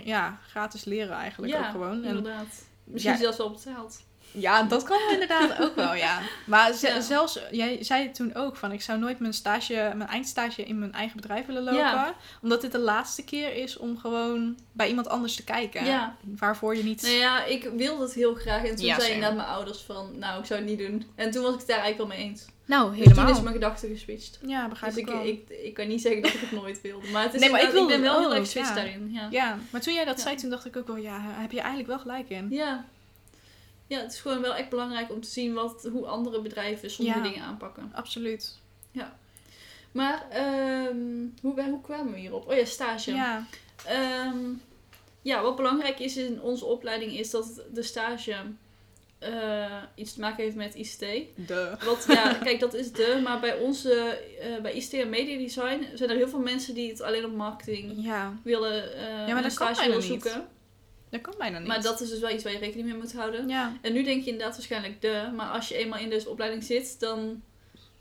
[0.04, 2.04] ja, gratis leren eigenlijk ook gewoon.
[2.04, 2.68] En, inderdaad.
[2.84, 4.02] Misschien zelfs wel betaald.
[4.32, 6.20] Ja, dat kan inderdaad ook wel, ja.
[6.46, 10.80] Maar zelfs, jij zei toen ook van, ik zou nooit mijn stage, mijn eindstage in
[10.80, 12.14] mijn eigen bedrijf willen lopen.
[12.42, 15.86] Omdat dit de laatste keer is om gewoon bij iemand anders te kijken.
[15.86, 16.16] Ja.
[16.22, 17.02] Waarvoor je niet...
[17.02, 18.64] Nou ja, ik wilde het heel graag.
[18.64, 21.06] En toen zei naar mijn ouders van, nou, ik zou het niet doen.
[21.16, 22.46] En toen was ik het daar eigenlijk wel mee eens.
[22.66, 23.16] Nou, helemaal.
[23.16, 24.40] Dus toen is mijn gedachte geswitcht.
[24.46, 27.08] Ja, begrijp dus ik, ik, ik, ik, kan niet zeggen dat ik het nooit wilde.
[27.08, 29.12] Maar het is nee, maar ik, ben wel heel erg geswitcht daarin.
[29.12, 29.28] Ja.
[29.30, 31.90] ja, maar toen jij dat zei, toen dacht ik ook wel, ja, heb je eigenlijk
[31.90, 32.48] wel gelijk in.
[32.50, 32.86] Ja.
[33.90, 37.22] Ja, het is gewoon wel echt belangrijk om te zien wat, hoe andere bedrijven sommige
[37.22, 37.92] dingen aanpakken.
[37.94, 38.58] Absoluut.
[38.92, 39.18] Ja.
[39.92, 40.26] Maar
[40.88, 42.48] um, hoe, hoe kwamen we hierop?
[42.48, 43.14] Oh ja, stage.
[43.14, 43.46] Ja.
[44.28, 44.62] Um,
[45.22, 48.36] ja, wat belangrijk is in onze opleiding is dat de stage
[49.24, 51.00] uh, iets te maken heeft met ICT.
[51.48, 51.76] De.
[51.86, 53.20] Wat, ja, kijk, dat is de.
[53.24, 56.90] Maar bij onze, uh, bij ICT en Media Design zijn er heel veel mensen die
[56.90, 58.34] het alleen op marketing ja.
[58.44, 60.38] willen, uh, ja, maar een stage willen zoeken.
[60.38, 60.48] Niet.
[61.10, 61.68] Dat kan bijna niet.
[61.68, 63.48] Maar dat is dus wel iets waar je rekening mee moet houden.
[63.48, 63.78] Ja.
[63.82, 65.32] En nu denk je inderdaad waarschijnlijk de.
[65.36, 67.42] Maar als je eenmaal in deze opleiding zit, dan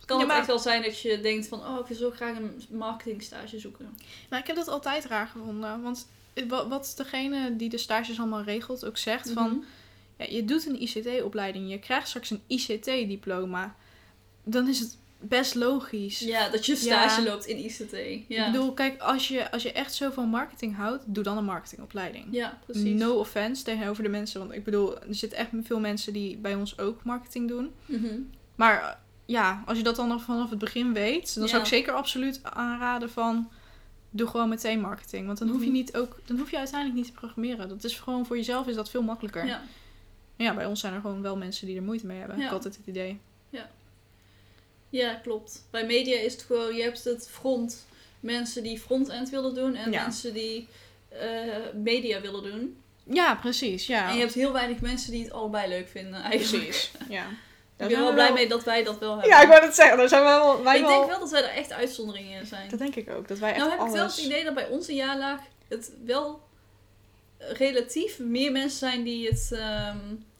[0.04, 1.60] kan het echt wel zijn dat je denkt van...
[1.60, 3.98] Oh, ik wil zo graag een marketingstage zoeken.
[4.30, 5.82] Maar ik heb dat altijd raar gevonden.
[5.82, 6.08] Want
[6.68, 9.50] wat degene die de stages allemaal regelt ook zegt van...
[9.50, 9.64] Mhm.
[10.18, 11.70] Ja, je doet een ICT-opleiding.
[11.70, 13.76] Je krijgt straks een ICT-diploma.
[14.44, 16.18] Dan is het best logisch.
[16.18, 17.92] Ja, dat je stage loopt in ICT.
[18.28, 18.46] Ja.
[18.46, 21.44] Ik bedoel, kijk, als je, als je echt zo van marketing houdt, doe dan een
[21.44, 22.26] marketingopleiding.
[22.30, 23.00] Ja, precies.
[23.00, 26.54] No offense tegenover de mensen, want ik bedoel, er zitten echt veel mensen die bij
[26.54, 27.70] ons ook marketing doen.
[27.86, 28.14] Mhm.
[28.54, 31.92] Maar ja, als je dat dan nog vanaf het begin weet, dan zou ik zeker
[31.92, 33.50] absoluut aanraden van
[34.10, 35.26] doe gewoon meteen marketing.
[35.26, 35.74] Want dan hoef je mhm.
[35.74, 37.68] niet ook, dan hoef je uiteindelijk niet te programmeren.
[37.68, 39.46] Dat is gewoon voor jezelf is dat veel makkelijker.
[39.46, 39.62] Ja.
[40.36, 42.36] Ja, bij ons zijn er gewoon wel mensen die er moeite mee hebben.
[42.36, 42.42] Ja.
[42.42, 43.20] Ik heb altijd het idee.
[43.50, 43.70] Ja.
[44.90, 45.66] Ja, klopt.
[45.70, 47.86] Bij media is het gewoon, je hebt het front
[48.20, 50.02] mensen die front-end willen doen en Ja.
[50.02, 50.68] mensen die
[51.08, 51.18] eh,
[51.74, 52.76] media willen doen.
[53.04, 53.86] Ja, precies.
[53.86, 56.64] Ja, En je hebt heel weinig mensen die het allebei leuk vinden eigenlijk.
[56.64, 56.90] precies.
[57.08, 57.26] Ja.
[57.78, 59.28] Ik ben er wel blij mee dat wij dat wel hebben.
[59.28, 59.96] Ja, ik wou het zeggen.
[59.98, 60.62] Daar zijn we wel...
[60.62, 60.98] Wij ik wel...
[60.98, 62.68] denk wel dat wij er echt uitzonderingen in zijn.
[62.70, 63.28] Dat denk ik ook.
[63.28, 66.40] Dat wij echt Nou heb ik wel het idee dat bij onze jaarlaag het wel
[67.38, 69.96] relatief meer mensen zijn die het ehm,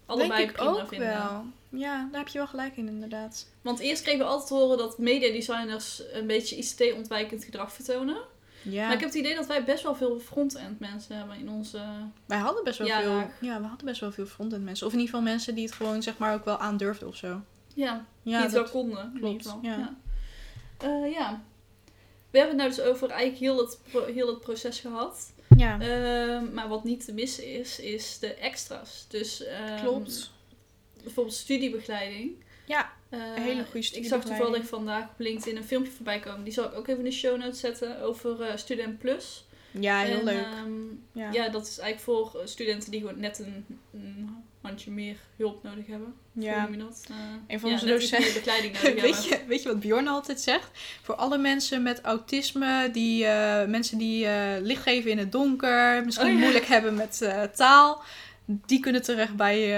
[0.06, 1.08] allebei denk ik prima ook vinden.
[1.08, 1.44] wel.
[1.70, 3.46] Ja, daar heb je wel gelijk in, inderdaad.
[3.62, 8.16] Want eerst kregen we altijd horen dat mediadesigners een beetje ICT-ontwijkend gedrag vertonen.
[8.62, 11.48] Ja, Maar ik heb het idee dat wij best wel veel front-end mensen hebben in
[11.48, 11.80] onze...
[12.26, 13.30] wij hadden best wel Ja, veel...
[13.48, 14.86] Ja, we hadden best wel veel frontend mensen.
[14.86, 17.40] Of in ieder geval mensen die het gewoon zeg maar ook wel aandurfden of zo.
[17.74, 19.12] Ja, die het wel konden.
[19.20, 19.58] klopt, geval.
[19.62, 19.76] ja.
[19.78, 19.96] Ja.
[20.78, 21.42] Eh, ja.
[22.30, 23.78] We hebben het nou dus over eigenlijk heel het,
[24.14, 25.32] heel het proces gehad.
[25.56, 25.80] ja.
[25.80, 29.06] Ehm, maar wat niet te missen is, is de extra's.
[29.08, 30.30] Dus ehm, klopt.
[31.02, 32.30] Bijvoorbeeld studiebegeleiding.
[32.66, 36.44] Ja, Eh, een hele goede Ik zag toevallig vandaag op LinkedIn een filmpje voorbij komen.
[36.44, 39.46] Die zal ik ook even in de show notes zetten over eh, Student Plus.
[39.70, 40.44] Ja, heel En, leuk.
[40.44, 40.70] ehm,
[41.12, 41.32] ja.
[41.32, 41.48] ja.
[41.48, 44.28] dat is eigenlijk voor eh, studenten die gewoon net een, een
[44.62, 46.14] handje meer hulp nodig hebben.
[46.32, 46.62] Ja.
[46.62, 47.04] noem je dat?
[47.10, 49.38] Eh, Een van ja, onze iets docenten- meer begeleiding nodig Weet hebben.
[49.38, 50.70] je, weet je wat Bjorn altijd zegt?
[51.02, 53.24] Voor alle mensen met autisme, die,
[53.66, 54.26] mensen die
[54.62, 56.38] licht geven in het donker, misschien Oh ja.
[56.38, 58.02] moeilijk hebben met taal,
[58.44, 59.68] die kunnen terecht bij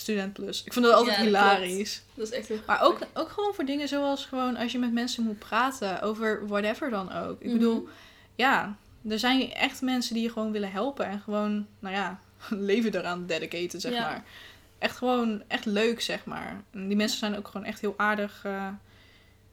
[0.00, 0.62] Student Plus.
[0.64, 2.02] Ik vond dat altijd Ja, hilarisch.
[2.14, 4.92] Dat is echt heel Maar ook, ook gewoon voor dingen zoals gewoon als je met
[4.92, 7.40] mensen moet praten over whatever dan ook.
[7.40, 7.52] Ik Mhm.
[7.58, 7.88] bedoel,
[8.34, 8.76] ja,
[9.08, 12.20] er zijn echt mensen die je gewoon willen helpen en gewoon, nou ja,
[12.70, 14.00] leven eraan dedicaten, zeg Ja.
[14.00, 14.24] maar.
[14.78, 16.62] Echt gewoon, echt leuk, zeg maar.
[16.70, 18.68] En die mensen zijn ook gewoon echt heel aardig, eh,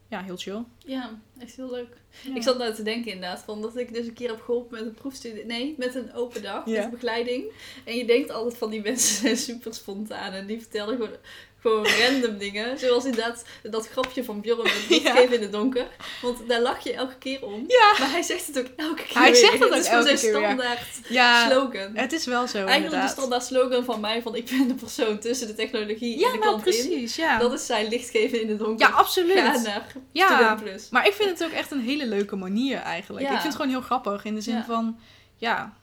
[0.10, 0.64] ja, heel chill.
[0.78, 1.97] Ja, echt heel leuk.
[2.24, 2.36] Ja.
[2.36, 4.88] Ik zat nou te denken inderdaad, van dat ik dus een keer heb geholpen met
[4.88, 5.45] een proefstudie.
[5.45, 6.82] Nee, met een open dag, Ja.
[6.82, 7.51] met begeleiding.
[7.86, 11.16] En je denkt altijd van die mensen zijn super spontaan en die vertellen gewoon,
[11.62, 12.80] gewoon random dingen.
[12.80, 15.16] Zoals inderdaad dat grapje van Bjorn met licht Ja.
[15.16, 15.88] geven in het donker.
[16.22, 17.64] Want daar lach je elke keer om.
[17.68, 17.93] Ja.
[17.99, 19.39] Maar hij zegt het ook elke keer Hij weer.
[19.39, 21.91] zegt het ook Het is gewoon elke zijn keer standaard Ja, slogan.
[21.95, 25.20] het is wel zo Eigenlijk de standaard slogan van mij van ik ben de persoon
[25.20, 26.88] tussen de technologie Ja, en de nou klant in.
[26.88, 27.38] precies, ja.
[27.38, 28.88] Dat is zijn licht geven in het donker.
[28.88, 29.39] Ja, absoluut.
[29.39, 30.58] Ga naar Ja.
[30.91, 33.26] Maar ik vind het ook echt een hele leuke manier eigenlijk.
[33.26, 33.32] Ja.
[33.34, 34.99] Ik vind het gewoon heel grappig in de zin van,
[35.38, 35.74] ja,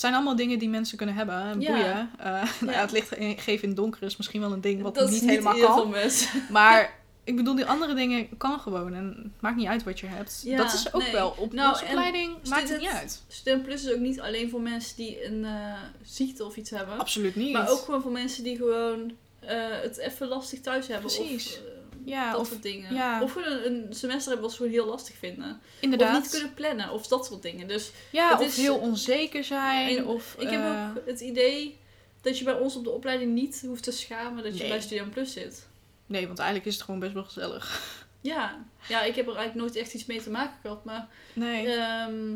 [0.00, 1.34] het zijn allemaal dingen die mensen kunnen hebben.
[1.34, 1.72] en Ja.
[1.72, 2.10] Boeien.
[2.18, 5.00] Eh, nou ja, het licht geven in het donker is misschien wel een ding wat
[5.00, 5.94] niet niet helemaal kan.
[6.50, 8.94] Maar ik bedoel, die andere dingen kan gewoon.
[8.94, 10.42] En het maakt niet uit wat je hebt.
[10.44, 11.12] Ja, dat is ook nee.
[11.12, 11.34] wel.
[11.36, 13.22] Op Nou, onze opleiding maakt het niet uit.
[13.28, 15.72] Student Plus is ook niet alleen voor mensen die een eh,
[16.02, 16.98] ziekte of iets hebben.
[16.98, 17.52] Absoluut niet.
[17.52, 21.12] Maar ook gewoon voor mensen die gewoon eh, het even lastig thuis hebben.
[21.12, 21.46] Precies.
[21.46, 21.62] Of,
[22.04, 22.94] ja, dat of soort dingen.
[22.94, 23.22] ja.
[23.22, 25.60] Of gewoon een, een semester hebben wat gewoon heel lastig vinden.
[25.80, 26.16] inderdaad.
[26.16, 26.90] Of niet kunnen plannen.
[26.90, 27.68] Of dat soort dingen.
[27.68, 29.96] Dus ja, het of is- heel onzeker zijn.
[29.98, 31.78] En of, ik heb eh, ook het idee
[32.20, 34.68] dat je bij ons op de opleiding niet hoeft te schamen dat je Nee.
[34.68, 35.68] bij Student Plus zit.
[36.06, 37.98] Nee, want eigenlijk is het gewoon best wel gezellig.
[38.20, 38.64] Ja.
[38.88, 40.84] ja, ik heb er eigenlijk nooit echt iets mee te maken gehad.
[40.84, 41.66] Maar Nee.
[41.76, 42.34] Ehm,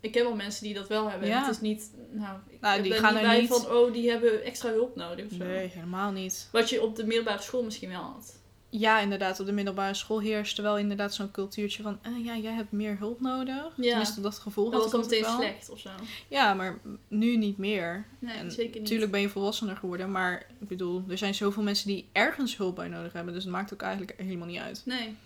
[0.00, 1.28] ik heb wel mensen die dat wel hebben.
[1.28, 1.40] Ja.
[1.44, 3.92] Het is niet, nou, ik Nou, die ben gaan niet er bij niet- van, oh,
[3.92, 5.44] die hebben extra hulp nodig of zo.
[5.44, 6.48] Nee, helemaal niet.
[6.52, 8.38] Wat je op de middelbare school misschien wel had.
[8.78, 11.98] Ja, inderdaad, op de middelbare school heerst er wel inderdaad zo'n cultuurtje van...
[12.02, 13.72] eh, ja, jij hebt meer hulp nodig.
[13.76, 13.88] Ja.
[13.88, 15.88] Tenminste, dat gevoel Dat had altijd meteen slecht of zo.
[16.28, 18.06] Ja, maar nu niet meer.
[18.18, 18.82] Nee, En zeker niet.
[18.82, 22.74] Natuurlijk ben je volwassener geworden, maar ik bedoel, er zijn zoveel mensen die ergens hulp
[22.74, 23.34] bij nodig hebben.
[23.34, 24.82] Dus het maakt ook eigenlijk helemaal niet uit.
[24.84, 25.16] Nee.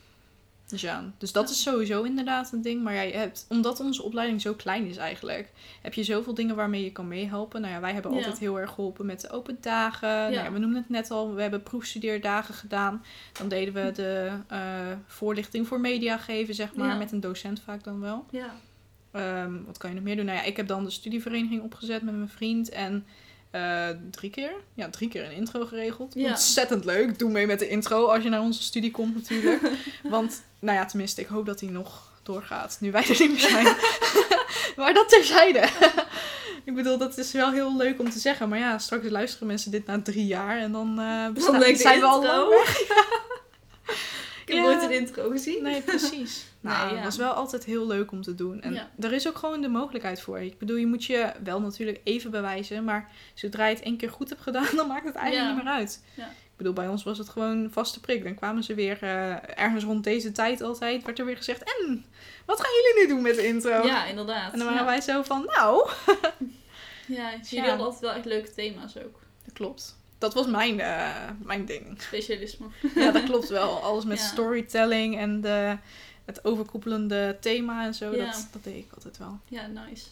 [0.69, 2.83] Dus ja, dus dat is sowieso inderdaad een ding.
[2.83, 5.51] Maar ja, je hebt, omdat onze opleiding zo klein is eigenlijk,
[5.83, 7.61] heb je zoveel dingen waarmee je kan meehelpen.
[7.61, 8.16] Nou ja, wij hebben Ja.
[8.16, 10.09] altijd heel erg geholpen met de open dagen.
[10.09, 13.05] Nou ja, we noemden het net al, we hebben proefstudeerdagen gedaan.
[13.33, 14.61] Dan deden we de eh,
[15.07, 18.25] voorlichting voor media geven, zeg maar, met een docent vaak dan wel.
[18.31, 18.55] Ja.
[19.11, 20.25] Ehm, wat kan je nog meer doen?
[20.25, 23.07] Nou ja, ik heb dan de studievereniging opgezet met mijn vriend en
[23.51, 26.14] eh, drie keer, ja, drie keer een intro geregeld.
[26.14, 26.28] Ja.
[26.28, 27.18] Ontzettend leuk.
[27.18, 29.62] Doe mee met de intro als je naar onze studie komt natuurlijk.
[30.03, 33.40] Want, nou ja, tenminste, ik hoop dat die nog doorgaat, nu wij er niet meer
[33.40, 33.76] zijn.
[34.76, 35.68] maar dat terzijde.
[36.64, 38.49] ik bedoel, dat is wel heel leuk om te zeggen.
[38.49, 42.01] Maar ja, straks luisteren mensen dit na drie jaar en dan, eh bestaan, Dan zijn
[42.01, 42.82] we al lang weg.
[44.49, 44.70] Ik heb Ja.
[44.70, 45.62] nooit een intro gezien.
[45.62, 46.44] Nee, precies.
[46.61, 47.07] nou, Nee, ja.
[47.07, 48.61] is wel altijd heel leuk om te doen.
[48.62, 48.90] En Ja.
[49.01, 50.40] er is ook gewoon de mogelijkheid voor.
[50.40, 52.84] Ik bedoel, je moet je wel natuurlijk even bewijzen.
[52.84, 55.72] Maar zodra je het één keer goed hebt gedaan, dan maakt het eigenlijk niet meer
[55.72, 56.03] uit.
[56.14, 56.26] Ja.
[56.26, 58.24] Ik bedoel, bij ons was het gewoon vaste prik.
[58.24, 61.05] Dan kwamen ze weer eh, ergens rond deze tijd altijd.
[61.05, 62.05] Werd er weer gezegd, en
[62.46, 63.86] wat gaan jullie nu doen met de intro?
[63.86, 64.53] Ja, inderdaad.
[64.53, 65.88] En dan waren wij zo van, nou,
[67.07, 69.20] Ja, jullie hadden altijd wel echt leuke thema's ook.
[69.44, 69.97] dat klopt.
[70.19, 72.03] Dat was mijn, eh, mijn ding.
[72.03, 72.66] Specialisme.
[72.95, 73.83] Ja, dat klopt wel.
[73.83, 74.25] Alles met Ja.
[74.27, 75.77] storytelling en de,
[76.25, 78.14] het overkoepelende thema en zo.
[78.16, 78.25] Ja.
[78.25, 79.39] Dat, dat deed ik altijd wel.
[79.49, 80.05] Ja, nice.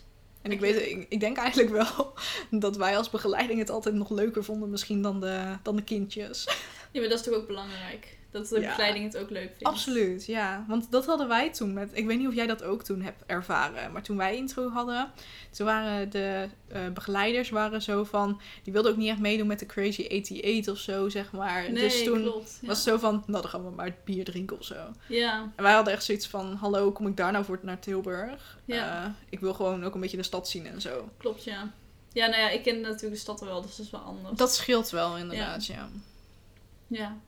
[0.42, 2.12] En ik, weet, ik, ik denk eigenlijk wel
[2.60, 6.44] dat wij als begeleiding het altijd nog leuker vonden misschien dan de, dan de kindjes.
[6.90, 8.15] Ja, maar dat is toch ook belangrijk.
[8.36, 8.66] Dat de Ja.
[8.66, 9.62] begeleiding het ook leuk vindt.
[9.64, 10.64] Absoluut, ja.
[10.68, 11.90] Want dat hadden wij toen met...
[11.92, 13.92] Ik weet niet of jij dat ook toen hebt ervaren.
[13.92, 15.10] Maar toen wij intro hadden...
[15.50, 18.40] Toen waren de eh, begeleiders waren zo van...
[18.62, 21.62] Die wilden ook niet echt meedoen met de Crazy 88 of zo, zeg maar.
[21.62, 22.58] Nee, dus toen klopt.
[22.60, 22.68] Ja.
[22.68, 23.22] was het zo van...
[23.26, 24.74] Nou, dan gaan we maar bier drinken of zo.
[25.08, 26.54] ja, En wij hadden echt zoiets van...
[26.54, 28.58] Hallo, kom ik daar nou voor naar Tilburg?
[28.64, 29.04] Ja.
[29.04, 31.08] Eh, ik wil gewoon ook een beetje de stad zien en zo.
[31.18, 31.70] klopt, ja.
[32.12, 34.36] Ja, nou ja, ik ken natuurlijk de stad wel, dus dat is wel anders.
[34.38, 35.74] Dat scheelt wel, inderdaad, ja.
[35.74, 35.88] Ja,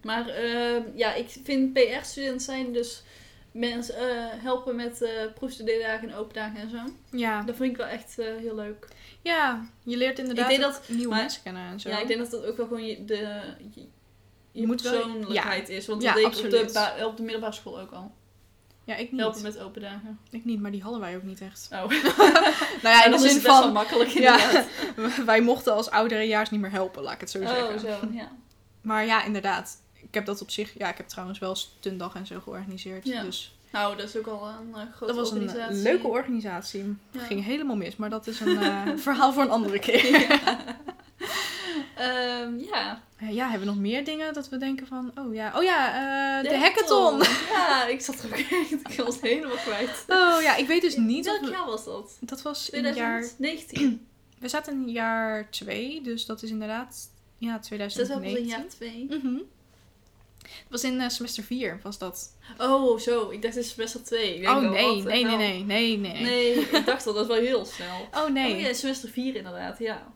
[0.02, 3.02] maar ehm, ja, ik vind PR-student zijn dus
[3.52, 6.78] mensen eh, helpen met proefstudeerdagen en open dagen en zo.
[7.10, 7.42] Ja.
[7.42, 8.88] Dat vind ik wel echt eh, heel leuk.
[9.22, 11.88] ja, je leert inderdaad Ik denk ook nieuwe maar- mensen kennen en zo.
[11.88, 13.40] Ja, ik denk dat dat ook wel gewoon je, de,
[14.52, 15.86] je, moet persoonlijkheid is.
[15.86, 18.12] Want Ja, dat deed ik op de, op de middelbare school ook al.
[18.84, 19.20] Ja, ik niet.
[19.20, 20.18] Helpen met open dagen.
[20.30, 21.68] Ik niet, maar die hadden wij ook niet echt.
[21.72, 21.88] Oh,
[22.82, 23.72] Nou ja, in de is zin het best wel van...
[23.72, 24.64] makkelijk Ja,
[25.26, 27.80] wij mochten als ouderejaars niet meer helpen, laat ik het zo Oh, zeggen.
[27.80, 28.30] zo, ja.
[28.88, 29.80] Maar ja, inderdaad.
[29.92, 30.78] Ik heb dat op zich...
[30.78, 33.06] Ja, ik heb trouwens wel stundag en zo georganiseerd.
[33.06, 33.22] Ja.
[33.22, 36.96] Dus Nou, dat is ook al een eh, grote dat was een eh, leuke organisatie.
[37.10, 37.20] Ja.
[37.20, 40.26] Ging helemaal mis, maar dat is een eh, verhaal voor een andere keer.
[41.94, 43.02] Ehm, ja.
[43.18, 45.12] Ja, hebben we nog meer dingen dat we denken van...
[45.14, 47.22] Oh ja, oh ja de, De hackathon.
[47.52, 48.70] Ja, ik zat er ook echt.
[48.70, 50.04] Ik was helemaal kwijt.
[50.08, 51.24] Oh ja, ik weet dus niet.
[51.24, 52.16] Welk we- jaar was dat?
[52.20, 53.20] Dat was in het jaar...
[53.20, 54.06] 2019.
[54.40, 57.10] We zaten in jaar 2, dus dat is inderdaad...
[57.38, 58.42] Ja, Dat was 2019.
[58.42, 59.06] in jaar 2.
[59.10, 59.36] Mhm.
[60.42, 62.36] Het was in eh, semester 4, was dat.
[62.58, 63.30] Oh, zo.
[63.30, 64.34] Ik dacht het is semester 2.
[64.34, 65.36] Ik denk Oh nee, nee, nee, hel.
[65.36, 66.22] nee, nee, nee.
[66.22, 68.08] Nee, ik dacht al, dat is wel heel snel.
[68.24, 68.54] Oh nee.
[68.54, 70.12] Oh ja, semester 4 inderdaad, ja.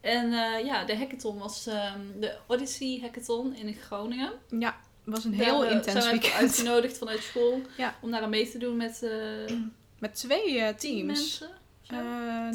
[0.00, 4.32] En eh, ja, de hackathon was ehm, de Odyssey Hackathon in Groningen.
[4.58, 6.34] Ja, het was een Daar, heel eh, intens zijn we weekend.
[6.42, 7.94] uitgenodigd vanuit school Ja.
[8.00, 9.56] om daar aan mee te doen met eh
[9.98, 11.06] Met twee teams.
[11.06, 11.50] mensen.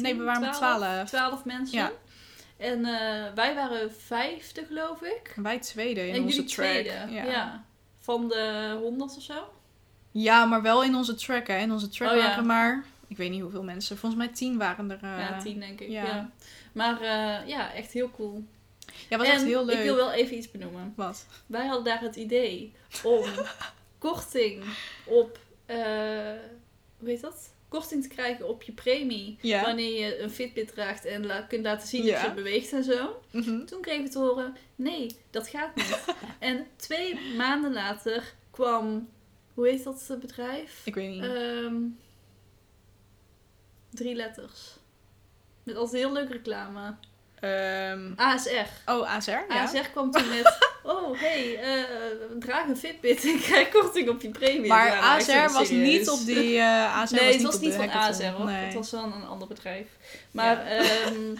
[0.02, 0.76] Nee, we waren met twaalf?
[0.82, 1.08] twaalf.
[1.08, 1.78] Twaalf mensen.
[1.78, 1.92] Ja.
[2.58, 5.32] En eh, wij waren vijfde, geloof ik.
[5.36, 6.66] En wij tweede in en onze track.
[6.68, 6.90] tweede.
[6.90, 7.24] Ja.
[7.24, 7.64] Ja.
[7.98, 9.52] Van de honderd of zo.
[10.10, 11.46] Ja, maar wel in onze track.
[11.46, 11.58] Hè.
[11.58, 12.22] In onze track Oh, ja.
[12.26, 13.98] waren maar, ik weet niet hoeveel mensen.
[13.98, 14.98] Volgens mij tien waren er.
[15.02, 15.88] eh, ja, tien denk ik.
[15.88, 16.04] ja.
[16.04, 16.30] Ja.
[16.72, 18.44] Maar eh, ja, echt heel cool.
[19.08, 19.76] Ja, was en echt heel leuk.
[19.76, 20.92] ik wil wel even iets benoemen.
[20.96, 21.26] Wat?
[21.46, 23.24] Wij hadden daar het idee om
[23.98, 24.64] korting
[25.04, 25.76] op, eh,
[26.98, 27.52] hoe heet dat?
[27.68, 29.38] Korting te krijgen op je premie.
[29.40, 29.62] Ja.
[29.62, 32.12] Wanneer je een Fitbit draagt en la- kunt laten zien Ja.
[32.20, 33.20] dat je beweegt en zo.
[33.30, 33.64] Mhm.
[33.64, 36.04] Toen kregen we te horen, nee, dat gaat niet.
[36.38, 39.08] en twee maanden later kwam,
[39.54, 40.82] hoe heet dat bedrijf?
[40.84, 41.24] Ik weet niet.
[41.24, 41.76] Ehm,
[43.90, 44.76] drie letters.
[45.62, 46.94] Met altijd heel leuke reclame.
[47.40, 48.66] Ehm, ASR.
[48.86, 49.30] oh, ASR?
[49.30, 49.62] Ja.
[49.62, 51.84] ASR kwam toen met, oh hey, eh,
[52.38, 54.66] draag een Fitbit en krijg korting op je premie.
[54.68, 56.58] Maar ASR zo was niet op die...
[56.58, 57.90] eh ASR Nee, was het was niet van.
[57.90, 58.46] ASR hoor.
[58.46, 58.64] Nee.
[58.64, 59.86] Het was wel een ander bedrijf.
[60.30, 61.34] Maar ehm,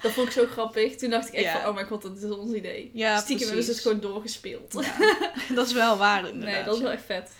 [0.00, 0.96] dat vond ik zo grappig.
[0.96, 1.60] Toen dacht ik echt Ja.
[1.60, 2.90] van, oh mijn god, dat is ons idee.
[2.94, 4.72] Ja, Stiekem hebben ze het gewoon doorgespeeld.
[5.54, 6.54] Dat is wel waar inderdaad.
[6.54, 7.30] nee, dat is wel echt vet.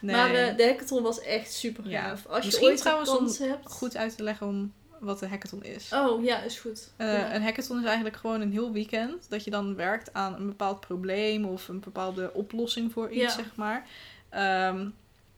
[0.00, 0.16] Nee.
[0.16, 2.26] Maar eh, de hackathon was echt super gaaf.
[2.26, 3.72] Als je Misschien ooit trouwens een kans hebt.
[3.72, 5.92] Goed uit te leggen om wat de hackathon is.
[5.92, 6.90] Oh ja, is goed.
[6.96, 7.34] Eh, ja.
[7.34, 10.80] Een hackathon is eigenlijk gewoon een heel weekend dat je dan werkt aan een bepaald
[10.80, 13.30] probleem of een bepaalde oplossing voor iets, Ja.
[13.42, 13.86] zeg maar.
[14.28, 14.88] Ehm,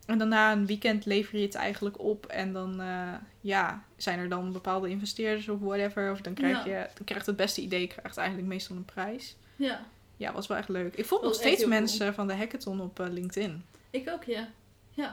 [0.07, 4.29] en daarna een weekend lever je het eigenlijk op en dan eh, ja, zijn er
[4.29, 6.11] dan bepaalde investeerders of whatever.
[6.13, 9.37] Of dan krijg je dan krijgt het beste idee krijgt eigenlijk meestal een prijs.
[9.57, 9.87] ja,
[10.17, 10.95] Ja, was wel echt leuk.
[10.95, 13.65] Ik volg Dat nog steeds mensen van de hackathon op eh, LinkedIn.
[13.91, 14.49] ik ook ja.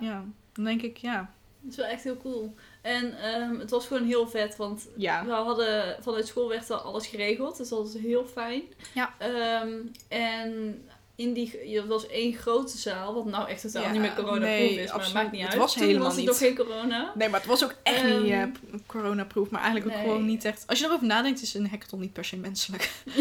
[0.02, 0.24] Ja,
[0.54, 1.34] dan denk ik ja.
[1.68, 2.56] Het is wel echt heel cool.
[2.82, 6.78] En ehm, het was gewoon heel vet, want Ja, we hadden vanuit school werd al
[6.78, 8.64] alles geregeld, dus dat was heel fijn.
[8.94, 9.14] Ja.
[9.18, 10.82] Ehm, en
[11.20, 14.42] in die, het was één grote zaal, wat nou echt totaal Ja, niet meer corona-proof
[14.50, 15.06] nee, is, maar absoluut.
[15.06, 15.60] het maakt niet Het uit.
[15.62, 16.30] was Toen helemaal was het niet.
[16.30, 17.12] nog geen corona.
[17.16, 19.50] Nee, maar het was ook echt niet p- coronaproof.
[19.50, 20.64] Maar eigenlijk ook gewoon niet echt...
[20.68, 22.92] Als je erover nadenkt, is een hackathon niet per se menselijk.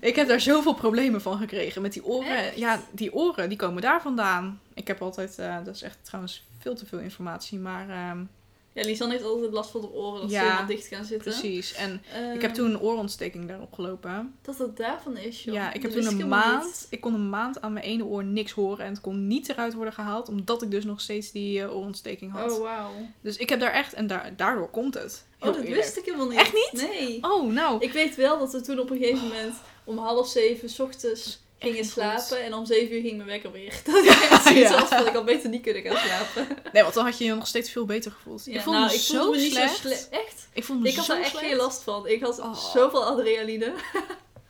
[0.00, 1.82] ik heb daar zoveel problemen van gekregen.
[1.82, 2.36] Met die oren.
[2.36, 2.56] Echt?
[2.56, 4.60] Ja, die oren, die komen daar vandaan.
[4.74, 5.38] Ik heb altijd...
[5.38, 7.58] eh, dat is echt trouwens veel te veel informatie.
[7.58, 8.18] Maar ehm,
[8.76, 11.30] Ja, Lisanne heeft altijd last van de oren, dat Ja, ze helemaal dicht gaan zitten.
[11.32, 11.74] precies.
[11.74, 14.34] En Ehm, ik heb toen een oorontsteking daarop gelopen.
[14.42, 15.54] Dat het daarvan is, joh.
[15.54, 16.64] Ja, ik heb Dat toen een maand...
[16.64, 16.86] niet.
[16.90, 18.84] Ik kon een maand aan mijn ene oor niks horen.
[18.84, 20.28] En het kon niet eruit worden gehaald.
[20.28, 22.52] Omdat ik dus nog steeds die eh, oorontsteking had.
[22.52, 22.90] Oh, wauw.
[23.20, 23.92] Dus ik heb daar echt...
[23.92, 25.24] En daar, daardoor komt het.
[25.38, 25.82] Heel Oh, dat eerlijk.
[25.82, 26.38] wist ik helemaal niet.
[26.38, 26.88] Echt niet?
[26.90, 27.18] Nee.
[27.22, 27.80] Oh, nou.
[27.80, 31.44] Ik weet wel dat we toen op een gegeven moment om half zeven 's ochtends
[31.60, 31.86] goed.
[31.86, 33.74] slapen en om zeven uur ging mijn wekker weer.
[33.84, 34.12] Dat ik
[34.42, 34.76] zoiets Ja.
[34.78, 36.56] had van ik had beter niet kunnen gaan slapen.
[36.72, 38.44] Nee, want dan had je je nog steeds veel beter gevoeld.
[38.44, 39.74] Ja, ik nou, me ik zo voelde me niet slecht.
[39.76, 40.08] zo slecht.
[40.10, 40.48] Echt?
[40.52, 41.44] Ik vond me Ik had er echt slecht.
[41.46, 42.06] geen last van.
[42.08, 42.54] Ik had Oh.
[42.72, 43.72] zoveel adrenaline.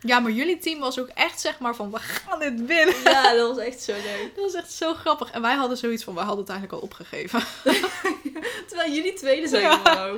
[0.00, 2.94] Ja, maar jullie team was ook echt zeg maar van, we gaan dit winnen.
[3.04, 4.30] Ja, dat was echt zo leuk.
[4.36, 5.30] Dat was echt zo grappig.
[5.30, 7.42] En wij hadden zoiets van, wij hadden het eigenlijk al opgegeven.
[8.68, 10.12] Terwijl jullie tweede zijn Ja.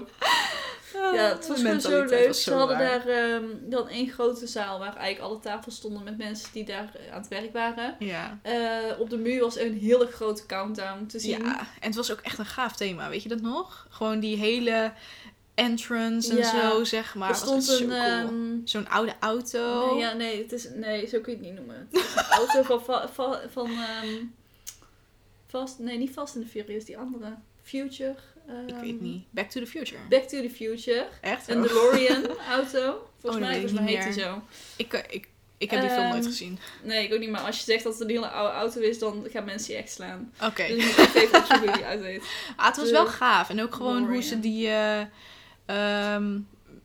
[0.93, 2.27] Ja, het was de gewoon zo leuk.
[2.27, 6.19] was Ze hadden daar ehm, dan één grote zaal waar eigenlijk alle tafels stonden met
[6.19, 7.97] mensen die daar eh, aan het werk waren.
[7.99, 8.39] Ja.
[8.43, 11.45] Eh, op de muur was een hele grote countdown te zien.
[11.45, 13.87] ja, en het was ook echt een gaaf thema, weet je dat nog?
[13.91, 14.93] Gewoon die hele
[15.55, 16.71] entrance en Ja.
[16.71, 17.29] zo, zeg maar.
[17.29, 17.79] er stond een...
[17.89, 17.93] cool.
[18.01, 19.91] ehm, Zo'n oude auto.
[19.91, 21.89] Nee, ja, nee, het is, nee, zo kun je het niet noemen.
[21.91, 24.25] Het is een auto van, va- va- van ehm,
[25.47, 27.35] Fast, nee, niet Fast and the Furious, die andere.
[27.63, 28.15] Future.
[28.67, 29.25] Ik ehm, weet niet.
[29.31, 30.01] Back to the Future.
[30.09, 31.07] Back to the Future.
[31.21, 31.49] Echt?
[31.49, 31.63] Een Oh.
[31.63, 32.27] DeLorean
[32.57, 33.09] auto.
[33.21, 34.13] Volgens dat mij, volgens heet die meer.
[34.13, 34.43] zo.
[34.77, 36.59] Ik, eh, ik, ik heb die film nooit Ehm, gezien.
[36.83, 38.99] Nee, ik ook niet, maar als je zegt dat het een hele oude auto is,
[38.99, 40.33] dan gaan mensen je echt slaan.
[40.43, 40.67] Oké.
[40.67, 42.23] Dus ik moet even opzoeken hoe die uit heet.
[42.57, 43.49] Ah, het was de wel gaaf.
[43.51, 44.69] En ook gewoon hoe ze die...
[44.69, 45.01] eh,
[45.67, 46.39] ehm,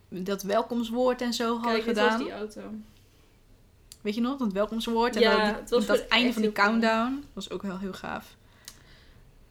[0.09, 2.23] dat welkomstwoord en zo hadden Kijk, dit was gedaan.
[2.23, 2.61] die auto.
[4.01, 4.37] Weet je nog?
[4.37, 5.15] Dat welkomstwoord.
[5.15, 6.79] En Ja, dan die- het was dat gewoon einde van die heel cool.
[6.79, 7.23] countdown.
[7.33, 8.35] was ook wel heel gaaf.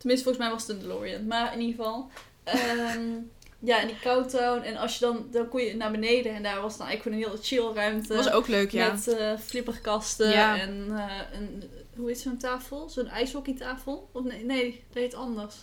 [0.03, 1.27] Tenminste, volgens mij was het een DeLorean.
[1.27, 2.11] Maar in ieder geval.
[2.45, 3.09] ehm,
[3.71, 4.63] ja, en die countdown.
[4.63, 6.35] En als je dan, dan kon je naar beneden.
[6.35, 7.43] En daar was dan eigenlijk gewoon een hele
[7.73, 8.09] chill ruimte.
[8.09, 8.93] Dat was ook leuk, ja.
[8.93, 10.59] Met eh, flipperkasten Ja.
[10.59, 12.89] en eh, een, hoe heet zo'n tafel?
[12.89, 14.09] Zo'n ijshockeytafel?
[14.13, 15.57] Of nee, nee, dat heet anders.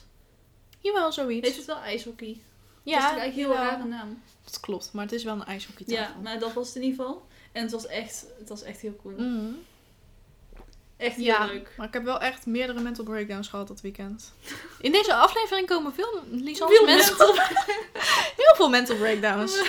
[0.79, 1.47] Jawel, zoiets.
[1.47, 2.41] Heet het wel ijshockey?
[2.83, 3.77] ja, dat is eigenlijk een heel jawel.
[3.77, 4.21] rare naam.
[4.43, 6.03] Dat klopt, maar het is wel een ijshockeytafel.
[6.03, 7.27] Ja, maar dat was het in ieder geval.
[7.51, 9.13] En het was echt, het was echt heel cool.
[9.17, 9.51] Mhm.
[10.99, 11.73] Echt heel Ja, leuk.
[11.77, 14.33] maar ik heb wel echt meerdere mental breakdowns gehad dat weekend.
[14.81, 16.23] In deze aflevering komen veel,
[16.55, 17.15] Veel mensen...
[18.35, 19.61] Heel veel mental breakdowns.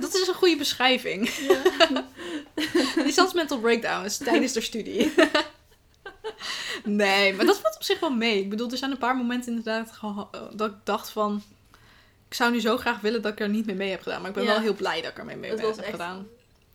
[0.00, 1.28] Dat is een goede beschrijving.
[1.28, 2.04] Ja.
[3.34, 5.12] Mental breakdowns tijdens de studie.
[6.84, 8.38] Nee, maar dat valt op zich wel mee.
[8.40, 10.18] Ik bedoel, er zijn een paar momenten inderdaad eh,
[10.52, 11.42] dat ik dacht van...
[12.28, 14.20] Ik zou nu zo graag willen dat ik er niet mee mee heb gedaan.
[14.20, 14.50] Maar ik ben Ja.
[14.50, 16.26] wel heel blij dat ik er mee mee heb was echt gedaan.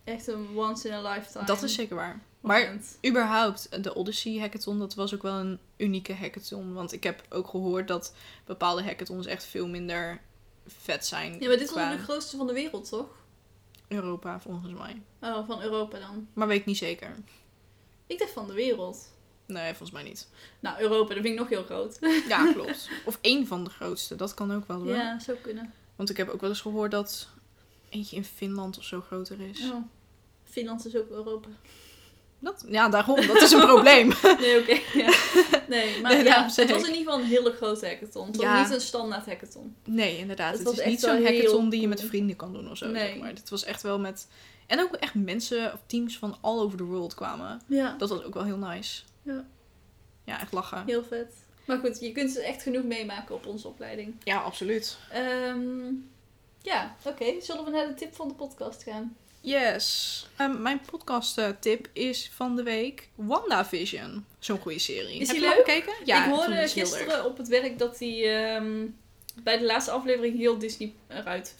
[0.04, 1.46] Echt een once in a lifetime.
[1.46, 2.20] Dat is zeker waar.
[2.48, 6.74] Maar überhaupt, de Odyssey hackathon, dat was ook wel een unieke hackathon.
[6.74, 8.14] Want ik heb ook gehoord dat
[8.46, 10.22] bepaalde hackathons echt veel minder
[10.68, 11.32] vet zijn.
[11.40, 13.10] Ja, maar dit was qua de grootste van de wereld, toch?
[13.88, 15.02] Europa, volgens mij.
[15.22, 16.28] Oh, van Europa dan.
[16.34, 17.16] Maar weet ik niet zeker.
[18.08, 19.16] Ik dacht van de wereld.
[19.46, 20.28] Nee, volgens mij niet.
[20.60, 21.98] Nou, Europa, dat vind ik nog heel groot.
[22.28, 22.90] Ja, klopt.
[23.06, 24.96] Of één van de grootste, dat kan ook wel hoor.
[24.96, 25.74] Ja, zou kunnen.
[25.96, 27.28] Want ik heb ook wel eens gehoord dat
[27.90, 29.70] eentje in Finland of zo groter is.
[29.70, 29.86] Oh.
[30.44, 31.50] Finland is ook Europa.
[32.40, 33.28] Dat, ja, daarom.
[33.28, 34.14] Dat is een probleem.
[34.40, 34.80] Nee, oké.
[34.94, 35.14] ja.
[35.68, 38.28] Nee, maar Nee, ja, het was in ieder geval een hele grote hackathon.
[38.28, 39.76] Het was niet een standaard hackathon.
[39.84, 40.50] Nee, inderdaad.
[40.50, 42.78] Het Het, was is niet zo'n heel hackathon die je met vrienden kan doen of
[42.78, 42.88] zo.
[42.88, 43.08] Nee.
[43.08, 43.36] Zeg maar.
[43.36, 44.28] Dit was echt wel met...
[44.68, 47.62] En ook echt mensen of teams van all over the world kwamen.
[47.68, 49.02] Ja, Dat was ook wel heel nice.
[49.24, 49.46] Ja.
[50.24, 50.84] Ja, echt lachen.
[50.86, 51.34] heel vet.
[51.66, 54.16] Maar goed, je kunt er echt genoeg meemaken op onze opleiding.
[54.24, 54.98] Ja, absoluut.
[55.12, 55.94] Ehm,
[56.62, 57.26] ja, oké.
[57.42, 59.16] Zullen we naar de tip van de podcast gaan?
[59.52, 60.28] Yes.
[60.38, 64.26] Ehm, mijn podcast tip is van de week WandaVision.
[64.40, 65.20] Zo'n goede serie.
[65.20, 65.56] Is Heb die leuk?
[65.56, 65.94] gekeken?
[66.06, 68.86] Ja, ik hoorde heel gisteren op het werk dat die ehm,
[69.44, 71.56] bij de laatste aflevering heel Disney eruit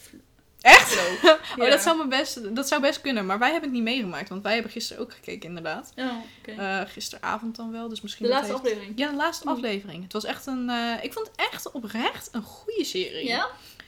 [0.62, 0.96] Echt?
[1.24, 1.70] Oh, Ja.
[1.70, 3.26] dat zou, me best, dat zou best kunnen.
[3.26, 4.30] Maar wij hebben het niet meegemaakt.
[4.30, 5.92] Want wij hebben gisteren ook gekeken, inderdaad.
[5.96, 6.06] Oh,
[6.40, 6.52] oké.
[6.62, 7.90] Eh, gisteravond dan wel.
[7.90, 8.94] Dus misschien de laatste heeft- aflevering.
[9.00, 10.04] Ja, de laatste aflevering.
[10.04, 10.70] Het was echt een...
[10.70, 13.28] eh, ik vond het echt oprecht een goede serie.
[13.28, 13.48] Ja?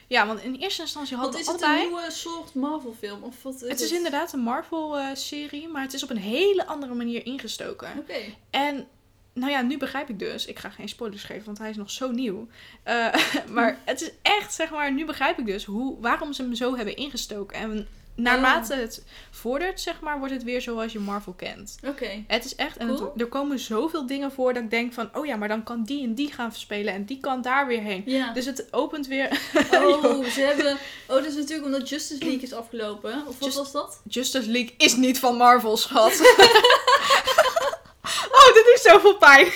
[0.10, 3.24] Ja, want in eerste instantie Want hadden is we het een nieuwe soort Marvel film?
[3.24, 6.94] Of wat is Het is inderdaad een Marvel-serie, maar het is op een hele andere
[6.94, 7.90] manier ingestoken.
[7.98, 8.20] Oké.
[8.50, 8.88] En
[9.34, 10.46] nou ja, nu begrijp ik dus.
[10.46, 12.48] Ik ga geen spoilers geven, want hij is nog zo nieuw.
[12.84, 13.14] Eh,
[13.56, 16.76] maar het is echt, zeg maar, nu begrijp ik dus hoe, waarom ze hem zo
[16.76, 17.58] hebben ingestoken.
[17.58, 17.88] En
[18.22, 21.76] naarmate het vordert, zeg maar, wordt het weer zoals je Marvel kent.
[21.88, 22.24] Oké.
[22.28, 23.14] Het is echt, en het- Cool.
[23.18, 26.04] er komen zoveel dingen voor dat ik denk van, oh ja, maar dan kan die
[26.04, 28.04] en die gaan spelen en die kan daar weer heen.
[28.06, 28.34] Ja.
[28.34, 29.28] Dus het opent weer.
[29.74, 30.78] Oh, ze hebben...
[31.08, 33.14] Oh, dat is natuurlijk omdat Justice League is afgelopen.
[33.28, 34.02] Of wat Just- was dat?
[34.08, 36.12] Justice League is niet van Marvel, schat.
[38.32, 39.46] oh, dit doet zoveel pijn.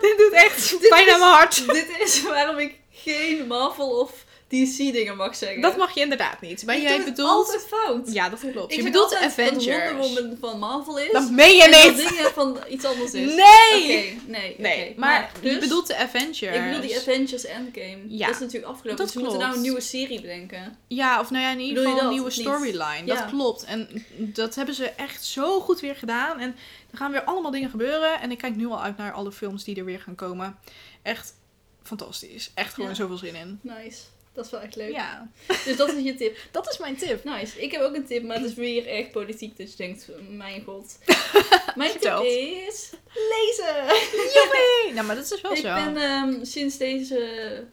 [0.00, 1.66] dit doet echt Dit pijn is- aan mijn hart.
[1.72, 5.60] Dit is waarom ik geen Marvel of DC dingen mag zeggen.
[5.60, 6.66] Dat mag je inderdaad niet.
[6.66, 7.28] Maar ik jij bedoelt...
[7.28, 8.12] altijd fout.
[8.12, 8.72] Ja, dat klopt.
[8.72, 9.90] Ik je bedoelt de altijd dat Avengers.
[9.92, 11.12] Wonder Woman van Marvel is.
[11.12, 12.08] Dat meen je en dat niet.
[12.08, 13.34] dingen van iets anders is.
[13.34, 14.12] Nee!
[14.12, 14.54] Oké, nee.
[14.58, 16.40] Nee, maar je dus, bedoelt de Avengers.
[16.40, 17.98] Ik bedoel die Avengers Endgame.
[18.08, 18.96] Ja, Dat is natuurlijk afgelopen.
[18.96, 20.78] dat dus we moeten nou een nieuwe serie bedenken.
[20.86, 22.38] Ja, of nou ja, in ieder geval een nieuwe niet?
[22.40, 23.02] storyline.
[23.04, 23.14] Ja.
[23.14, 23.64] Dat klopt.
[23.64, 26.38] En dat hebben ze echt zo goed weer gedaan.
[26.40, 26.56] En
[26.90, 28.20] er gaan weer allemaal dingen gebeuren.
[28.20, 30.58] En ik kijk nu al uit naar alle films die er weer gaan komen.
[31.02, 31.34] Echt
[31.82, 32.50] fantastisch.
[32.54, 32.94] Echt gewoon Ja.
[32.96, 33.58] zoveel zin in.
[33.62, 34.00] Nice.
[34.36, 34.92] Dat is wel echt leuk.
[34.92, 35.30] Ja,
[35.64, 36.38] Dus dat is je tip.
[36.50, 37.24] dat is mijn tip.
[37.24, 37.62] Nice.
[37.62, 39.56] Ik heb ook een tip, maar het is weer echt politiek.
[39.56, 40.98] Dus je denkt, mijn god.
[41.74, 43.84] Mijn tip is lezen.
[44.34, 44.92] Joepie!
[44.94, 45.74] Nou, maar dat is wel Ik zo.
[45.74, 47.64] ben ehm, sinds deze,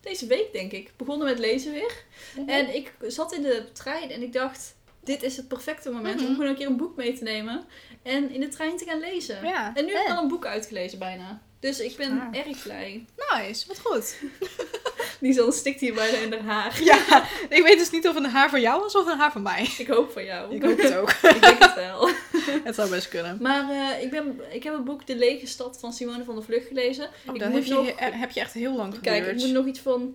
[0.00, 2.04] deze week, denk ik, begonnen met lezen weer.
[2.36, 2.48] Mhm.
[2.48, 6.24] En ik zat in de trein en ik dacht, dit is het perfecte moment Mhm.
[6.26, 7.64] om gewoon een keer een boek mee te nemen.
[8.02, 9.44] En in de trein te gaan lezen.
[9.44, 9.72] Ja.
[9.74, 11.42] En nu heb ik al een boek uitgelezen bijna.
[11.60, 12.36] Dus ik ben Ah.
[12.46, 13.04] erg blij.
[13.30, 14.16] Nice, wat goed.
[15.20, 16.82] Die dan stikt hier bijna in haar haar.
[16.82, 19.32] Ja, ik weet dus niet of het een haar van jou was of een haar
[19.32, 19.68] van mij.
[19.78, 20.54] Ik hoop van jou.
[20.54, 21.10] Ik hoop het ook.
[21.34, 22.08] ik denk het wel.
[22.64, 23.38] Het zou best kunnen.
[23.40, 26.44] Maar uh, ik, ben, ik heb het boek De Lege Stad van Simone van der
[26.44, 27.04] Vlucht gelezen.
[27.04, 27.86] Oh, ik dat heb, nog...
[27.86, 29.16] je, heb je echt heel lang geduurd.
[29.16, 30.14] Kijk, ik moet nog iets van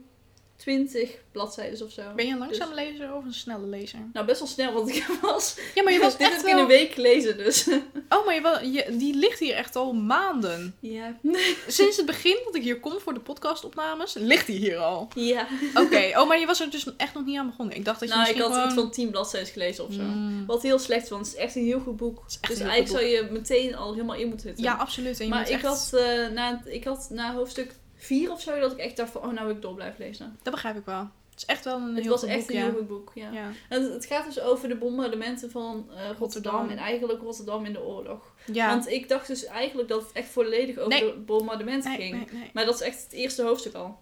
[0.56, 2.02] 20 bladzijden of zo.
[2.16, 2.84] Ben je een langzame dus...
[2.84, 4.00] lezer of een snelle lezer?
[4.14, 5.58] Nou, best wel snel, want ik was...
[5.76, 7.68] Ja, maar je was Dit heb ik in een week gelezen, dus...
[8.10, 10.76] Oh, maar je, die ligt hier echt al maanden.
[10.80, 11.18] Ja.
[11.68, 15.08] Sinds het begin dat ik hier kom voor de podcastopnames, ligt die hier al.
[15.16, 15.48] Ja.
[15.74, 17.76] Oké, oh, maar je was er dus echt nog niet aan begonnen.
[17.76, 18.66] Ik dacht dat je Nou, ik had gewoon...
[18.66, 20.02] iets van 10 bladzijden gelezen of zo.
[20.02, 20.46] Mm.
[20.46, 22.24] Wat heel slecht, want het is echt een heel goed boek.
[22.28, 24.64] Dus eigenlijk zou je meteen al helemaal in moeten zitten.
[24.64, 25.20] Ja, absoluut.
[25.20, 25.64] En je maar moet ik, echt...
[25.64, 27.76] had, uh, na, ik had na hoofdstuk
[28.06, 30.38] 4 of zo, dat ik echt dacht van, oh, nou wil ik door blijven lezen.
[30.44, 31.10] Dat begrijp ik wel.
[31.30, 32.64] Het is echt wel een het heel was goed echt boek, een ja.
[32.64, 33.32] heel goed boek, ja.
[33.32, 33.52] ja.
[33.70, 36.70] En het, het gaat dus over de bombardementen van uh, Rotterdam, Rotterdam.
[36.70, 38.34] en eigenlijk Rotterdam in de oorlog.
[38.54, 38.70] Ja.
[38.70, 41.14] Want ik dacht dus eigenlijk dat het echt volledig over Nee.
[41.14, 42.32] de bombardementen Nee, ging.
[42.32, 42.50] nee.
[42.54, 44.00] Maar dat is echt het eerste hoofdstuk al.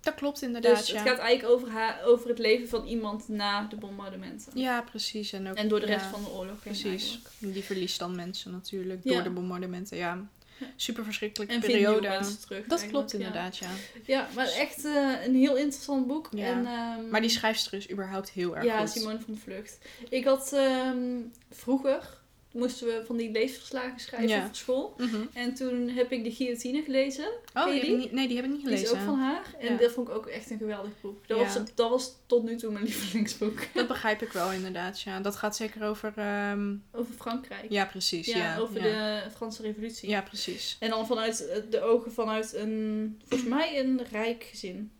[0.00, 0.98] Dat klopt inderdaad, Dus ja.
[0.98, 4.52] het gaat eigenlijk over, haar, over het leven van iemand na de bombardementen.
[4.54, 5.32] Ja, precies.
[5.32, 7.18] En, ook, En door de rest ja, van de oorlog Precies.
[7.38, 9.96] Die verliest dan mensen natuurlijk door de bombardementen.
[9.96, 10.28] Ja.
[10.76, 12.18] Super verschrikkelijke En periode.
[12.46, 12.66] terug.
[12.66, 13.18] Dat klopt ja.
[13.18, 13.68] inderdaad, ja.
[14.06, 16.28] Ja, maar echt eh, een heel interessant boek.
[16.30, 16.46] Ja.
[16.46, 18.90] En, ehm, Maar die schrijfster is überhaupt heel erg Ja, goed.
[18.90, 19.78] Simone van de Vlucht.
[20.08, 21.18] Ik had ehm,
[21.50, 22.20] vroeger,
[22.52, 24.46] moesten we van die leesverslagen schrijven Ja.
[24.46, 24.94] voor school.
[24.98, 25.16] Mhm.
[25.32, 27.26] En toen heb ik de Guillotine gelezen.
[27.54, 27.96] Oh, die die?
[27.96, 28.94] niet, nee, die heb ik niet Die gelezen.
[28.96, 29.54] is ook van haar.
[29.58, 29.78] En Ja.
[29.78, 31.28] dat vond ik ook echt een geweldig boek.
[31.28, 31.44] Dat, Ja.
[31.44, 33.58] was, dat was tot nu toe mijn lievelingsboek.
[33.74, 35.20] Dat begrijp ik wel inderdaad, ja.
[35.20, 36.12] Dat gaat zeker over...
[36.16, 37.66] ehm, Over Frankrijk.
[37.70, 38.58] Ja, precies, Ja, ja.
[38.58, 40.08] over de Franse revolutie.
[40.08, 40.76] Ja, precies.
[40.80, 44.90] En dan vanuit eh, de ogen vanuit een, volgens mij een rijk gezin.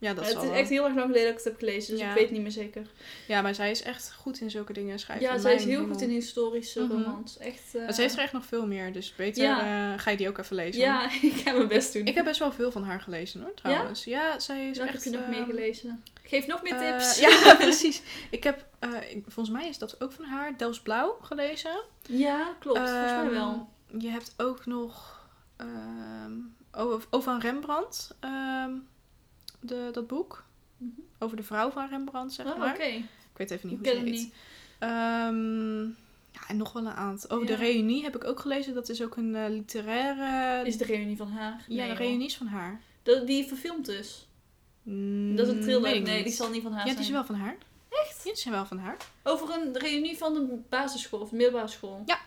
[0.00, 2.00] Ja, dat het is echt heel erg lang geleden dat ik het heb gelezen, dus
[2.00, 2.08] Ja.
[2.08, 2.86] ik weet niet meer zeker.
[3.28, 5.26] Ja, maar zij is echt goed in zulke dingen schrijven.
[5.26, 6.92] Ja, zij is heel goed in historische Mhm.
[6.92, 7.38] romans.
[7.38, 9.92] Echt, eh, Maar ze heeft er echt nog veel meer, dus beter Ja.
[9.94, 10.80] eh, ga je die ook even lezen.
[10.80, 12.06] Ja, ik ga mijn best doen.
[12.06, 14.04] Ik heb best wel veel van haar gelezen hoor, trouwens.
[14.04, 14.92] Ja, zij is echt...
[14.92, 16.02] heb je nog ehm, meer gelezen?
[16.22, 17.18] Geef nog meer eh, tips.
[17.18, 18.02] ja, precies.
[18.30, 21.80] Ik heb, eh, ik- volgens mij is dat ook van haar, Dels Blauw gelezen.
[22.08, 22.78] Ja, klopt.
[22.78, 23.68] volgens mij Ehm, wel.
[23.98, 25.16] Je hebt ook nog
[25.56, 26.32] ehm
[26.72, 28.70] over, over van Rembrandt, ehm,
[29.60, 30.44] de, dat boek.
[30.76, 30.90] Mhm.
[31.18, 32.74] Over de vrouw van Rembrandt, zeg Oh, maar.
[32.74, 32.82] oké.
[32.84, 33.04] Ik
[33.36, 34.04] weet even niet hoe ze heet.
[34.04, 34.32] niet.
[34.78, 35.82] Ehm,
[36.32, 37.38] ja, en nog wel een aantal.
[37.38, 37.58] Oh, de Ja.
[37.58, 38.74] reunie heb ik ook gelezen.
[38.74, 40.66] Dat is ook een eh, literaire...
[40.66, 41.64] Is de reunie van haar?
[41.68, 42.80] ja, Nee, de reunie is van haar.
[43.02, 44.28] Dat, die verfilmd dus.
[44.82, 46.00] Mm, Dat is een thriller.
[46.00, 46.24] Nee, niet.
[46.24, 47.16] die zal niet van haar Ja, die is zijn.
[47.16, 47.56] wel van haar.
[47.88, 48.16] Echt?
[48.24, 48.96] Ja, die zijn wel van haar.
[49.22, 52.02] Over een reunie van de basisschool of de middelbare school.
[52.06, 52.18] Ja,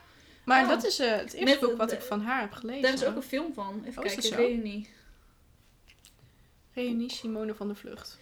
[0.46, 0.70] Maar Oh.
[0.70, 2.82] dat is eh, het eerste Met- boek wat de- ik van haar heb gelezen.
[2.82, 3.82] Daar is ook een film van.
[3.86, 4.36] Even Oh, is kijken, zo?
[4.36, 4.90] reunie.
[6.74, 8.18] Reunie Simone van de Vlucht.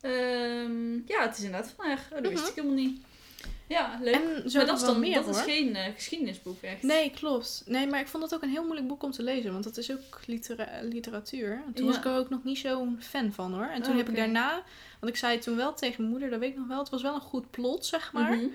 [0.00, 2.08] Ehm, ja, het is inderdaad van haar.
[2.12, 2.46] Oh, dat wist Mhm.
[2.50, 3.00] ik helemaal niet.
[3.68, 4.14] Ja, leuk.
[4.14, 5.34] En zo maar dat is dan meer dat hoor.
[5.34, 6.82] is geen eh, geschiedenisboek echt.
[6.82, 7.62] Nee, klopt.
[7.66, 9.52] Nee, maar ik vond het ook een heel moeilijk boek om te lezen.
[9.52, 11.62] Want dat is ook litera- literatuur.
[11.66, 13.66] En toen was ik er ook nog niet zo'n fan van hoor.
[13.66, 14.62] En toen Oh, heb ik daarna...
[15.00, 16.78] Want ik zei toen wel tegen mijn moeder, dat weet ik nog wel.
[16.78, 18.36] Het was wel een goed plot, zeg maar.
[18.36, 18.46] Mhm.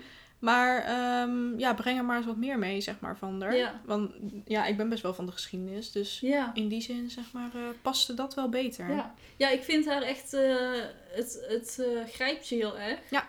[0.42, 3.44] Maar ehm, ja, breng er maar eens wat meer mee, zeg maar, van.
[3.50, 3.80] Ja.
[3.84, 4.10] Want
[4.44, 5.92] ja, ik ben best wel van de geschiedenis.
[5.92, 6.50] Dus Ja.
[6.54, 8.90] in die zin, zeg maar, eh, paste dat wel beter.
[8.90, 9.14] Ja.
[9.36, 10.34] ja, ik vind haar echt...
[10.34, 10.56] eh,
[11.10, 12.98] het het eh, grijpt je heel erg.
[13.10, 13.28] Ja.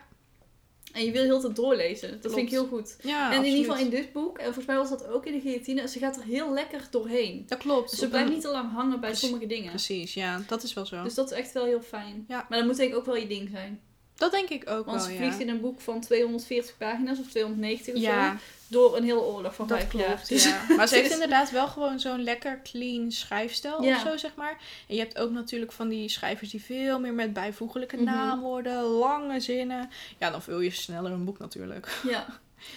[0.93, 2.09] En je wil heel tijd doorlezen.
[2.11, 2.35] Dat Klopt.
[2.35, 2.97] vind ik heel goed.
[3.01, 5.33] Ja, en in ieder geval in dit boek, en volgens mij was dat ook in
[5.33, 7.43] de guillotine, ze gaat er heel lekker doorheen.
[7.47, 7.89] Dat klopt.
[7.89, 9.69] Dus ze blijft een- niet te lang hangen bij sommige dingen.
[9.69, 10.41] Precies, ja.
[10.47, 11.03] Dat is wel zo.
[11.03, 12.25] Dus dat is echt wel heel fijn.
[12.27, 12.45] Ja.
[12.49, 13.81] Maar dat moet denk ik ook wel je ding zijn.
[14.23, 15.17] Dat denk ik ook Want wel, ze ja.
[15.17, 18.37] vliegt in een boek van 240 pagina's of 290 of Ja, zo.
[18.67, 20.23] Door een hele oorlog van vijf jaar.
[20.27, 20.61] Dus- Ja.
[20.77, 24.57] Maar ze heeft Dus- inderdaad wel gewoon zo'n lekker clean schrijfstijl of zo, zeg maar.
[24.87, 28.05] En je hebt ook natuurlijk van die schrijvers die veel meer met bijvoeglijke Mhm.
[28.05, 29.89] naamwoorden, lange zinnen.
[30.19, 31.99] Ja, dan vul je sneller een boek natuurlijk.
[32.09, 32.25] Ja.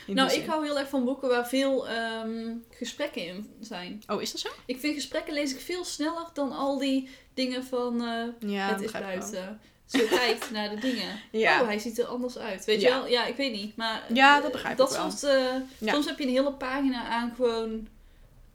[0.06, 0.48] Nou, ik zin.
[0.48, 4.02] hou heel erg van boeken waar veel ehm, gesprekken in zijn.
[4.06, 4.48] Oh, is dat zo?
[4.64, 8.02] Ik vind gesprekken lees ik veel sneller dan al die dingen van
[8.38, 9.60] Ja, het is buiten.
[9.86, 11.20] Ze kijkt naar de dingen.
[11.32, 11.60] Ja.
[11.60, 12.64] Oh, hij ziet er anders uit.
[12.64, 12.88] Weet Ja.
[12.88, 13.06] je wel?
[13.08, 13.76] Ja, ik weet niet.
[13.76, 15.10] Maar Ja, dat begrijp dat ik wel.
[15.10, 15.92] soort, eh, Ja.
[15.92, 17.88] Soms heb je een hele pagina aan gewoon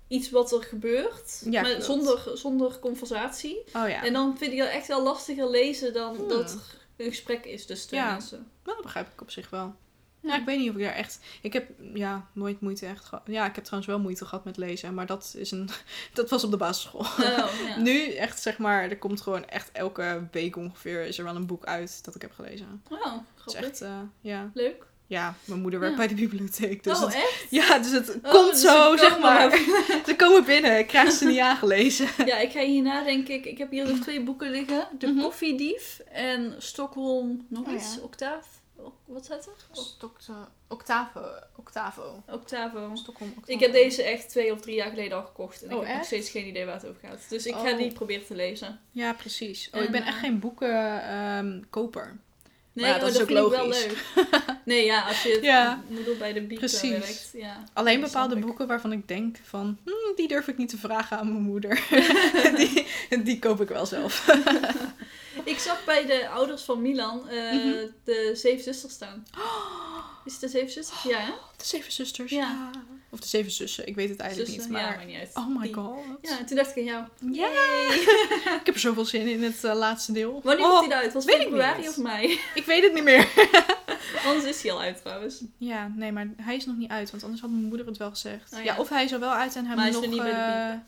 [0.08, 1.42] iets wat er gebeurt.
[1.50, 3.58] Ja, maar zonder, zonder conversatie.
[3.74, 4.04] Oh ja.
[4.04, 6.28] En dan vind ik dat echt wel lastiger lezen dan Hmm.
[6.28, 8.12] dat er een gesprek is tussen twee Ja.
[8.12, 8.38] mensen.
[8.38, 9.76] Nou, dat begrijp ik op zich wel.
[10.22, 10.34] Ja.
[10.34, 10.40] Ja.
[10.40, 11.20] ik weet niet of ik daar echt...
[11.42, 13.24] Ik heb ja, nooit moeite echt gehad.
[13.26, 14.94] Ja, ik heb trouwens wel moeite gehad met lezen.
[14.94, 15.70] Maar dat, is een...
[16.14, 17.00] dat was op de basisschool.
[17.00, 17.20] Oh,
[17.68, 17.80] ja.
[17.82, 21.02] Nu echt, zeg maar, er komt gewoon echt elke week ongeveer...
[21.06, 22.82] is er wel een boek uit dat ik heb gelezen.
[22.90, 23.70] Oh, Dat is grappig.
[23.70, 24.50] echt, eh, ja.
[24.54, 24.90] Leuk.
[25.08, 26.06] Ja, mijn moeder werkt Ja.
[26.06, 26.84] bij de bibliotheek.
[26.84, 27.46] Dus oh, het- echt?
[27.50, 29.52] ja, dus het Oh, komt dus zo, ze zeg maar.
[30.08, 32.08] ze komen binnen, ik krijg ze niet aangelezen.
[32.26, 33.46] Ja, ik ga hierna denk ik...
[33.46, 34.88] Ik heb hier nog twee boeken liggen.
[35.00, 35.22] De Mhm.
[35.22, 38.00] Koffiedief en Stockholm nog Oh, iets.
[38.02, 38.48] Octaaf.
[39.06, 39.54] Wat staat er?
[39.72, 40.34] Stokte,
[40.68, 41.22] Octavo.
[41.56, 42.24] Octavo.
[42.30, 42.92] Octavo.
[42.96, 43.52] Stockholm Octavo.
[43.54, 45.64] Ik heb deze echt twee of drie jaar geleden al gekocht.
[45.64, 47.26] En Oh, ik heb nog steeds geen idee waar het over gaat.
[47.30, 47.78] Dus ik ga Oh.
[47.78, 48.80] die proberen te lezen.
[48.92, 49.70] Ja, precies.
[49.74, 52.20] Oh, En, ik ben echt eh, geen boekenkoper.
[52.74, 54.06] Nee, ja, oh, dat is dat ook vind ik wel leuk.
[54.66, 55.84] Nee, ja, als je het Ja.
[55.88, 56.90] moeder bij de Precies.
[56.90, 57.30] werkt.
[57.34, 57.64] Ja.
[57.74, 59.78] Alleen bepaalde boeken waarvan ik denk van...
[59.84, 61.84] "Hmm, die durf ik niet te vragen aan mijn moeder.
[62.58, 62.88] die,
[63.24, 64.26] die koop ik wel zelf.
[65.44, 67.86] Ik zag bij de ouders van Milan eh, Mhm.
[68.04, 69.26] de Zeven Zusters staan.
[70.26, 71.04] Is het de Zeven Zusters?
[71.04, 71.32] Ja, hè?
[71.58, 72.38] De Zeven Zusters, Ja.
[72.40, 72.70] ja.
[73.14, 74.72] Of de Zeven Zussen, ik weet het eigenlijk Zussen?
[74.74, 74.82] niet.
[74.82, 75.06] Ja, Maar...
[75.06, 75.30] niet uit.
[75.34, 75.74] oh my Die.
[75.74, 75.98] god.
[76.22, 77.04] Ja, en toen dacht ik aan jou.
[77.32, 77.48] Ja.
[77.50, 78.00] Yay!
[78.60, 80.40] Ik heb er zoveel zin in het eh, laatste deel.
[80.44, 81.14] Wanneer Oh, komt die uit?
[81.14, 82.32] Was het februari of mei?
[82.56, 83.28] Ik weet het niet meer.
[84.26, 85.42] Anders is hij al uit trouwens.
[85.58, 87.12] Ja, nee, maar hij is nog niet uit.
[87.12, 88.54] Want anders had mijn moeder het wel gezegd.
[88.54, 88.66] Oh, ja.
[88.74, 88.80] ja.
[88.80, 90.34] of hij is er wel uit en hij Maar hij moet is nog er niet
[90.34, 90.44] bij
[90.74, 90.80] de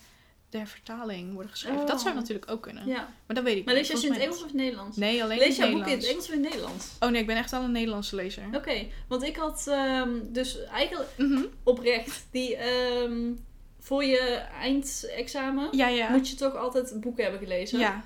[0.60, 1.80] de vertaling worden geschreven.
[1.82, 1.88] Oh.
[1.88, 2.88] Dat zou natuurlijk ook kunnen.
[2.88, 3.10] Ja.
[3.26, 3.90] Maar dat weet ik Maar niet.
[3.90, 4.98] lees je in het Engels of Nederlands?
[4.98, 5.16] mij niet.
[5.18, 6.28] Nee, alleen Lees in het boeken in het Nederlands.
[6.28, 6.88] Engels of in het Nederlands?
[7.00, 8.44] Oh nee, ik ben echt al een Nederlandse lezer.
[8.54, 11.44] Oké, want ik had ehm, dus eigenlijk Mhm.
[11.64, 13.32] oprecht die ehm,
[13.80, 14.20] voor je
[14.62, 16.10] eindexamen Ja, ja.
[16.10, 17.80] moet je toch altijd boeken hebben gelezen.
[17.80, 18.04] Ja.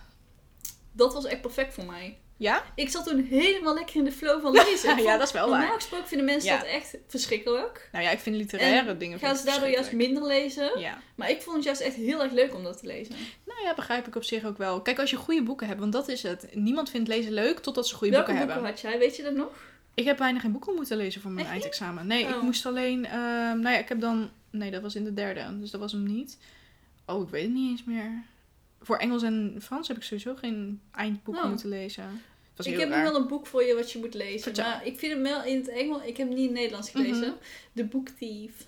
[0.92, 2.18] Dat was echt perfect voor mij.
[2.38, 2.64] Ja?
[2.76, 4.98] Ik zat toen helemaal lekker in de flow van lezen.
[5.04, 5.76] Ja, dat is wel Normaal waar.
[5.76, 6.58] gesproken vinden mensen Ja.
[6.58, 7.90] dat echt verschrikkelijk.
[7.92, 10.80] Nou ja, ik vind literaire En dingen Gaan ze daardoor juist minder lezen.
[10.80, 11.00] Ja.
[11.16, 13.16] Maar ik vond het juist echt heel erg leuk om dat te lezen.
[13.46, 14.82] Nou ja, begrijp ik op zich ook wel.
[14.82, 16.48] Kijk, als je goede boeken hebt, want dat is het.
[16.54, 18.82] Niemand vindt lezen leuk totdat ze goede Welke boeken boeken hebben.
[18.84, 19.08] had jij?
[19.08, 19.52] Weet je dat nog?
[19.94, 22.08] Ik heb bijna geen boeken moeten lezen voor mijn Echt eindexamen.
[22.08, 22.42] Nee, ik Oh.
[22.42, 23.06] moest alleen...
[23.06, 24.30] ehm, nou ja, ik heb dan...
[24.50, 25.60] Nee, dat was in de derde.
[25.60, 26.38] Dus dat was hem niet.
[27.06, 28.24] Oh, ik weet het niet eens meer.
[28.88, 31.50] Voor Engels en Frans heb ik sowieso geen eindboeken Oh.
[31.50, 32.04] moeten lezen.
[32.04, 33.04] Het was ik heb nog raar.
[33.12, 34.42] wel een boek voor je wat je moet lezen.
[34.42, 34.64] Vertel.
[34.66, 36.02] Maar ik vind hem wel in het Engels.
[36.04, 37.20] Ik heb hem niet in het Nederlands gelezen.
[37.28, 37.32] Mhm.
[37.72, 38.68] De Book Thief.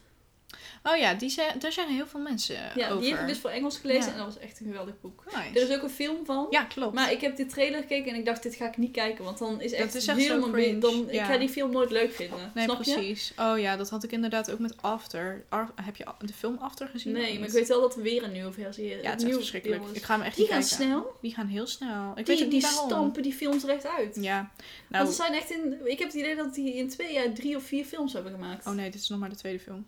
[0.83, 3.01] Oh ja, die zijn, daar zijn heel veel mensen Ja, over.
[3.01, 4.03] die heb ik dus voor Engels gelezen.
[4.05, 4.11] Ja.
[4.11, 5.23] En dat was echt een geweldig boek.
[5.25, 5.59] Nice.
[5.59, 6.47] Er is ook een film van.
[6.49, 6.93] Ja, klopt.
[6.93, 9.23] Maar ik heb de trailer gekeken en ik dacht, dit ga ik niet kijken.
[9.23, 12.11] Want dan is Dat echt, is echt helemaal Dan, Ik ga die film nooit leuk
[12.13, 12.51] vinden.
[12.53, 12.93] Nee, Snap je?
[12.93, 13.33] precies.
[13.37, 15.45] Oh ja, dat had ik inderdaad ook met After.
[15.49, 17.13] Ar- heb je de film After gezien?
[17.13, 17.47] Nee, maar niet?
[17.47, 19.01] ik weet wel dat er weer een nieuwe versie is.
[19.03, 19.83] Ja, het is verschrikkelijk.
[19.91, 20.77] Ik ga hem echt Die niet gaan kijken.
[20.85, 21.17] snel.
[21.21, 22.11] Die gaan heel snel.
[22.15, 22.89] Ik weet Die, ook die waarom.
[22.89, 24.17] stampen die films er echt uit.
[24.21, 24.37] Ja.
[24.37, 25.77] Want Nou, er zijn echt in...
[25.83, 28.65] Ik heb het idee dat die in twee jaar drie of vier films hebben gemaakt.
[28.67, 29.85] oh nee, dit is nog maar de tweede film.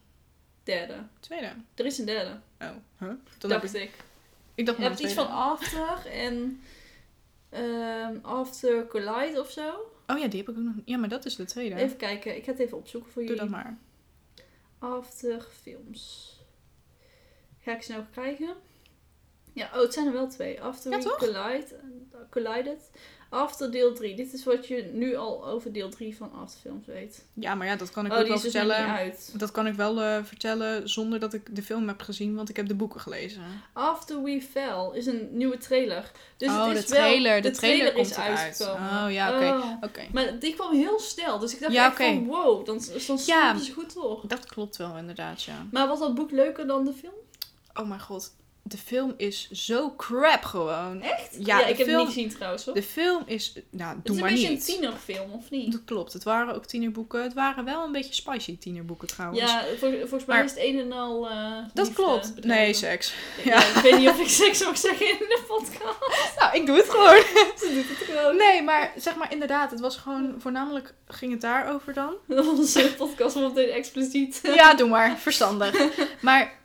[0.63, 0.95] Derde.
[1.19, 1.53] Tweede.
[1.75, 2.69] Er is een derde, Oh,
[2.99, 3.09] huh?
[3.37, 3.91] Dan dacht ik,
[4.55, 4.65] ik.
[4.65, 5.27] dacht Je hebt iets van.
[5.29, 6.61] After en...
[7.49, 9.91] ehm, After Collide of zo.
[10.07, 10.73] Oh ja, die heb ik ook nog.
[10.85, 11.75] Ja, maar dat is de tweede.
[11.75, 13.49] Even kijken, ik ga het even opzoeken voor Doe jullie.
[13.51, 13.77] dat maar.
[14.79, 16.29] After films.
[17.59, 18.55] Ga ik snel krijgen?
[19.53, 20.61] Ja, oh, het zijn er wel twee.
[20.61, 21.15] After Ja?
[21.17, 21.65] Collide,
[22.29, 22.89] Collided.
[23.31, 24.15] After deel 3.
[24.15, 27.25] Dit is wat je nu al over deel 3 van After Films weet.
[27.33, 28.93] Ja, maar ja, dat kan ik oh, ook die wel is dus vertellen.
[28.93, 29.33] uit.
[29.37, 32.55] Dat kan ik wel eh, vertellen zonder dat ik de film heb gezien, want ik
[32.55, 33.41] heb de boeken gelezen.
[33.73, 36.11] After We Fell is een nieuwe trailer.
[36.37, 37.31] Dus oh, het de is trailer.
[37.31, 39.05] wel, de, trailer, komt is uitgekomen.
[39.05, 39.45] Oh ja, oké.
[39.45, 39.71] Oh.
[39.81, 40.01] Oké.
[40.11, 41.39] Maar die kwam heel snel.
[41.39, 44.21] Dus ik dacht Ja, van wow, dan, dan snappen ze goed door.
[44.27, 45.65] Dat klopt wel inderdaad, ja.
[45.71, 47.13] Maar was dat boek leuker dan de film?
[47.73, 48.31] Oh mijn god.
[48.63, 51.01] De film is zo crap gewoon.
[51.01, 51.35] Echt?
[51.39, 52.73] Ja, ik heb het niet gezien trouwens hoor.
[52.73, 53.53] De film is...
[53.69, 54.67] Nou, het doe is maar een beetje niet.
[54.67, 55.71] een tienerfilm, of niet?
[55.71, 56.13] Dat klopt.
[56.13, 57.23] Het waren ook tienerboeken.
[57.23, 59.41] Het waren wel een beetje spicy tienerboeken trouwens.
[59.51, 61.29] Ja, vol- volgens mij Maar- is het een en al.
[61.29, 62.35] eh, dat liefde klopt.
[62.35, 62.63] bedrijven.
[62.63, 63.13] Nee, seks.
[63.43, 63.65] Ja, Ja.
[63.65, 65.99] ik weet niet of ik seks mag zeggen in de podcast.
[66.39, 67.23] Nou, ik doe het gewoon.
[67.59, 68.37] Ze doet het gewoon.
[68.37, 69.71] Nee, maar zeg maar inderdaad.
[69.71, 70.35] Het was gewoon...
[70.37, 72.13] Voornamelijk ging het daarover dan.
[72.57, 74.39] Onze podcast wordt meteen expliciet.
[74.43, 75.17] Ja, doe maar.
[75.17, 75.81] Verstandig.
[76.21, 76.59] Maar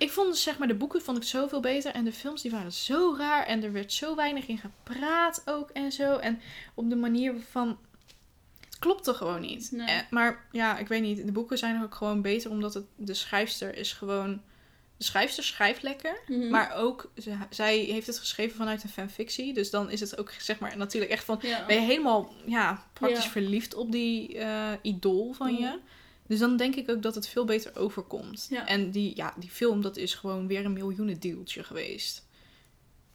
[0.00, 1.92] ik vond dus, zeg maar, de boeken vond ik zoveel beter.
[1.94, 3.46] En de films die waren zo raar.
[3.46, 6.16] En er werd zo weinig in gepraat ook en zo.
[6.16, 6.40] En
[6.74, 7.78] op de manier van...
[8.66, 9.70] Het klopte gewoon niet.
[9.72, 9.86] Nee.
[9.86, 11.26] Eh, maar ja, ik weet niet.
[11.26, 12.50] De boeken zijn ook gewoon beter.
[12.50, 14.42] Omdat het, de schrijfster is gewoon...
[14.96, 16.20] De schrijfster schrijft lekker.
[16.26, 16.48] Mhm.
[16.50, 19.52] Maar ook, ze- zij heeft het geschreven vanuit een fanfictie.
[19.54, 21.38] Dus dan is het ook, zeg maar, natuurlijk echt van...
[21.42, 21.66] ja.
[21.66, 23.30] Ben je helemaal, ja, praktisch Ja.
[23.30, 25.62] verliefd op die eh, idool van Mhm.
[25.62, 25.78] je.
[26.30, 28.46] Dus dan denk ik ook dat het veel beter overkomt.
[28.50, 28.66] Ja.
[28.66, 32.26] En die, ja, die film, dat is gewoon weer een miljoenen dealtje geweest.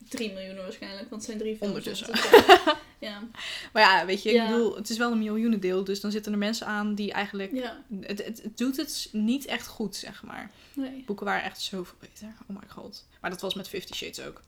[0.10, 1.74] 3 miljoen waarschijnlijk, want het zijn drie films.
[1.74, 2.14] Ondertussen.
[3.00, 3.28] Ja.
[3.74, 4.48] Maar ja, weet je, ik Ja.
[4.48, 5.84] bedoel, het is wel een miljoenen deel.
[5.84, 7.52] Dus dan zitten er mensen aan die eigenlijk...
[7.54, 10.52] ja, Het, het, het doet het niet echt goed, zeg maar.
[10.74, 11.04] nee.
[11.06, 12.28] Boeken waren echt zoveel beter.
[12.48, 13.06] Oh my god.
[13.22, 14.42] Maar dat was met Fifty Shades ook.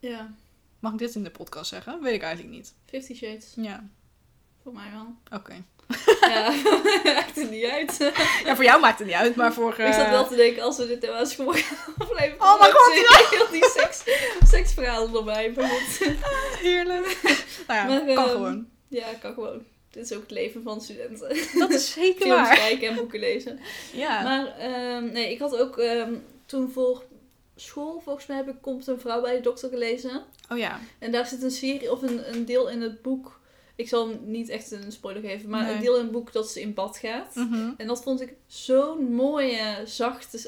[0.00, 0.34] Ja,
[0.78, 2.02] Mag ik dit in de podcast zeggen?
[2.02, 2.74] Weet ik eigenlijk niet.
[2.86, 3.52] Fifty Shades.
[3.56, 3.88] Ja,
[4.62, 5.14] Voor mij wel.
[5.38, 5.64] oké.
[6.20, 6.54] Ja,
[7.04, 8.12] maakt het niet uit.
[8.44, 9.70] Ja, voor jou maakt het niet uit, maar voor...
[9.70, 11.56] Ik zat eh, wel te denken, als we dit nou eens gewoon
[11.98, 12.40] afleveren.
[12.40, 14.02] Oh mijn god, heel die seks,
[14.46, 15.52] seksverhalen erbij.
[15.56, 16.08] Maar goed.
[16.58, 17.18] Heerlijk.
[17.66, 18.68] nou ja, Maar, kan ehm, gewoon.
[18.88, 19.62] Ja, kan gewoon.
[19.90, 21.36] Dit is ook het leven van studenten.
[21.58, 22.56] Dat is zeker Films waar.
[22.56, 23.60] kijken en boeken lezen.
[23.92, 24.22] Ja.
[24.22, 26.14] Maar ehm, nee, ik had ook ehm,
[26.46, 27.02] toen voor
[27.56, 30.22] school, volgens mij heb ik Komt een vrouw bij de dokter gelezen.
[30.50, 30.80] Oh ja.
[30.98, 33.40] En daar zit een serie of een, een deel in het boek
[33.76, 35.74] Ik zal hem niet echt een spoiler geven, maar Nee.
[35.74, 37.34] een deel in het boek dat ze in bad gaat.
[37.34, 37.70] Mhm.
[37.76, 40.38] En dat vond ik zo'n mooie, zachte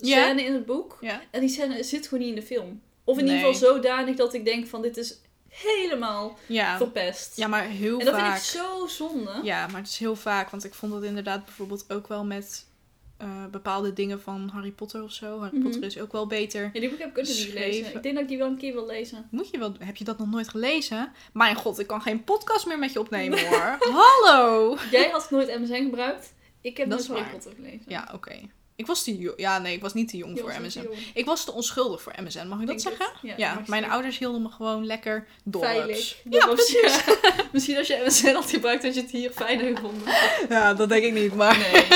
[0.00, 0.98] scène in het boek.
[1.30, 2.80] En die scène zit gewoon niet in de film.
[3.04, 3.34] Of in Nee.
[3.36, 6.76] ieder geval zodanig dat ik denk van dit is helemaal Ja.
[6.76, 7.36] verpest.
[7.36, 8.38] ja, maar heel en dat vaak.
[8.38, 9.40] vind ik zo zonde.
[9.42, 10.50] Ja, maar het is heel vaak.
[10.50, 12.66] Want ik vond dat inderdaad bijvoorbeeld ook wel met
[13.16, 15.40] eh, bepaalde dingen van Harry Potter of zo.
[15.40, 15.64] Harry Mhm.
[15.64, 16.70] Potter is ook wel beter.
[16.72, 17.94] Ja, die boek heb ik ook nog niet gelezen.
[17.94, 19.28] Ik denk dat ik die wel een keer wil lezen.
[19.30, 21.12] Moet je wel, heb je dat nog nooit gelezen?
[21.32, 23.76] Mijn god, ik kan geen podcast meer met je opnemen hoor.
[23.78, 24.76] Hallo!
[24.90, 26.34] Jij had nooit MSN gebruikt.
[26.60, 27.32] Ik heb Dat nooit Harry.
[27.32, 27.82] Potter gelezen.
[27.86, 28.40] Ja, oké.
[28.76, 29.40] Ik was te jong.
[29.40, 30.80] Ja, nee, ik was niet te jong Je voor MSN.
[30.82, 30.96] jong.
[31.14, 33.06] Ik was te onschuldig voor MSN, mag ik dat zeggen?
[33.22, 33.36] het.
[33.36, 33.90] Ja, mijn zeggen.
[33.90, 35.64] ouders hielden me gewoon lekker door.
[35.64, 36.16] Veilig.
[36.30, 36.76] Ja, Dat was-
[37.52, 40.02] Misschien als je MSN had gebruikt, had je het hier fijner gevonden.
[40.48, 41.58] Ja, dat denk ik niet, maar...
[41.58, 41.86] Nee.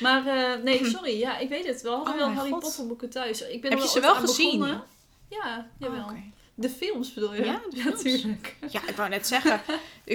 [0.00, 1.18] Maar eh, nee, sorry.
[1.18, 1.82] Ja, ik weet het.
[1.82, 2.60] We hadden Oh wel Harry God.
[2.60, 3.40] Potter boeken thuis.
[3.48, 4.58] Ik ben Heb je ze wel gezien?
[4.58, 4.82] begonnen.
[5.28, 6.04] Ja, jawel.
[6.04, 6.10] Oh.
[6.54, 7.44] De films bedoel je?
[7.44, 7.60] Ja.
[7.84, 8.56] Natuurlijk.
[8.70, 9.60] Ja, ik wou net zeggen.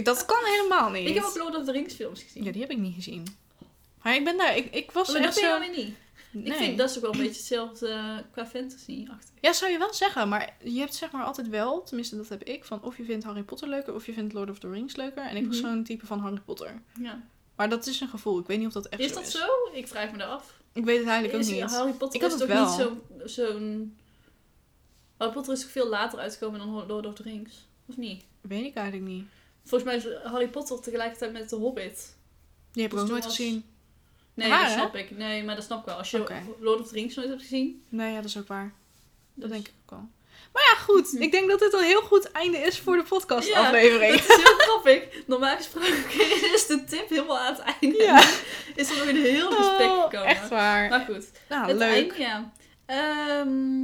[0.04, 1.08] dat kan helemaal niet.
[1.10, 2.44] Ik heb ook Lord of the Rings films gezien.
[2.44, 3.28] Ja, die heb ik niet gezien.
[4.02, 4.58] Maar ik ben daar...
[4.58, 5.60] Ik, ik was maar dat echt zo...
[5.60, 5.96] niet.
[6.38, 6.46] Nee.
[6.52, 9.34] Ik vind dat is ook wel een beetje hetzelfde eh, qua fantasy achter.
[9.42, 10.30] Ja, zou je wel zeggen.
[10.30, 11.84] Maar je hebt zeg maar altijd wel...
[11.84, 12.66] Tenminste, dat heb ik.
[12.66, 13.94] Van of je vindt Harry Potter leuker...
[13.94, 15.26] of je vindt Lord of the Rings leuker.
[15.26, 15.68] En ik was Mhm.
[15.74, 16.82] zo'n type van Harry Potter.
[17.00, 17.24] Ja.
[17.56, 18.40] Maar dat is een gevoel.
[18.40, 19.32] Ik weet niet of dat echt Is zo dat is.
[19.32, 19.46] zo?
[19.74, 20.60] Ik vraag me daar af.
[20.74, 21.72] Ik weet het eigenlijk Is ook niet.
[21.72, 22.90] Harry Potter Ik had is het toch wel.
[22.90, 23.98] niet zo- zo'n...
[25.18, 27.68] Harry Potter is toch veel later uitgekomen dan Lord of the Rings?
[27.86, 28.24] Of niet?
[28.42, 29.26] Weet ik eigenlijk niet.
[29.64, 32.16] Volgens mij is Harry Potter tegelijkertijd met The Hobbit.
[32.72, 33.64] Die heb ik Dus ook nooit was- gezien.
[34.38, 34.70] Nee, dat hè?
[34.72, 35.12] snap ik.
[35.18, 35.96] Nee, maar dat snap ik wel.
[35.96, 36.24] Als je.
[36.60, 37.84] Lord of the Rings nooit hebt gezien.
[37.90, 38.74] Nee, ja, dat is ook waar.
[39.34, 40.08] Dat dus- denk ik ook wel.
[40.54, 41.20] Maar ja, goed.
[41.22, 44.12] Ik denk dat dit een heel goed einde is voor de podcast Ja, aflevering.
[44.16, 45.04] Het is heel grappig.
[45.28, 45.94] Normaal gesproken
[46.56, 48.04] is de tip helemaal aan het einde.
[48.04, 48.24] Ja.
[48.76, 50.28] Is er nog een heel gesprek Oh, gekomen.
[50.28, 50.90] echt waar.
[50.90, 51.26] Maar goed.
[51.50, 51.90] nou, het leuk.
[52.12, 52.52] einde, ja.
[52.86, 53.84] Ehm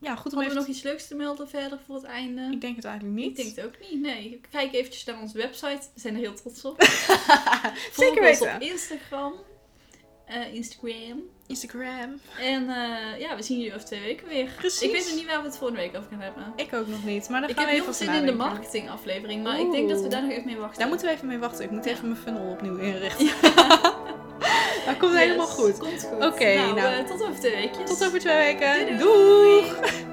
[0.00, 2.48] Ja, goed om hadden we nog iets leuks te melden verder voor het einde?
[2.52, 3.38] Ik denk het eigenlijk niet.
[3.38, 4.00] Ik denk het ook niet.
[4.00, 5.80] Nee, kijk eventjes naar onze website.
[5.94, 6.82] We zijn er heel trots op.
[6.84, 8.54] Volg Zeker ons weten.
[8.54, 9.32] op Instagram.
[10.30, 11.20] Eh, Instagram.
[11.46, 12.20] Instagram.
[12.40, 14.48] En eh, ja, we zien jullie over twee weken weer.
[14.56, 14.82] Precies.
[14.82, 16.52] Ik weet nog niet waar we het volgende week over gaan hebben.
[16.56, 18.28] Ik ook nog niet, maar daar Ik gaan heb we heel even veel over zin
[18.28, 18.60] in de nadenken.
[18.62, 20.78] marketing aflevering, maar ik denk dat we daar nog even mee wachten.
[20.78, 21.64] Daar moeten we even mee wachten.
[21.64, 21.90] Ik moet Ja.
[21.90, 23.26] even mijn funnel opnieuw inrichten.
[24.86, 25.78] Dat komt Yes, helemaal goed.
[25.78, 26.24] Komt goed.
[26.26, 26.94] Oké, nou, nou.
[26.94, 27.84] eh, tot over twee weken.
[27.84, 28.86] Tot over twee weken.
[28.86, 29.60] Doei, doei.
[29.68, 30.09] Doeg!